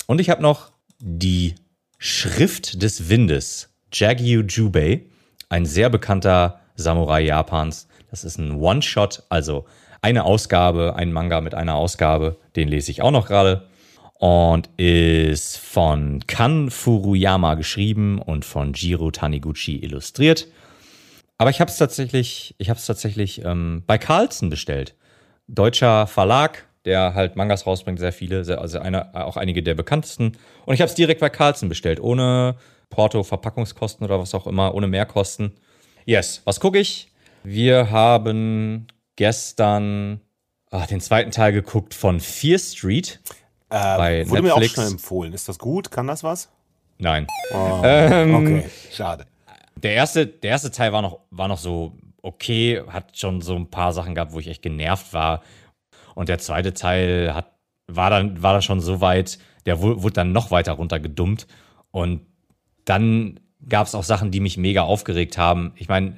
[0.08, 1.56] Und ich habe noch die
[2.00, 5.06] Schrift des Windes, Jagyu Jubei,
[5.50, 7.88] ein sehr bekannter Samurai Japans.
[8.10, 9.66] Das ist ein One-Shot, also
[10.02, 13.68] eine Ausgabe, ein Manga mit einer Ausgabe, den lese ich auch noch gerade.
[14.22, 20.48] Und ist von Kan Furuyama geschrieben und von Jiro Taniguchi illustriert.
[21.40, 24.94] Aber ich habe es tatsächlich, ich habe tatsächlich ähm, bei Carlsen bestellt.
[25.48, 30.38] Deutscher Verlag, der halt Mangas rausbringt, sehr viele, sehr, also einer, auch einige der bekanntesten.
[30.68, 32.58] Und ich habe es direkt bei Carlsen bestellt, ohne
[32.92, 35.54] Porto, Verpackungskosten oder was auch immer, ohne Mehrkosten.
[36.06, 37.12] Yes, was gucke ich?
[37.44, 40.22] Wir haben gestern
[40.70, 43.20] ah, den zweiten Teil geguckt von Fear Street
[43.72, 44.74] bei Äh, Wurde mir auch Netflix.
[44.84, 45.34] schon empfohlen.
[45.34, 45.90] Ist das gut?
[45.92, 46.50] Kann das was?
[47.00, 47.26] Nein.
[47.52, 49.26] Okay, schade.
[49.76, 53.72] Der erste, der erste Teil war noch, war noch so okay, hat schon so ein
[53.72, 55.42] paar Sachen gehabt, wo ich echt genervt war.
[56.14, 57.52] Und der zweite Teil hat,
[57.88, 61.48] war, dann, war dann schon so weit, der wu- wurde dann noch weiter runtergedummt.
[61.90, 62.22] Und
[62.86, 65.72] dann gab es auch Sachen, die mich mega aufgeregt haben.
[65.78, 66.16] Ich meine,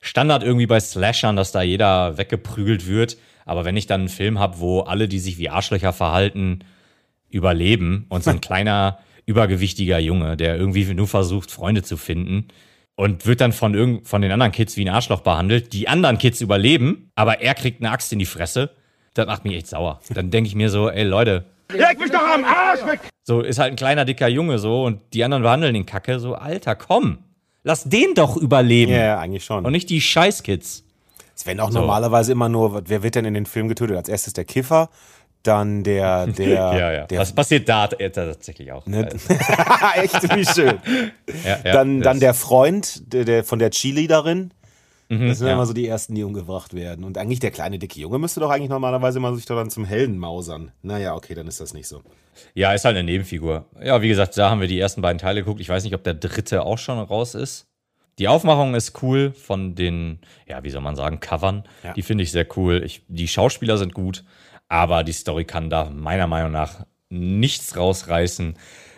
[0.00, 3.16] Standard irgendwie bei Slashern, dass da jeder weggeprügelt wird.
[3.44, 6.60] Aber wenn ich dann einen Film habe, wo alle, die sich wie Arschlöcher verhalten,
[7.30, 12.48] überleben und so ein kleiner, übergewichtiger Junge, der irgendwie nur versucht, Freunde zu finden
[12.96, 15.72] und wird dann von, irgend, von den anderen Kids wie ein Arschloch behandelt.
[15.72, 18.70] Die anderen Kids überleben, aber er kriegt eine Axt in die Fresse.
[19.14, 20.00] Das macht mich echt sauer.
[20.10, 23.00] Dann denke ich mir so, ey Leute, Leg mich doch am Arsch weg!
[23.22, 26.18] so ist halt ein kleiner, dicker Junge so und die anderen behandeln den Kacke.
[26.18, 27.18] So, Alter, komm,
[27.62, 28.92] lass den doch überleben.
[28.92, 29.64] Ja, ja, eigentlich schon.
[29.64, 30.84] Und nicht die Scheißkids.
[31.36, 33.96] Es werden auch normalerweise immer nur, wer wird denn in den Film getötet?
[33.96, 34.90] Als erstes der Kiffer,
[35.42, 37.06] dann der, der, Ja, ja.
[37.06, 38.86] der Was passiert da äh, tatsächlich auch?
[38.86, 39.08] Ne?
[39.94, 40.78] Echt, wie schön.
[41.44, 44.52] Ja, ja, dann, dann der Freund der, der, von der Cheerleaderin,
[45.08, 45.54] das sind ja.
[45.54, 47.04] immer so die ersten, die umgebracht werden.
[47.04, 49.84] Und eigentlich der kleine, dicke Junge müsste doch eigentlich normalerweise mal sich doch dann zum
[49.84, 50.70] Helden mausern.
[50.82, 52.02] Naja, okay, dann ist das nicht so.
[52.54, 53.64] Ja, ist halt eine Nebenfigur.
[53.82, 55.60] Ja, wie gesagt, da haben wir die ersten beiden Teile geguckt.
[55.60, 57.66] Ich weiß nicht, ob der dritte auch schon raus ist.
[58.20, 61.64] Die Aufmachung ist cool von den, ja, wie soll man sagen, Covern.
[61.82, 61.94] Ja.
[61.94, 62.82] Die finde ich sehr cool.
[62.84, 64.24] Ich, die Schauspieler sind gut,
[64.70, 68.54] aber die Story kann da meiner Meinung nach nichts rausreißen.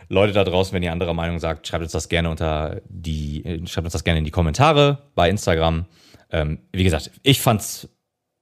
[0.09, 3.67] Leute da draußen, wenn ihr anderer Meinung sagt, schreibt uns das gerne unter die, äh,
[3.67, 5.87] schreibt uns das gerne in die Kommentare bei Instagram.
[6.31, 7.89] Ähm, wie gesagt, ich fand's,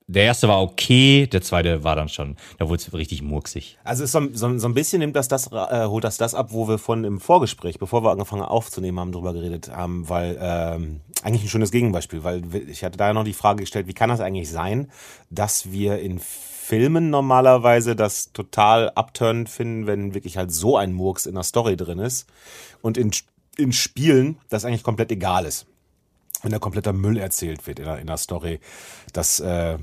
[0.07, 3.77] der erste war okay, der zweite war dann schon, da wurde es richtig murksig.
[3.85, 6.67] Also so, so, so ein bisschen nimmt das das, äh, holt das das ab, wo
[6.67, 11.43] wir von im Vorgespräch, bevor wir angefangen aufzunehmen haben, drüber geredet haben, weil ähm, eigentlich
[11.43, 14.19] ein schönes Gegenbeispiel, weil ich hatte da ja noch die Frage gestellt, wie kann das
[14.19, 14.91] eigentlich sein,
[15.29, 16.19] dass wir in
[16.63, 21.75] Filmen normalerweise das total abturnend finden, wenn wirklich halt so ein Murks in der Story
[21.75, 22.27] drin ist
[22.81, 23.11] und in,
[23.57, 25.65] in Spielen das eigentlich komplett egal ist.
[26.43, 28.59] Wenn da kompletter Müll erzählt wird in der, in der Story,
[29.11, 29.79] das äh,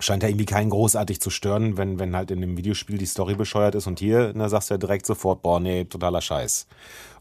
[0.00, 3.36] scheint ja irgendwie keinen großartig zu stören, wenn, wenn halt in dem Videospiel die Story
[3.36, 6.66] bescheuert ist und hier, da sagst du ja direkt sofort, boah, nee, totaler Scheiß.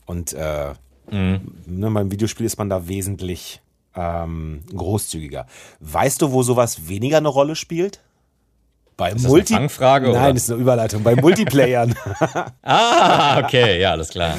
[0.07, 0.73] Und äh,
[1.11, 3.61] ne, beim Videospiel ist man da wesentlich
[3.95, 5.45] ähm, großzügiger.
[5.79, 8.01] Weißt du, wo sowas weniger eine Rolle spielt?
[9.11, 10.33] Bei das eine Fangfrage, Nein, oder?
[10.33, 11.03] das ist eine Überleitung.
[11.03, 11.95] Bei Multiplayern.
[12.63, 14.35] Ah, okay, ja, alles klar.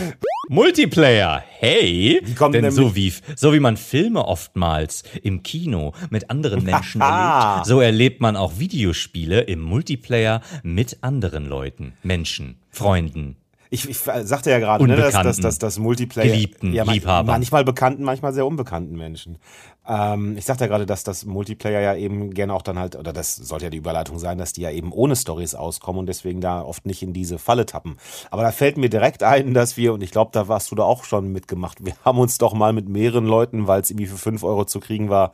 [0.48, 2.20] Multiplayer, hey,
[2.52, 7.52] denn so wie, so wie man Filme oftmals im Kino mit anderen Menschen Haha.
[7.52, 13.36] erlebt, so erlebt man auch Videospiele im Multiplayer mit anderen Leuten, Menschen, Freunden.
[13.74, 16.26] Ich, ich sagte ja gerade, ne, dass, dass, dass das Multiplayer.
[16.30, 17.26] geliebten, ja, man- Liebhabern.
[17.26, 19.38] Manchmal bekannten, manchmal sehr unbekannten Menschen.
[19.86, 23.12] Ähm, ich sagte ja gerade, dass das Multiplayer ja eben gerne auch dann halt, oder
[23.12, 26.40] das sollte ja die Überleitung sein, dass die ja eben ohne Stories auskommen und deswegen
[26.40, 27.96] da oft nicht in diese Falle tappen.
[28.30, 30.84] Aber da fällt mir direkt ein, dass wir, und ich glaube, da warst du da
[30.84, 34.16] auch schon mitgemacht, wir haben uns doch mal mit mehreren Leuten, weil es irgendwie für
[34.16, 35.32] 5 Euro zu kriegen war,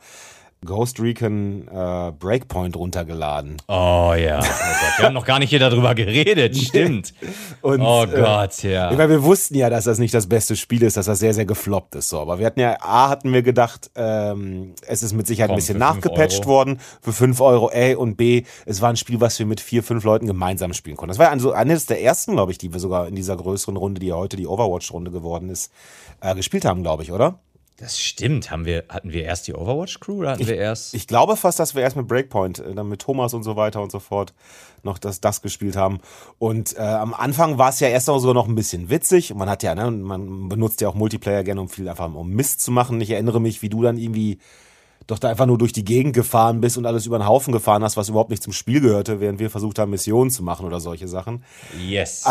[0.63, 3.57] Ghost Recon äh, Breakpoint runtergeladen.
[3.67, 7.15] Oh ja, oh Gott, wir haben noch gar nicht hier darüber geredet, stimmt.
[7.61, 8.91] Und, oh äh, Gott, ja.
[8.91, 11.33] Ich meine, wir wussten ja, dass das nicht das beste Spiel ist, dass das sehr,
[11.33, 12.09] sehr gefloppt ist.
[12.09, 12.19] So.
[12.19, 15.61] Aber wir hatten ja, A, hatten wir gedacht, ähm, es ist mit Sicherheit Komm, ein
[15.61, 19.47] bisschen nachgepatcht worden für 5 Euro, A und B, es war ein Spiel, was wir
[19.47, 21.09] mit vier, fünf Leuten gemeinsam spielen konnten.
[21.09, 23.99] Das war also eines der ersten, glaube ich, die wir sogar in dieser größeren Runde,
[23.99, 25.71] die ja heute die Overwatch-Runde geworden ist,
[26.21, 27.39] äh, gespielt haben, glaube ich, oder?
[27.81, 28.51] Das stimmt.
[28.51, 30.93] Haben wir, hatten wir erst die Overwatch-Crew oder hatten wir erst.
[30.93, 33.81] Ich glaube fast, dass wir erst mit Breakpoint, äh, dann mit Thomas und so weiter
[33.81, 34.35] und so fort
[34.83, 35.99] noch das, das gespielt haben.
[36.37, 39.33] Und äh, am Anfang war es ja erst noch sogar noch ein bisschen witzig.
[39.33, 42.61] Man hat ja, ne, man benutzt ja auch Multiplayer gerne, um viel einfach um Mist
[42.61, 43.01] zu machen.
[43.01, 44.37] Ich erinnere mich, wie du dann irgendwie
[45.07, 47.83] doch da einfach nur durch die Gegend gefahren bist und alles über den Haufen gefahren
[47.83, 50.79] hast, was überhaupt nicht zum Spiel gehörte, während wir versucht haben, Missionen zu machen oder
[50.79, 51.43] solche Sachen.
[51.77, 52.23] yes.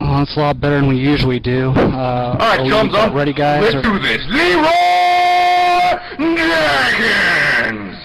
[0.00, 1.70] Well, it's a lot better than we usually do.
[1.70, 3.14] Uh, All right, about up.
[3.14, 3.62] ready, guys?
[3.62, 4.18] Let's or- do this.
[4.28, 7.96] Leroy Jenkins.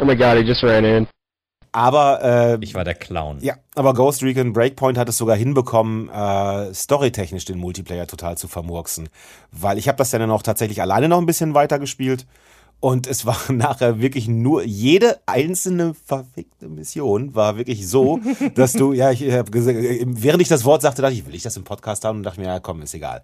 [0.00, 1.06] Oh my god, he just ran in.
[1.72, 3.38] Aber äh, Ich war der Clown.
[3.42, 8.48] Ja, aber Ghost Recon Breakpoint hat es sogar hinbekommen, äh, storytechnisch den Multiplayer total zu
[8.48, 9.08] vermurksen.
[9.52, 12.26] Weil ich habe das dann auch tatsächlich alleine noch ein bisschen weiter gespielt.
[12.80, 18.20] Und es war nachher wirklich nur, jede einzelne verfickte Mission war wirklich so,
[18.54, 21.42] dass du, ja, ich habe gesagt, während ich das Wort sagte, dachte ich, will ich
[21.42, 22.18] das im Podcast haben?
[22.18, 23.22] Und dachte mir, ja, komm, ist egal.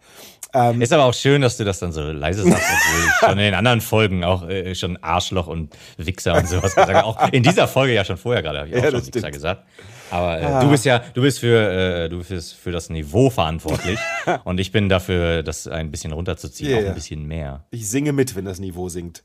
[0.79, 3.39] Ist aber auch schön, dass du das dann so leise sagst, obwohl ich schon in
[3.45, 7.05] den anderen Folgen auch äh, schon Arschloch und Wichser und sowas gesagt habe.
[7.05, 9.33] Auch in dieser Folge ja schon vorher gerade habe ich auch Ja, schon Wichser stimmt.
[9.33, 9.65] gesagt.
[10.11, 13.99] Aber äh, du bist ja, du bist für, äh, du bist für das Niveau verantwortlich
[14.45, 17.65] und ich bin dafür, das ein bisschen runterzuziehen, Ja, auch ein bisschen mehr.
[17.71, 19.25] Ich singe mit, wenn das Niveau singt.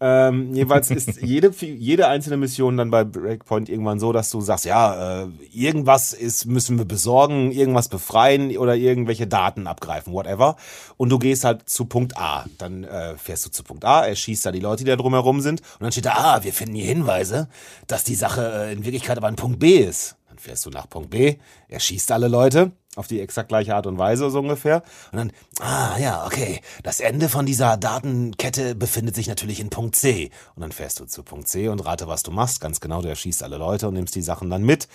[0.00, 4.64] Ähm, jeweils ist jede, jede einzelne Mission dann bei Breakpoint irgendwann so, dass du sagst,
[4.64, 10.56] ja, äh, irgendwas ist, müssen wir besorgen, irgendwas befreien oder irgendwelche Daten abgreifen, whatever.
[10.96, 12.46] Und du gehst halt zu Punkt A.
[12.58, 15.60] Dann äh, fährst du zu Punkt A, erschießt da die Leute, die da drumherum sind.
[15.60, 17.48] Und dann steht da, ah, wir finden hier Hinweise,
[17.86, 20.16] dass die Sache äh, in Wirklichkeit aber an Punkt B ist.
[20.40, 21.36] Fährst du nach Punkt B,
[21.68, 24.82] erschießt alle Leute auf die exakt gleiche Art und Weise so ungefähr.
[25.12, 29.94] Und dann, ah ja, okay, das Ende von dieser Datenkette befindet sich natürlich in Punkt
[29.94, 30.30] C.
[30.56, 32.60] Und dann fährst du zu Punkt C und rate, was du machst.
[32.60, 34.88] Ganz genau, du erschießt alle Leute und nimmst die Sachen dann mit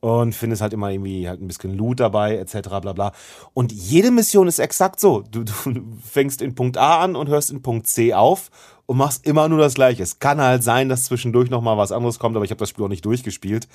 [0.00, 2.68] und findest halt immer irgendwie halt ein bisschen Loot dabei, etc.
[2.80, 3.12] bla bla.
[3.52, 5.22] Und jede Mission ist exakt so.
[5.30, 5.52] Du, du
[6.02, 8.50] fängst in Punkt A an und hörst in Punkt C auf
[8.92, 10.02] und machst immer nur das Gleiche.
[10.02, 12.68] Es kann halt sein, dass zwischendurch noch mal was anderes kommt, aber ich habe das
[12.68, 13.66] Spiel auch nicht durchgespielt.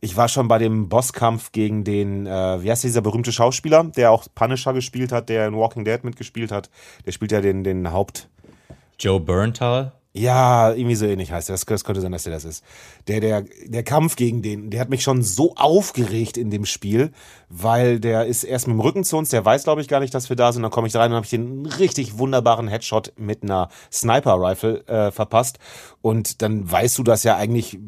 [0.00, 4.10] Ich war schon bei dem Bosskampf gegen den, äh, wie heißt dieser berühmte Schauspieler, der
[4.10, 6.70] auch Punisher gespielt hat, der in Walking Dead mitgespielt hat.
[7.04, 8.30] Der spielt ja den, den Haupt,
[8.98, 11.54] Joe Berntal, Ja, irgendwie so ähnlich heißt er.
[11.54, 12.62] Das, das könnte sein, dass der das ist.
[13.08, 17.12] Der, der, der Kampf gegen den, der hat mich schon so aufgeregt in dem Spiel,
[17.48, 20.12] weil der ist erst mit dem Rücken zu uns, der weiß, glaube ich, gar nicht,
[20.12, 20.62] dass wir da sind.
[20.62, 25.10] Dann komme ich rein und habe ich den richtig wunderbaren Headshot mit einer Sniper-Rifle äh,
[25.12, 25.58] verpasst.
[26.02, 27.78] Und dann weißt du, dass ja eigentlich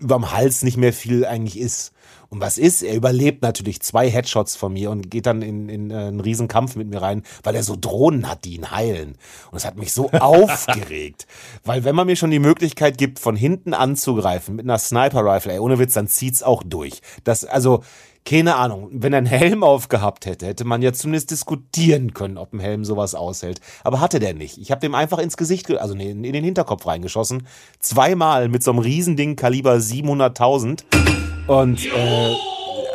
[0.00, 1.92] überm Hals nicht mehr viel eigentlich ist.
[2.28, 2.82] Und was ist?
[2.82, 6.48] Er überlebt natürlich zwei Headshots von mir und geht dann in, in äh, einen riesen
[6.48, 9.10] Kampf mit mir rein, weil er so Drohnen hat, die ihn heilen.
[9.50, 11.26] Und das hat mich so aufgeregt.
[11.64, 15.58] Weil wenn man mir schon die Möglichkeit gibt, von hinten anzugreifen mit einer Sniper-Rifle, ey,
[15.58, 17.00] ohne Witz, dann zieht's auch durch.
[17.24, 17.82] Das, also,
[18.26, 22.52] keine Ahnung, wenn er einen Helm aufgehabt hätte, hätte man ja zumindest diskutieren können, ob
[22.52, 23.60] ein Helm sowas aushält.
[23.84, 24.58] Aber hatte der nicht.
[24.58, 27.46] Ich habe dem einfach ins Gesicht, also nee, in den Hinterkopf reingeschossen.
[27.78, 31.25] Zweimal mit so einem Riesending Kaliber 700.000.
[31.46, 32.34] Und äh,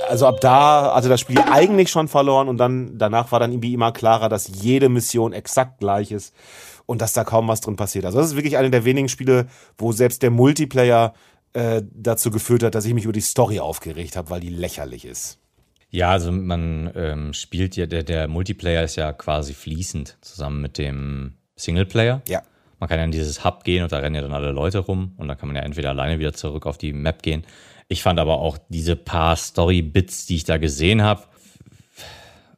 [0.10, 3.74] also ab da hatte das Spiel eigentlich schon verloren und dann danach war dann irgendwie
[3.74, 6.36] immer klarer, dass jede Mission exakt gleich ist
[6.86, 8.04] und dass da kaum was drin passiert.
[8.06, 9.48] Also das ist wirklich eine der wenigen Spiele,
[9.78, 11.14] wo selbst der Multiplayer
[11.54, 15.06] äh, dazu geführt hat, dass ich mich über die Story aufgeregt habe, weil die lächerlich
[15.06, 15.40] ist.
[15.90, 20.78] Ja, also man ähm, spielt ja, der, der Multiplayer ist ja quasi fließend zusammen mit
[20.78, 22.22] dem Singleplayer.
[22.28, 22.42] Ja.
[22.80, 25.14] Man kann ja in dieses Hub gehen und da rennen ja dann alle Leute rum
[25.18, 27.46] und dann kann man ja entweder alleine wieder zurück auf die Map gehen
[27.92, 31.24] ich fand aber auch diese paar Story-Bits, die ich da gesehen habe,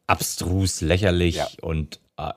[0.06, 1.48] abstrus, lächerlich ja.
[1.62, 2.32] und äh,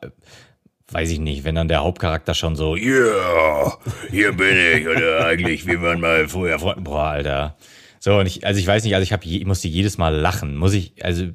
[0.91, 3.77] weiß ich nicht, wenn dann der Hauptcharakter schon so, yeah,
[4.09, 7.57] hier bin ich, oder eigentlich, wie man mal vorher Freunden, boah, Alter.
[8.01, 10.57] So, und ich, also ich weiß nicht, also ich, hab, ich musste jedes Mal lachen,
[10.57, 11.27] muss ich, also,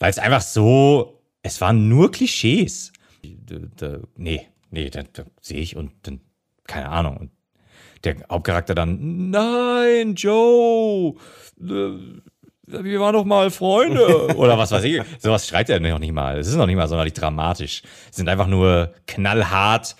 [0.00, 2.92] weil es einfach so, es waren nur Klischees.
[3.22, 6.20] Da, da, nee, nee, da, da sehe ich und dann,
[6.66, 7.30] keine Ahnung, und
[8.04, 11.14] der Hauptcharakter dann, nein, Joe,
[11.60, 12.22] äh,
[12.66, 14.28] wir waren doch mal Freunde.
[14.36, 15.02] Oder was weiß ich.
[15.18, 16.38] Sowas schreit er noch nicht mal.
[16.38, 17.82] Es ist noch nicht mal sonderlich dramatisch.
[18.10, 19.96] Es sind einfach nur knallhart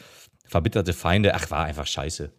[0.47, 1.35] verbitterte Feinde.
[1.35, 2.31] Ach, war einfach scheiße.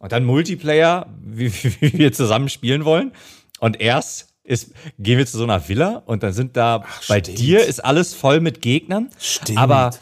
[0.00, 3.12] Und dann Multiplayer, wie, wie wir zusammen spielen wollen.
[3.60, 7.20] Und erst ist, gehen wir zu so einer Villa und dann sind da, Ach, bei
[7.20, 7.38] stimmt.
[7.38, 9.10] dir ist alles voll mit Gegnern.
[9.18, 9.58] Stimmt.
[9.58, 9.92] Aber,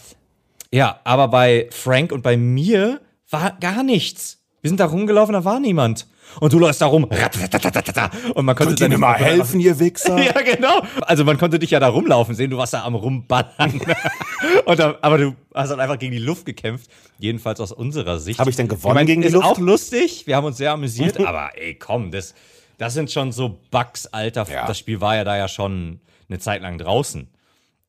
[0.73, 4.40] ja, aber bei Frank und bei mir war gar nichts.
[4.62, 6.07] Wir sind da rumgelaufen, da war niemand.
[6.39, 7.05] Und du läufst da rum.
[7.05, 10.19] Und man konnte Könnt ihr mir mal helfen, ihr Wichser?
[10.23, 10.82] ja, genau.
[11.01, 13.81] Also man konnte dich ja da rumlaufen sehen, du warst da am Rumballern.
[14.66, 16.91] und da, aber du hast dann einfach gegen die Luft gekämpft.
[17.19, 18.39] Jedenfalls aus unserer Sicht.
[18.39, 19.47] Habe ich denn gewonnen ich mein, gegen die ist Luft?
[19.47, 20.27] auch lustig.
[20.27, 21.19] Wir haben uns sehr amüsiert.
[21.19, 22.35] aber ey, komm, das,
[22.77, 24.47] das sind schon so Bugs, Alter.
[24.51, 24.66] Ja.
[24.66, 27.28] Das Spiel war ja da ja schon eine Zeit lang draußen.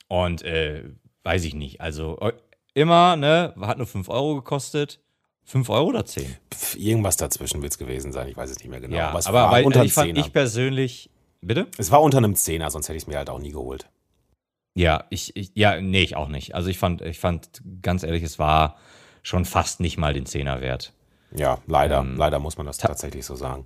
[0.08, 0.84] Und äh,
[1.24, 1.82] weiß ich nicht.
[1.82, 2.18] Also
[2.74, 5.00] immer, ne, hat nur 5 Euro gekostet
[5.46, 6.38] 5 Euro oder 10?
[6.54, 8.96] Pff, irgendwas dazwischen wird es gewesen sein, ich weiß es nicht mehr genau.
[8.96, 11.10] Ja, aber es aber war weil, unter ich, fand, ich persönlich.
[11.42, 11.68] Bitte?
[11.78, 13.90] Es war unter einem Zehner, sonst hätte ich es mir halt auch nie geholt.
[14.74, 16.56] Ja, ich, ich, ja, nee, ich auch nicht.
[16.56, 18.78] Also ich fand, ich fand, ganz ehrlich, es war
[19.24, 20.94] schon fast nicht mal den Zehner wert.
[21.36, 23.66] Ja, leider, ähm, leider muss man das tatsächlich so sagen.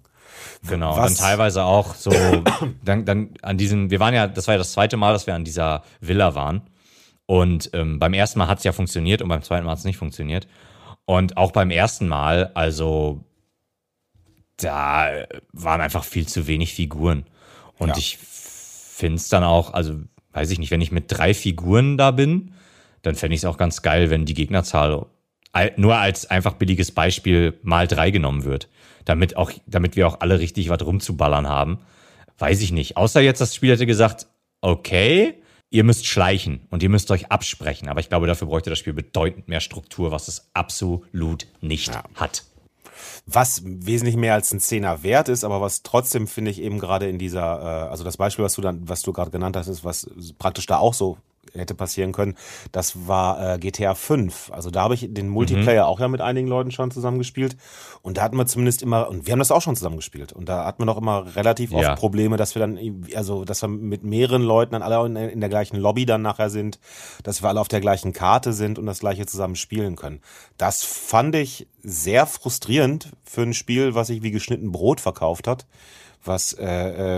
[0.67, 1.15] Genau, Was?
[1.15, 2.11] dann teilweise auch so,
[2.83, 5.35] dann, dann an diesem, wir waren ja, das war ja das zweite Mal, dass wir
[5.35, 6.61] an dieser Villa waren.
[7.27, 9.85] Und ähm, beim ersten Mal hat es ja funktioniert und beim zweiten Mal hat es
[9.85, 10.47] nicht funktioniert.
[11.05, 13.23] Und auch beim ersten Mal, also
[14.57, 17.25] da waren einfach viel zu wenig Figuren.
[17.77, 17.97] Und ja.
[17.97, 19.99] ich finde es dann auch, also
[20.31, 22.53] weiß ich nicht, wenn ich mit drei Figuren da bin,
[23.01, 25.05] dann fände ich es auch ganz geil, wenn die Gegnerzahl
[25.77, 28.67] nur als einfach billiges Beispiel mal drei genommen wird.
[29.05, 31.79] Damit auch, damit wir auch alle richtig was rumzuballern haben.
[32.39, 32.97] Weiß ich nicht.
[32.97, 34.27] Außer jetzt, das Spiel hätte gesagt,
[34.61, 35.35] okay,
[35.75, 37.89] ihr müsst schleichen und ihr müsst euch absprechen.
[37.89, 42.03] Aber ich glaube, dafür bräuchte das Spiel bedeutend mehr Struktur, was es absolut nicht ja.
[42.15, 42.45] hat.
[43.25, 47.09] Was wesentlich mehr als ein Zehner wert ist, aber was trotzdem finde ich eben gerade
[47.09, 49.83] in dieser, äh, also das Beispiel, was du dann, was du gerade genannt hast, ist,
[49.83, 51.17] was praktisch da auch so
[51.59, 52.35] hätte passieren können,
[52.71, 54.51] das war äh, GTA 5.
[54.51, 55.89] Also da habe ich den Multiplayer mhm.
[55.89, 57.57] auch ja mit einigen Leuten schon zusammengespielt.
[58.01, 60.33] Und da hatten wir zumindest immer, und wir haben das auch schon zusammengespielt.
[60.33, 61.91] Und da hatten wir noch immer relativ ja.
[61.91, 62.79] oft Probleme, dass wir dann,
[63.15, 66.49] also dass wir mit mehreren Leuten dann alle in, in der gleichen Lobby dann nachher
[66.49, 66.79] sind,
[67.23, 70.21] dass wir alle auf der gleichen Karte sind und das gleiche zusammen spielen können.
[70.57, 75.65] Das fand ich sehr frustrierend für ein Spiel, was sich wie geschnitten Brot verkauft hat
[76.27, 76.65] was, äh,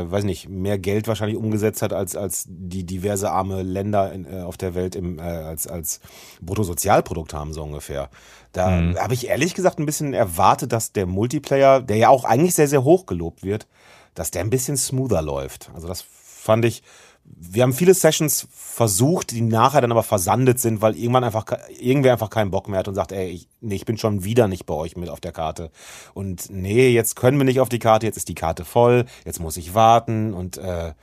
[0.01, 4.25] äh, weiß nicht, mehr Geld wahrscheinlich umgesetzt hat als, als die diverse arme Länder in,
[4.25, 5.99] äh, auf der Welt im, äh, als, als
[6.41, 8.09] Bruttosozialprodukt haben, so ungefähr.
[8.51, 8.97] Da mhm.
[8.97, 12.67] habe ich ehrlich gesagt ein bisschen erwartet, dass der Multiplayer, der ja auch eigentlich sehr,
[12.67, 13.67] sehr hoch gelobt wird,
[14.15, 15.69] dass der ein bisschen smoother läuft.
[15.73, 16.05] Also das
[16.47, 16.81] fand ich,
[17.25, 21.45] wir haben viele Sessions versucht, die nachher dann aber versandet sind, weil irgendwann einfach
[21.77, 24.47] irgendwer einfach keinen Bock mehr hat und sagt, ey, ich, nee, ich bin schon wieder
[24.47, 25.69] nicht bei euch mit auf der Karte.
[26.13, 29.41] Und nee, jetzt können wir nicht auf die Karte, jetzt ist die Karte voll, jetzt
[29.41, 30.93] muss ich warten und äh,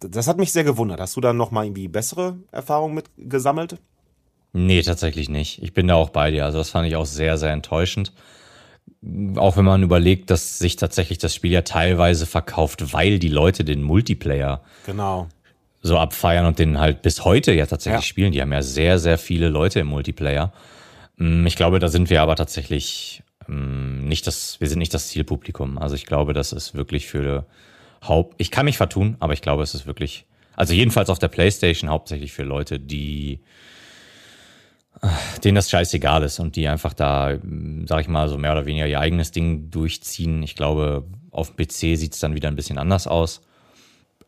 [0.00, 1.00] das hat mich sehr gewundert.
[1.00, 3.78] Hast du da noch mal irgendwie bessere Erfahrungen mit gesammelt?
[4.52, 5.62] Nee, tatsächlich nicht.
[5.62, 6.44] Ich bin da auch bei dir.
[6.44, 8.12] Also das fand ich auch sehr, sehr enttäuschend.
[9.36, 13.64] Auch wenn man überlegt, dass sich tatsächlich das Spiel ja teilweise verkauft, weil die Leute
[13.64, 15.28] den Multiplayer Genau.
[15.82, 18.06] so abfeiern und den halt bis heute ja tatsächlich Ja.
[18.08, 18.32] spielen.
[18.32, 20.52] Die haben ja sehr, sehr viele Leute im Multiplayer.
[21.16, 25.08] Mm, Ich glaube, da sind wir aber tatsächlich mm, nicht das, wir sind nicht das
[25.08, 25.78] Zielpublikum.
[25.78, 27.46] Also ich glaube, das ist wirklich für
[28.02, 30.24] Haupt, ich kann mich vertun, aber ich glaube, es ist wirklich,
[30.56, 33.38] also jedenfalls auf der Playstation hauptsächlich für Leute, die,
[35.44, 37.36] denen das scheißegal ist und die einfach da,
[37.86, 40.42] sag ich mal, so mehr oder weniger ihr eigenes Ding durchziehen.
[40.42, 43.42] Ich glaube, auf dem PC sieht es dann wieder ein bisschen anders aus.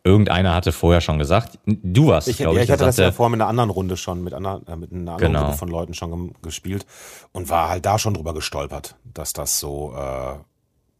[0.05, 3.11] Irgendeiner hatte vorher schon gesagt, du warst, Ich, glaube ja, ich, ich hatte das ja
[3.13, 5.45] vorher mit einer anderen Runde schon, mit, einer, äh, mit einer anderen Genau.
[5.47, 6.87] Gruppe von Leuten schon gespielt
[7.33, 10.37] und war halt da schon drüber gestolpert, dass das so, äh,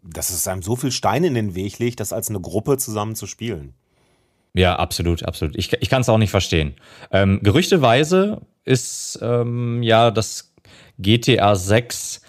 [0.03, 3.15] dass es einem so viel Steine in den Weg legt, das als eine Gruppe zusammen
[3.15, 3.75] zu spielen.
[4.55, 5.57] Ja, absolut, absolut.
[5.57, 6.75] Ich, ich kann es auch nicht verstehen.
[7.13, 10.55] Ähm, gerüchteweise ist ähm, ja das
[10.99, 12.21] GTA 6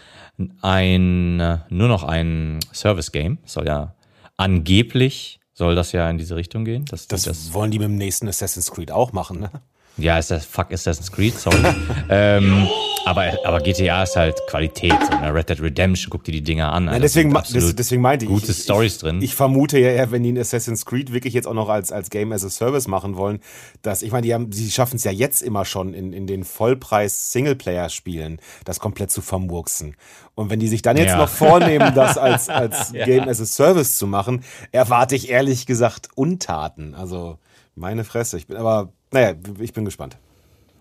[0.61, 3.39] ein äh, nur noch ein Service-Game.
[3.45, 3.95] Soll ja
[4.37, 6.85] angeblich soll das ja in diese Richtung gehen.
[6.85, 9.51] Das, Das, das, wollen die mit dem nächsten Assassin's Creed auch machen, ne?
[9.99, 11.57] Ja, ist das Fuck Assassin's Creed, sorry.
[12.09, 12.67] ähm,
[13.05, 14.93] aber, aber GTA ist halt Qualität.
[15.21, 15.33] Ne?
[15.33, 16.87] Red Dead Redemption, guck dir die Dinger an.
[16.89, 17.01] Alter.
[17.01, 18.31] deswegen, Das das, deswegen meinte ich.
[18.31, 19.21] Gute ich, Stories ich, drin.
[19.21, 22.09] Ich vermute ja eher, wenn die ein Assassin's Creed wirklich jetzt auch noch als, als
[22.09, 23.39] Game as a Service machen wollen,
[23.81, 26.43] dass, ich meine, die haben, die schaffen es ja jetzt immer schon in, in den
[26.43, 29.95] Vollpreis-Singleplayer-Spielen, das komplett zu vermurksen.
[30.35, 31.17] Und wenn die sich dann jetzt Ja.
[31.17, 33.05] noch vornehmen, das als, als Ja.
[33.05, 36.95] Game as a Service zu machen, erwarte ich ehrlich gesagt Untaten.
[36.95, 37.37] Also,
[37.75, 38.37] meine Fresse.
[38.37, 40.17] Ich bin aber, naja, ich bin gespannt.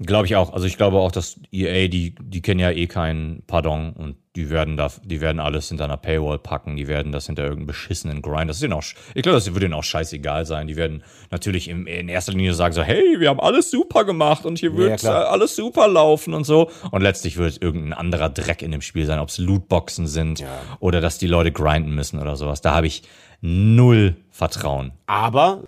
[0.01, 0.53] Glaube ich auch.
[0.53, 4.49] Also ich glaube auch, dass EA, die, die kennen ja eh kein Pardon und die
[4.49, 8.23] werden da, die werden alles hinter einer Paywall packen, die werden das hinter irgendeinem beschissenen
[8.23, 8.49] Grind.
[8.49, 8.85] Das ist denen auch,
[9.17, 10.69] ich glaube, das würde denen auch scheißegal sein.
[10.69, 11.03] Die werden
[11.33, 14.77] natürlich im, in erster Linie sagen so, hey, wir haben alles super gemacht und hier
[14.77, 16.71] wird ja, äh, alles super laufen und so.
[16.93, 20.47] Und letztlich wird irgendein anderer Dreck in dem Spiel sein, ob es Lootboxen sind Ja.
[20.79, 22.61] oder dass die Leute grinden müssen oder sowas.
[22.61, 23.03] Da habe ich
[23.41, 24.93] null Vertrauen.
[25.07, 25.65] Aber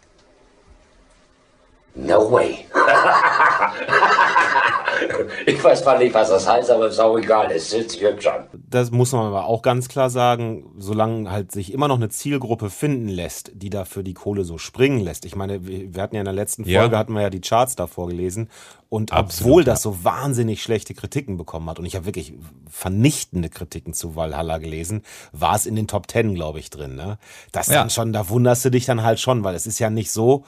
[1.94, 2.66] No way.
[5.46, 7.50] ich weiß zwar nicht, was das heißt, aber ist auch egal.
[7.50, 8.46] Es sitzt hübsch an.
[8.52, 12.70] das muss man aber auch ganz klar sagen, solange halt sich immer noch eine Zielgruppe
[12.70, 15.24] finden lässt, die dafür die Kohle so springen lässt.
[15.24, 16.80] Ich meine, wir hatten ja in der letzten Ja.
[16.80, 18.48] Folge hatten wir ja die Charts da vorgelesen
[18.88, 19.66] und Absolut, obwohl ja.
[19.66, 22.34] das so wahnsinnig schlechte Kritiken bekommen hat und ich habe wirklich
[22.68, 25.02] vernichtende Kritiken zu Valhalla gelesen,
[25.32, 26.94] war es in den Top Ten, glaube ich, drin.
[26.94, 27.18] Ne?
[27.52, 27.74] Das Ja.
[27.74, 30.44] dann schon, da wunderst du dich dann halt schon, weil es ist ja nicht so,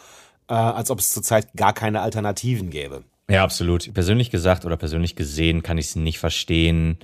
[0.53, 3.05] äh, als ob es zurzeit gar keine Alternativen gäbe.
[3.31, 3.93] Ja, absolut.
[3.95, 6.99] Persönlich gesagt oder persönlich gesehen kann ich es nicht verstehen,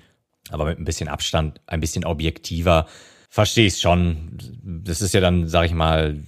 [0.51, 2.87] aber mit ein bisschen Abstand, ein bisschen objektiver
[3.31, 4.37] verstehe ich es schon.
[4.63, 6.23] Das ist ja dann, sag ich mal,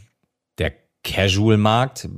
[0.59, 0.73] der
[1.03, 2.09] Casual-Markt.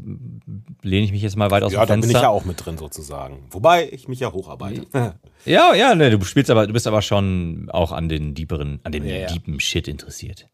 [0.82, 2.08] Lehne ich mich jetzt mal weit aus Ja, dem da Fenster.
[2.08, 3.44] bin ich ja auch mit drin sozusagen.
[3.50, 4.86] Wobei ich mich ja hocharbeite.
[5.44, 8.92] Ja, ja, ne, du spielst aber, du bist aber schon auch an den deeperen, an
[8.92, 9.26] dem Ja, ja.
[9.28, 10.48] deepen Shit interessiert.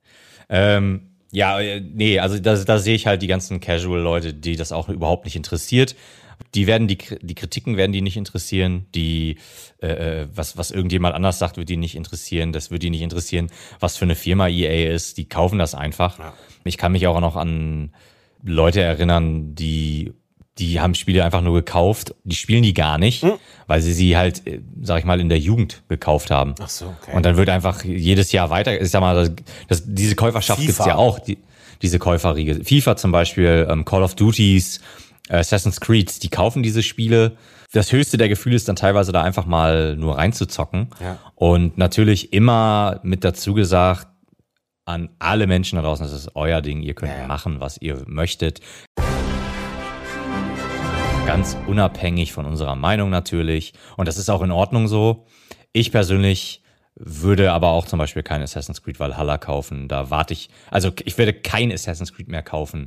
[0.50, 4.72] Ähm, ja, äh, nee, also da, da sehe ich halt die ganzen Casual-Leute, die das
[4.72, 5.94] auch überhaupt nicht interessiert.
[6.54, 9.38] Die werden die, die Kritiken werden die nicht interessieren, die
[9.82, 12.52] äh, äh, was was irgendjemand anders sagt, wird die nicht interessieren.
[12.52, 13.50] Das wird die nicht interessieren,
[13.80, 15.18] was für eine Firma EA ist.
[15.18, 16.18] Die kaufen das einfach.
[16.64, 17.92] Ich kann mich auch noch an
[18.44, 20.12] Leute erinnern, die
[20.58, 23.24] die haben Spiele einfach nur gekauft, die spielen die gar nicht,
[23.66, 26.54] weil sie sie halt, äh, sag ich mal, in der Jugend gekauft haben.
[26.60, 27.16] Ach so, okay.
[27.16, 29.32] Und dann wird einfach jedes Jahr weiter, ich sag mal, das,
[29.68, 30.66] das, diese Käuferschaft FIFA.
[30.66, 31.38] gibt's ja auch, die,
[31.82, 32.64] diese Käuferriege.
[32.64, 34.80] FIFA zum Beispiel, ähm, Call of Duties,
[35.28, 37.36] Assassin's Creed, die kaufen diese Spiele.
[37.72, 40.88] Das höchste der Gefühle ist dann teilweise da einfach mal nur reinzuzocken.
[41.00, 41.18] Ja.
[41.34, 44.08] Und natürlich immer mit dazu gesagt,
[44.86, 47.26] an alle Menschen da draußen, das ist euer Ding, ihr könnt ja.
[47.26, 48.60] machen, was ihr möchtet.
[51.28, 53.74] Ganz unabhängig von unserer Meinung natürlich.
[53.98, 55.26] Und das ist auch in Ordnung so.
[55.74, 56.62] Ich persönlich
[56.94, 59.88] würde aber auch zum Beispiel kein Assassin's Creed Valhalla kaufen.
[59.88, 62.86] Da warte ich, also ich werde kein Assassin's Creed mehr kaufen.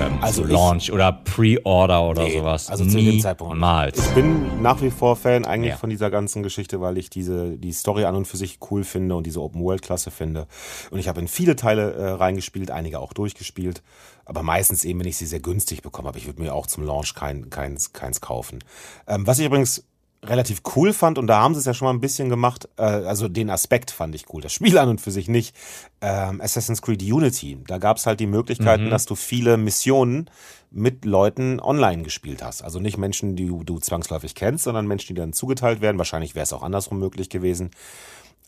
[0.00, 2.68] Ähm, Also zu ich- Launch oder Pre-Order oder Nee, sowas.
[2.68, 3.54] Also zu dem Zeitpunkt.
[3.54, 3.96] Niemals.
[4.08, 5.76] Ich bin nach wie vor Fan eigentlich Ja.
[5.76, 9.14] von dieser ganzen Geschichte, weil ich diese die Story an und für sich cool finde
[9.14, 10.46] und diese Open World Klasse finde.
[10.90, 13.82] Und ich habe in viele Teile äh, reingespielt, einige auch durchgespielt,
[14.28, 16.10] aber meistens eben, wenn ich sie sehr günstig bekomme.
[16.10, 18.62] Aber ich würde mir auch zum Launch kein, keins, keins kaufen.
[19.06, 19.84] Ähm, was ich übrigens
[20.22, 22.82] relativ cool fand, und da haben sie es ja schon mal ein bisschen gemacht, äh,
[22.82, 25.56] also den Aspekt fand ich cool, das Spiel an und für sich nicht.
[26.02, 30.28] Ähm, Assassin's Creed Unity, da gab es halt die Möglichkeiten, dass du viele Missionen
[30.70, 32.62] mit Leuten online gespielt hast.
[32.62, 35.96] Also nicht Menschen, die du, du zwangsläufig kennst, sondern Menschen, die dann zugeteilt werden.
[35.96, 37.70] Wahrscheinlich wäre es auch andersrum möglich gewesen.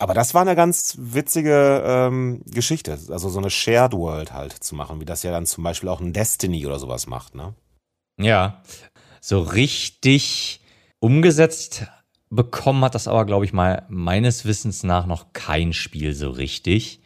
[0.01, 4.75] Aber das war eine ganz witzige ähm, Geschichte, also so eine Shared World halt zu
[4.75, 7.55] machen, wie das ja dann zum Beispiel auch ein Destiny oder sowas macht, ne?
[8.19, 8.63] Ja,
[9.21, 10.63] so richtig
[11.01, 11.85] umgesetzt
[12.31, 17.03] bekommen hat das aber, glaube ich, mal meines Wissens nach noch kein Spiel so richtig.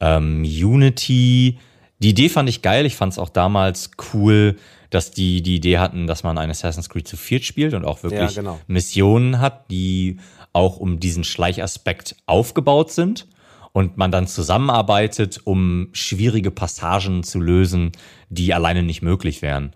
[0.00, 1.58] Ähm, Unity,
[2.00, 2.84] die Idee fand ich geil.
[2.84, 4.56] Ich fand es auch damals cool,
[4.90, 8.02] dass die die Idee hatten, dass man ein Assassin's Creed zu viert spielt und auch
[8.02, 8.60] wirklich Ja, genau.
[8.66, 10.18] Missionen hat, die
[10.54, 13.26] auch um diesen Schleichaspekt aufgebaut sind
[13.72, 17.92] und man dann zusammenarbeitet, um schwierige Passagen zu lösen,
[18.30, 19.74] die alleine nicht möglich wären.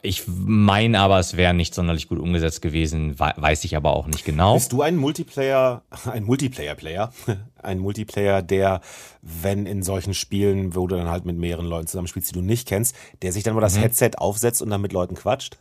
[0.00, 4.06] Ich meine aber, es wäre nicht sonderlich gut umgesetzt gewesen, wei- weiß ich aber auch
[4.06, 4.54] nicht genau.
[4.54, 7.12] Bist du ein Multiplayer, ein Multiplayer-Player?
[7.60, 8.80] Ein Multiplayer, der,
[9.20, 12.68] wenn in solchen Spielen, wo du dann halt mit mehreren Leuten zusammenspielst, die du nicht
[12.68, 13.80] kennst, der sich dann mal das Mhm.
[13.80, 15.58] Headset aufsetzt und dann mit Leuten quatscht?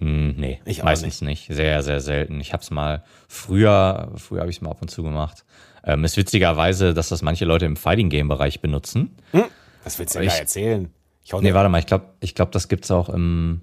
[0.00, 1.46] Hm, nee, Ich meistens nicht.
[1.52, 2.40] Sehr, sehr selten.
[2.40, 5.44] Ich habe es mal früher, früher habe ich es mal ab und zu gemacht.
[5.84, 9.16] Ähm, ist witzigerweise, dass das manche Leute im Fighting-Game-Bereich benutzen.
[9.84, 10.90] Was willst du Ich- da erzählen?
[11.22, 13.60] Ich Nee, warte mal, ich glaube, ich glaub, das gibt's auch im,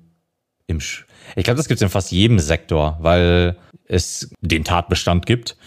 [0.68, 1.06] im Sch
[1.36, 5.58] ich glaube, das gibt's in fast jedem Sektor, weil es den Tatbestand gibt,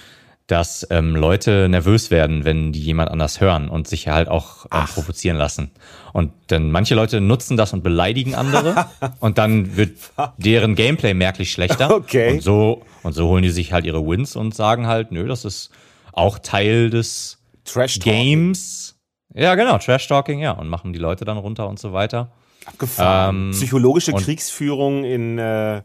[0.51, 4.85] dass ähm, Leute nervös werden, wenn die jemand anders hören und sich halt auch ähm,
[4.87, 5.71] provozieren lassen.
[6.13, 8.87] Und dann manche Leute nutzen das und beleidigen andere
[9.21, 9.97] und dann wird
[10.39, 11.95] deren Gameplay merklich schlechter.
[11.95, 12.33] Okay.
[12.33, 15.45] Und so, und so holen die sich halt ihre Wins und sagen halt, nö, das
[15.45, 15.71] ist
[16.13, 18.97] auch Teil des Trash Games.
[19.33, 22.33] Ja, genau, Trash Talking, ja, und machen die Leute dann runter und so weiter.
[22.65, 23.37] abgefahren.
[23.37, 25.83] Ähm, Psychologische Kriegsführung in, äh,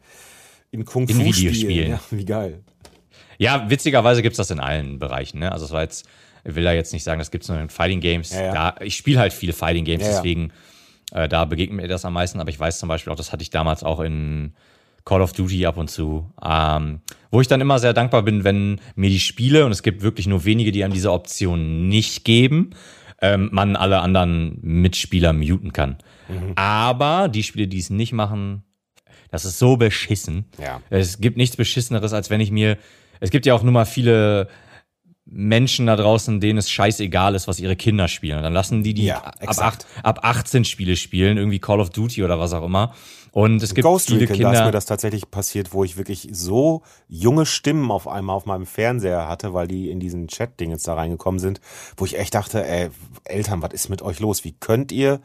[0.72, 1.92] in Kung In Fu Videospielen.
[1.92, 2.64] Ja, wie geil.
[3.38, 5.40] Ja, witzigerweise gibt's das in allen Bereichen.
[5.40, 5.52] Ne?
[5.52, 6.08] Also es war jetzt,
[6.44, 8.32] ich will da jetzt nicht sagen, das gibt's nur in Fighting Games.
[8.32, 8.54] Ja, ja.
[8.54, 10.14] Da, ich spiele halt viele Fighting Games, ja.
[10.14, 10.52] deswegen
[11.12, 12.40] äh, da begegnet mir das am meisten.
[12.40, 14.54] Aber ich weiß zum Beispiel auch, das hatte ich damals auch in
[15.06, 18.82] Call of Duty ab und zu, ähm, wo ich dann immer sehr dankbar bin, wenn
[18.96, 22.72] mir die Spiele, und es gibt wirklich nur wenige, die einem diese Option nicht geben,
[23.22, 25.98] ähm, man alle anderen Mitspieler muten kann.
[26.28, 26.54] Mhm.
[26.56, 28.64] Aber die Spiele, die es nicht machen,
[29.30, 30.46] das ist so beschissen.
[30.60, 30.82] Ja.
[30.90, 32.78] Es gibt nichts Beschisseneres, als wenn ich mir.
[33.20, 34.48] Es gibt ja auch nur mal viele
[35.26, 38.38] Menschen da draußen, denen es scheißegal ist, was ihre Kinder spielen.
[38.38, 41.90] Und dann lassen die die Ja, ab, acht, ab 18 Spiele spielen, irgendwie Call of
[41.90, 42.94] Duty oder was auch immer.
[43.32, 44.72] Und es gibt Ghost viele Recon, da ist mir Kinder.
[44.72, 49.54] das tatsächlich passiert, wo ich wirklich so junge Stimmen auf einmal auf meinem Fernseher hatte,
[49.54, 51.60] weil die in diesen Chat-Ding jetzt da reingekommen sind,
[51.98, 52.92] wo ich echt dachte, ey,
[53.26, 54.46] Eltern, was ist mit euch los?
[54.46, 55.20] Wie könnt ihr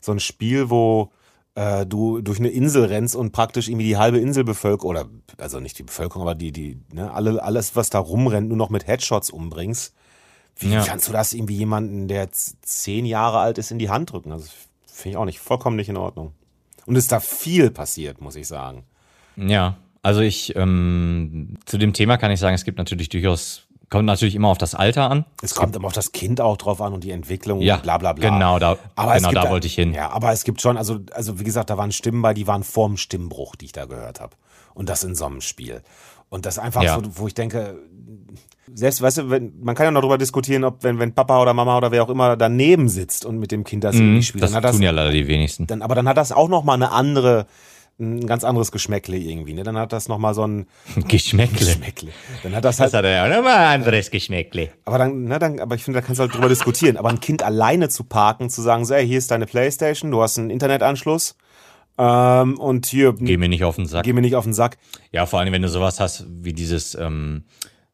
[0.00, 1.10] so ein Spiel, wo
[1.54, 5.08] äh, du durch eine Insel rennst und praktisch irgendwie die halbe Inselbevölkerung, oder
[5.38, 8.70] also nicht die Bevölkerung, aber die, die, ne, alle, alles, was da rumrennt, nur noch
[8.70, 9.94] mit Headshots umbringst.
[10.56, 10.84] Wie Ja.
[10.84, 14.32] kannst du das irgendwie jemanden, der zehn Jahre alt ist, in die Hand drücken?
[14.32, 14.48] Also
[14.86, 16.32] finde ich auch nicht, vollkommen nicht in Ordnung.
[16.86, 18.84] Und es ist da viel passiert, muss ich sagen.
[19.36, 24.06] Ja, also ich ähm, zu dem Thema kann ich sagen, es gibt natürlich durchaus kommt
[24.06, 25.24] natürlich immer auf das Alter an.
[25.42, 27.98] Es kommt immer auf das Kind auch drauf an und die Entwicklung Ja, und bla
[27.98, 28.30] bla bla.
[28.30, 29.92] genau, da- aber es genau, gibt da wollte ich hin.
[29.92, 32.62] Ja, aber es gibt schon, also, also wie gesagt, da waren Stimmen bei, die waren
[32.64, 34.36] vorm Stimmbruch, die ich da gehört habe.
[34.74, 35.82] Und das in so einem Spiel.
[36.28, 36.94] Und das einfach Ja.
[36.94, 37.76] so, wo ich denke,
[38.72, 41.52] selbst, weißt du, wenn, man kann ja noch darüber diskutieren, ob wenn, wenn Papa oder
[41.54, 44.40] Mama oder wer auch immer daneben sitzt und mit dem Kind das irgendwie spielt, Mhm,
[44.42, 45.66] Das dann hat das, tun ja leider die wenigsten.
[45.66, 47.46] dann, aber dann hat das auch noch mal eine andere,
[48.00, 49.62] ein ganz anderes Geschmäckle irgendwie, ne?
[49.62, 50.66] Dann hat das noch mal so ein
[51.08, 51.58] Geschmäckle.
[51.58, 52.10] Geschmäckle.
[52.42, 54.70] Dann hat das halt, Das hat er ja auch nochmal ein anderes Geschmäckle.
[54.84, 56.96] Aber dann, ne, dann, aber ich finde, da kannst du halt drüber diskutieren.
[56.96, 60.22] Aber ein Kind alleine zu parken, zu sagen, so, ey, hier ist deine Playstation, du
[60.22, 61.36] hast einen Internetanschluss
[61.98, 64.04] ähm, und hier Geh mir nicht auf den Sack.
[64.04, 64.78] geh mir nicht auf den Sack.
[65.12, 67.44] Ja, vor allem, wenn du sowas hast wie dieses, ähm,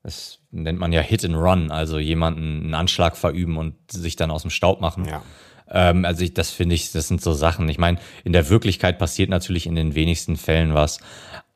[0.02, 4.30] das nennt man ja Hit and Run, also jemanden einen Anschlag verüben und sich dann
[4.30, 5.04] aus dem Staub machen.
[5.06, 5.22] Ja.
[5.70, 7.68] Ähm, also ich, das finde ich, das sind so Sachen.
[7.68, 10.98] Ich meine, in der Wirklichkeit passiert natürlich in den wenigsten Fällen was,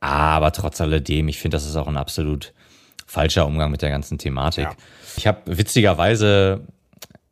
[0.00, 2.52] aber trotz alledem, ich finde, das ist auch ein absolut
[3.06, 4.64] falscher Umgang mit der ganzen Thematik.
[4.64, 4.76] Ja.
[5.16, 6.66] Ich habe witzigerweise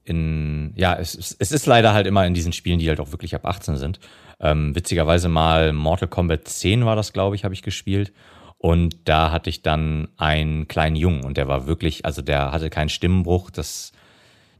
[0.05, 3.35] in, ja, es, es ist leider halt immer in diesen Spielen, die halt auch wirklich
[3.35, 4.01] ab 18 sind.
[4.41, 8.13] Ähm, witzigerweise mal Mortal Kombat 10 war das, glaube ich, habe ich gespielt.
[8.57, 12.71] Und da hatte ich dann einen kleinen Jungen und der war wirklich, also der hatte
[12.71, 13.51] keinen Stimmenbruch.
[13.51, 13.93] Das,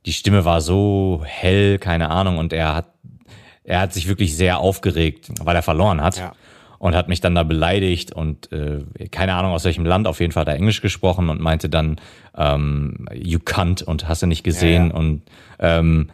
[0.07, 2.95] die Stimme war so hell, keine Ahnung, und er hat,
[3.65, 6.19] er hat sich wirklich sehr aufgeregt, weil er verloren hat.
[6.19, 6.33] Ja.
[6.81, 10.31] Und hat mich dann da beleidigt und äh, keine Ahnung aus welchem Land, auf jeden
[10.31, 12.01] Fall er Englisch gesprochen und meinte dann,
[12.37, 14.95] ähm, you cunt und hast du nicht gesehen Ja, ja.
[14.95, 15.23] und
[15.59, 16.11] ähm,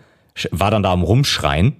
[0.52, 1.76] war dann da am Rumschreien.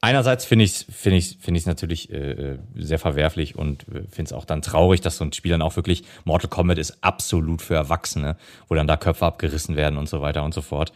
[0.00, 4.24] Einerseits finde ich es finde ich, finde ich natürlich äh, sehr verwerflich und äh, finde
[4.24, 7.62] es auch dann traurig, dass so ein Spiel dann auch wirklich, Mortal Kombat ist absolut
[7.62, 8.36] für Erwachsene,
[8.68, 10.92] wo dann da Köpfe abgerissen werden und so weiter und so fort.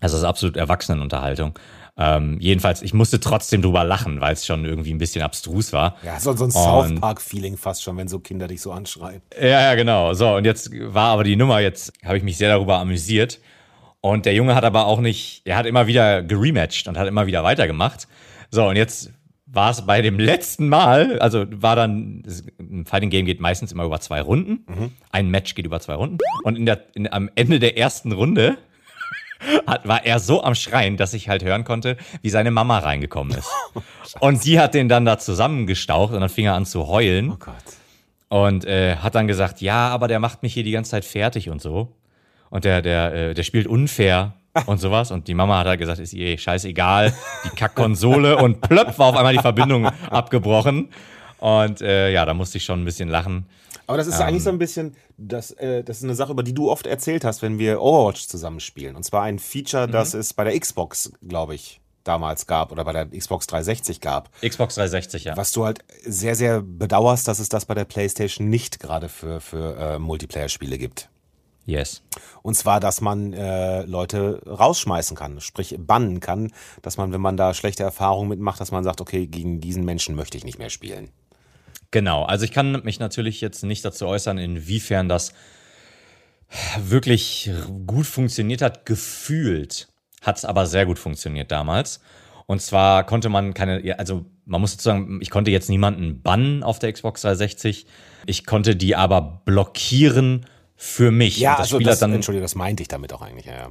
[0.00, 1.58] Also es ist absolut Erwachsenenunterhaltung.
[2.00, 5.96] Ähm, jedenfalls, ich musste trotzdem drüber lachen, weil es schon irgendwie ein bisschen abstrus war.
[6.04, 9.20] Ja, so, so ein South Park-Feeling fast schon, wenn so Kinder dich so anschreien.
[9.40, 10.14] Ja, ja, genau.
[10.14, 13.40] So, und jetzt war aber die Nummer, jetzt habe ich mich sehr darüber amüsiert.
[14.00, 17.26] Und der Junge hat aber auch nicht, er hat immer wieder gerematcht und hat immer
[17.26, 18.06] wieder weitergemacht.
[18.48, 19.10] So, und jetzt
[19.46, 22.22] war es bei dem letzten Mal, also war dann,
[22.60, 24.64] ein Fighting Game geht meistens immer über zwei Runden.
[25.10, 26.18] Ein Match geht über zwei Runden.
[26.44, 28.56] Und in der, in, am Ende der ersten Runde
[29.66, 33.36] hat, war er so am Schreien, dass ich halt hören konnte, wie seine Mama reingekommen
[33.36, 33.50] ist.
[34.20, 37.32] und die hat den dann da zusammengestaucht und dann fing er an zu heulen.
[37.32, 37.54] Oh Gott.
[38.28, 41.48] Und äh, hat dann gesagt, ja, aber der macht mich hier die ganze Zeit fertig
[41.48, 41.94] und so.
[42.50, 44.34] Und der, der, äh, der spielt unfair
[44.66, 45.10] und sowas.
[45.10, 48.36] Und die Mama hat halt gesagt, ist ihr scheißegal, die Kackkonsole.
[48.36, 50.90] und plöpp war auf einmal die Verbindung abgebrochen.
[51.38, 53.46] Und äh, ja, da musste ich schon ein bisschen lachen.
[53.88, 54.26] Aber das ist Ähm.
[54.26, 57.24] eigentlich so ein bisschen, das, äh, das ist eine Sache, über die du oft erzählt
[57.24, 58.94] hast, wenn wir Overwatch zusammenspielen.
[58.94, 59.92] Und zwar ein Feature, Mhm.
[59.92, 64.30] das es bei der Xbox, glaube ich, damals gab oder bei der Xbox 360 gab.
[64.40, 65.36] Xbox 360, ja.
[65.36, 69.40] Was du halt sehr, sehr bedauerst, dass es das bei der PlayStation nicht gerade für,
[69.40, 71.10] für äh, Multiplayer-Spiele gibt.
[71.66, 72.02] Yes.
[72.42, 76.50] Und zwar, dass man äh, Leute rausschmeißen kann, sprich bannen kann,
[76.80, 80.14] dass man, wenn man da schlechte Erfahrungen mitmacht, dass man sagt, okay, gegen diesen Menschen
[80.14, 81.10] möchte ich nicht mehr spielen.
[81.90, 85.32] Genau, also ich kann mich natürlich jetzt nicht dazu äußern, inwiefern das
[86.78, 87.50] wirklich
[87.86, 88.86] gut funktioniert hat.
[88.86, 89.88] Gefühlt
[90.22, 92.00] hat es aber sehr gut funktioniert damals.
[92.46, 96.62] Und zwar konnte man keine, ja, also man muss sozusagen, ich konnte jetzt niemanden bannen
[96.62, 97.86] auf der Xbox 360.
[98.26, 101.38] Ich konnte die aber blockieren für mich.
[101.38, 103.46] Ja, Und das also Spiel das, dann, Entschuldigung, das meinte ich damit auch eigentlich.
[103.46, 103.68] Ja, ja.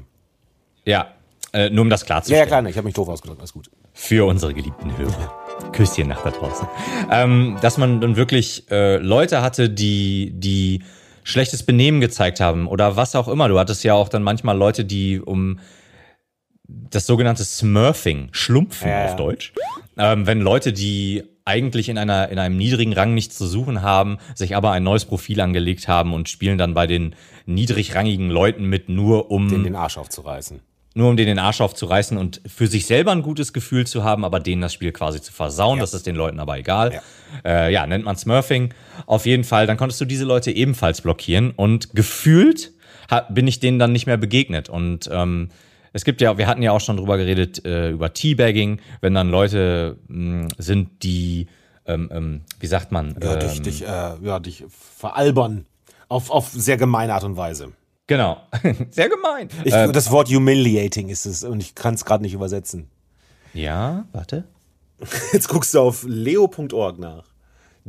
[0.85, 1.07] ja,
[1.53, 2.39] äh, nur um das ja, klarzustellen.
[2.39, 3.71] ja klar, ne, ich habe mich doof ausgedrückt, alles gut.
[3.93, 5.46] für unsere geliebten Hörer.
[5.71, 6.67] Küsschen nach da draußen.
[7.11, 10.83] Ähm, dass man dann wirklich äh, Leute hatte, die, die
[11.23, 13.47] schlechtes Benehmen gezeigt haben oder was auch immer.
[13.49, 15.59] Du hattest ja auch dann manchmal Leute, die um
[16.67, 19.05] das sogenannte Smurfing, Schlumpfen Ja, ja.
[19.05, 19.53] auf Deutsch,
[19.97, 24.17] ähm, wenn Leute, die eigentlich in, einer, in einem niedrigen Rang nichts zu suchen haben,
[24.35, 27.15] sich aber ein neues Profil angelegt haben und spielen dann bei den
[27.45, 30.59] niedrigrangigen Leuten mit, nur um Den, den Arsch aufzureißen.
[30.97, 34.25] Nur um denen den Arsch aufzureißen und für sich selber ein gutes Gefühl zu haben,
[34.25, 35.77] aber denen das Spiel quasi zu versauen.
[35.77, 35.83] Ja.
[35.83, 36.93] Das ist den Leuten aber egal.
[36.93, 37.67] Ja.
[37.67, 38.73] Äh, ja nennt man Smurfing.
[39.05, 42.73] Auf jeden Fall, dann konntest du diese Leute ebenfalls blockieren und gefühlt
[43.29, 44.69] bin ich denen dann nicht mehr begegnet.
[44.69, 45.49] Und ähm,
[45.93, 49.29] es gibt ja, wir hatten ja auch schon drüber geredet, äh, über Teabagging, wenn dann
[49.29, 51.47] Leute mh, sind, die,
[51.85, 55.65] ähm, ähm, wie sagt man, Ja, ähm, dich, dich, äh, ja, dich veralbern.
[56.09, 57.73] Auf, auf sehr gemeine Art und Weise.
[58.07, 58.41] Genau,
[58.89, 59.49] sehr gemein.
[59.63, 62.89] Ich, äh, das Wort humiliating ist es und ich kann es gerade nicht übersetzen.
[63.53, 64.45] ja, warte.
[65.33, 67.23] Jetzt guckst du auf leo.org nach.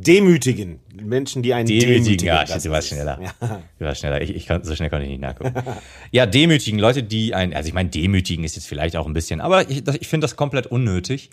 [0.01, 0.79] Demütigen.
[0.93, 2.03] Menschen, die einen demütigen.
[2.03, 2.87] Demütigen, ja, warst ist es.
[2.87, 3.19] schneller.
[3.21, 3.61] Ja.
[3.79, 4.21] Du warst schneller.
[4.21, 5.53] Ich, ich kann, so schnell konnte ich nicht nachgucken.
[6.11, 9.41] ja, demütigen, Leute, die ein, also ich meine, demütigen ist jetzt vielleicht auch ein bisschen,
[9.41, 11.31] aber ich, ich finde das komplett unnötig.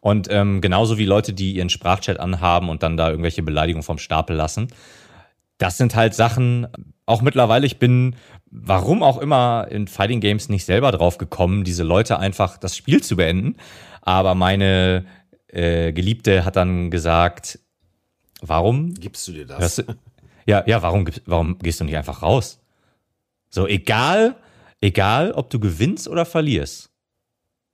[0.00, 3.98] Und ähm, genauso wie Leute, die ihren Sprachchat anhaben und dann da irgendwelche Beleidigungen vom
[3.98, 4.68] Stapel lassen.
[5.58, 6.66] Das sind halt Sachen,
[7.08, 8.16] auch mittlerweile, ich bin,
[8.50, 13.02] warum auch immer, in Fighting Games nicht selber drauf gekommen, diese Leute einfach das Spiel
[13.02, 13.56] zu beenden.
[14.02, 15.06] Aber meine
[15.48, 17.58] äh, Geliebte hat dann gesagt,
[18.40, 19.76] warum Gibst du dir das?
[19.76, 19.84] Du?
[20.46, 22.60] Ja, ja, warum, warum gehst du nicht einfach raus?
[23.50, 24.36] So, egal,
[24.80, 26.90] egal, ob du gewinnst oder verlierst.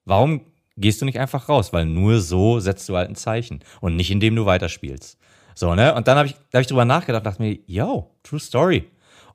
[0.04, 0.40] Warum
[0.76, 1.72] gehst du nicht einfach raus?
[1.72, 5.18] Weil nur so setzt du halt ein Zeichen und nicht indem du weiterspielst.
[5.54, 5.94] So, ne?
[5.94, 8.84] Und dann habe ich, da hab ich drüber nachgedacht und dachte mir, yo, true story.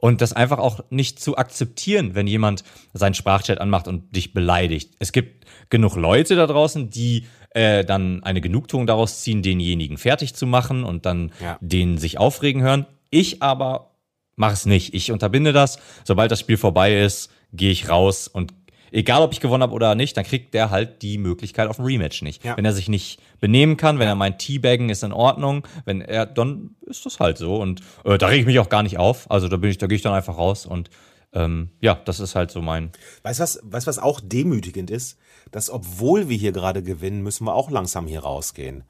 [0.02, 2.64] Und das einfach auch nicht zu akzeptieren, wenn jemand
[2.94, 4.96] seinen Sprachchat anmacht und dich beleidigt.
[5.00, 10.34] Es gibt genug Leute da draußen, die äh, dann eine Genugtuung daraus ziehen, denjenigen fertig
[10.36, 11.58] zu machen und dann Ja.
[11.60, 12.86] den sich aufregen hören.
[13.10, 13.92] Ich aber
[14.38, 14.94] mache es nicht.
[14.94, 15.80] Ich unterbinde das.
[16.06, 18.54] Sobald das Spiel vorbei ist, gehe ich raus und
[18.92, 21.86] egal, ob ich gewonnen habe oder nicht, dann kriegt der halt die Möglichkeit auf ein
[21.86, 22.44] Rematch nicht.
[22.44, 22.58] Ja.
[22.58, 26.26] Wenn er sich nicht benehmen kann, wenn er meint, Teabaggen ist in Ordnung, wenn er,
[26.26, 29.30] dann ist das halt so und äh, da rege ich mich auch gar nicht auf.
[29.30, 30.90] Also da bin ich, da gehe ich dann einfach raus und
[31.34, 32.92] ähm, ja, das ist halt so mein.
[33.24, 35.18] Weißt du, was, weißt, du, was auch demütigend ist?
[35.52, 38.84] Dass, obwohl wir hier gerade gewinnen, müssen wir auch langsam hier rausgehen.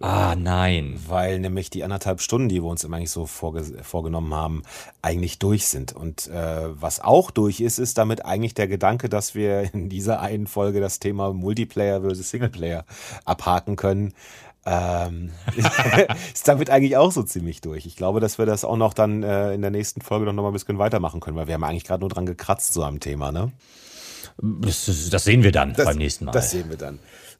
[0.00, 1.00] Ah, nein.
[1.06, 4.62] Weil nämlich die anderthalb Stunden, die wir uns immer eigentlich so vorge vorgenommen haben,
[5.02, 5.92] eigentlich durch sind.
[5.92, 10.20] Und äh, was auch durch ist, ist damit eigentlich der Gedanke, dass wir in dieser
[10.20, 12.84] einen Folge das Thema Multiplayer versus Singleplayer
[13.24, 14.14] abhaken können.
[14.66, 15.30] Ähm,
[16.34, 17.86] ist damit eigentlich auch so ziemlich durch.
[17.86, 20.48] Ich glaube, dass wir das auch noch dann äh, in der nächsten Folge noch mal
[20.48, 23.30] ein bisschen weitermachen können, weil wir haben eigentlich gerade nur dran gekratzt so am Thema,
[23.30, 23.52] ne?
[24.38, 26.32] Das, das sehen wir dann beim nächsten Mal.
[26.32, 26.98] Das sehen wir dann.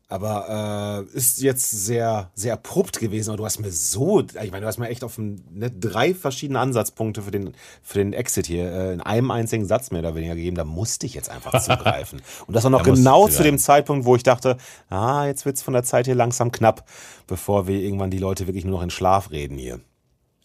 [0.09, 3.31] Aber äh, ist jetzt sehr, sehr abrupt gewesen.
[3.31, 6.60] Aber du hast mir so, ich meine, du hast mir echt auf ne, drei verschiedene
[6.60, 10.35] Ansatzpunkte für den, für den Exit hier äh, in einem einzigen Satz mehr oder weniger
[10.35, 10.56] gegeben.
[10.56, 12.20] Da musste ich jetzt einfach zugreifen.
[12.47, 13.59] Und das auch noch Da genau zu dem.
[13.59, 14.59] Zeitpunkt, wo ich dachte,
[14.90, 16.86] ah, jetzt wird's von der Zeit hier langsam knapp,
[17.26, 19.81] bevor wir irgendwann die Leute wirklich nur noch in Schlaf reden hier.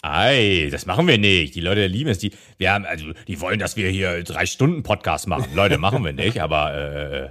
[0.02, 1.56] Ei, das machen wir nicht.
[1.56, 2.19] Die Leute lieben es.
[2.19, 5.48] Die, wir haben, also, die wollen, dass wir hier drei Stunden Podcast machen.
[5.53, 7.30] Leute, machen wir nicht, aber äh,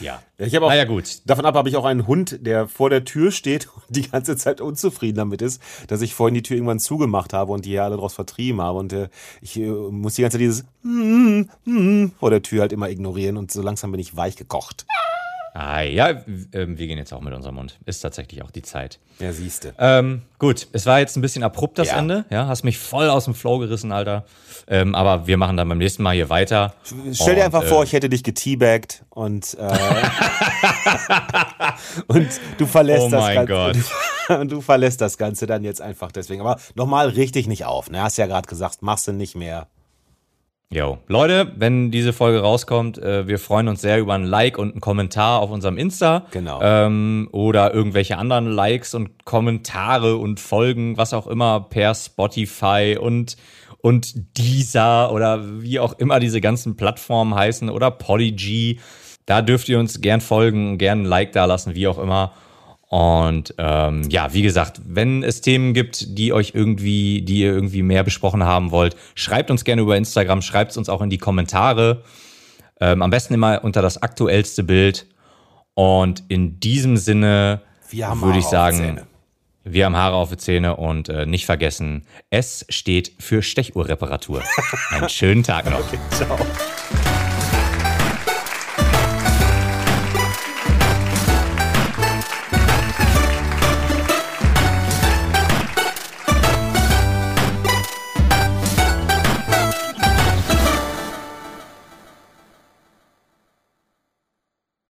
[0.00, 0.22] Ja.
[0.38, 1.20] Ich habe auch, Naja, gut.
[1.26, 4.36] Davon ab habe ich auch einen Hund, der vor der Tür steht und die ganze
[4.36, 7.84] Zeit unzufrieden damit ist, dass ich vorhin die Tür irgendwann zugemacht habe und die hier
[7.84, 8.78] alle draus vertrieben habe.
[8.78, 9.08] Und äh,
[9.40, 13.36] ich äh, muss die ganze Zeit dieses mm, mm, vor der Tür halt immer ignorieren
[13.36, 14.86] und so langsam bin ich weich gekocht.
[15.52, 16.10] Ah, ja,
[16.52, 17.78] ähm, wir gehen jetzt auch mit unserem Mund.
[17.84, 19.00] Ist tatsächlich auch die Zeit.
[19.18, 19.74] Ja, siehste.
[19.78, 21.98] Ähm, gut, es war jetzt ein bisschen abrupt das Ja.
[21.98, 22.24] Ende.
[22.30, 24.24] Ja, hast mich voll aus dem Flow gerissen, Alter.
[24.68, 26.74] Ähm, aber wir machen dann beim nächsten Mal hier weiter.
[27.12, 29.68] Stell dir Und, einfach äh, vor, ich hätte dich geteabaggt und, äh,
[32.06, 32.28] und
[32.58, 33.80] du verlässt Oh das mein Ganze.
[33.80, 33.90] Gott.
[34.40, 36.40] Und du verlässt das Ganze dann jetzt einfach deswegen.
[36.40, 37.90] Aber nochmal richtig nicht auf.
[37.90, 38.00] Ne?
[38.00, 39.66] Hast ja gerade gesagt, machst du nicht mehr.
[40.72, 40.98] Jo.
[41.08, 44.80] Leute, wenn diese Folge rauskommt, äh, wir freuen uns sehr über ein Like und einen
[44.80, 46.26] Kommentar auf unserem Insta.
[46.30, 46.60] Genau.
[46.62, 53.36] Ähm, oder irgendwelche anderen Likes und Kommentare und Folgen, was auch immer, per Spotify und,
[53.78, 58.78] und Deezer oder wie auch immer diese ganzen Plattformen heißen oder Podigy.
[59.26, 62.32] Da dürft ihr uns gern folgen, gern ein Like da lassen, wie auch immer.
[62.90, 67.82] Und ähm, ja, wie gesagt, wenn es Themen gibt, die euch irgendwie, die ihr irgendwie
[67.84, 71.18] mehr besprochen haben wollt, schreibt uns gerne über Instagram, schreibt es uns auch in die
[71.18, 72.02] Kommentare.
[72.80, 75.06] Ähm, am besten immer unter das aktuellste Bild.
[75.74, 77.60] Und in diesem Sinne
[77.92, 79.02] würde ich sagen,
[79.62, 84.42] wir haben Haare auf die Zähne und äh, nicht vergessen, S steht für Stechuhrreparatur.
[84.90, 85.84] Einen schönen Tag noch.
[86.10, 86.36] Ciao.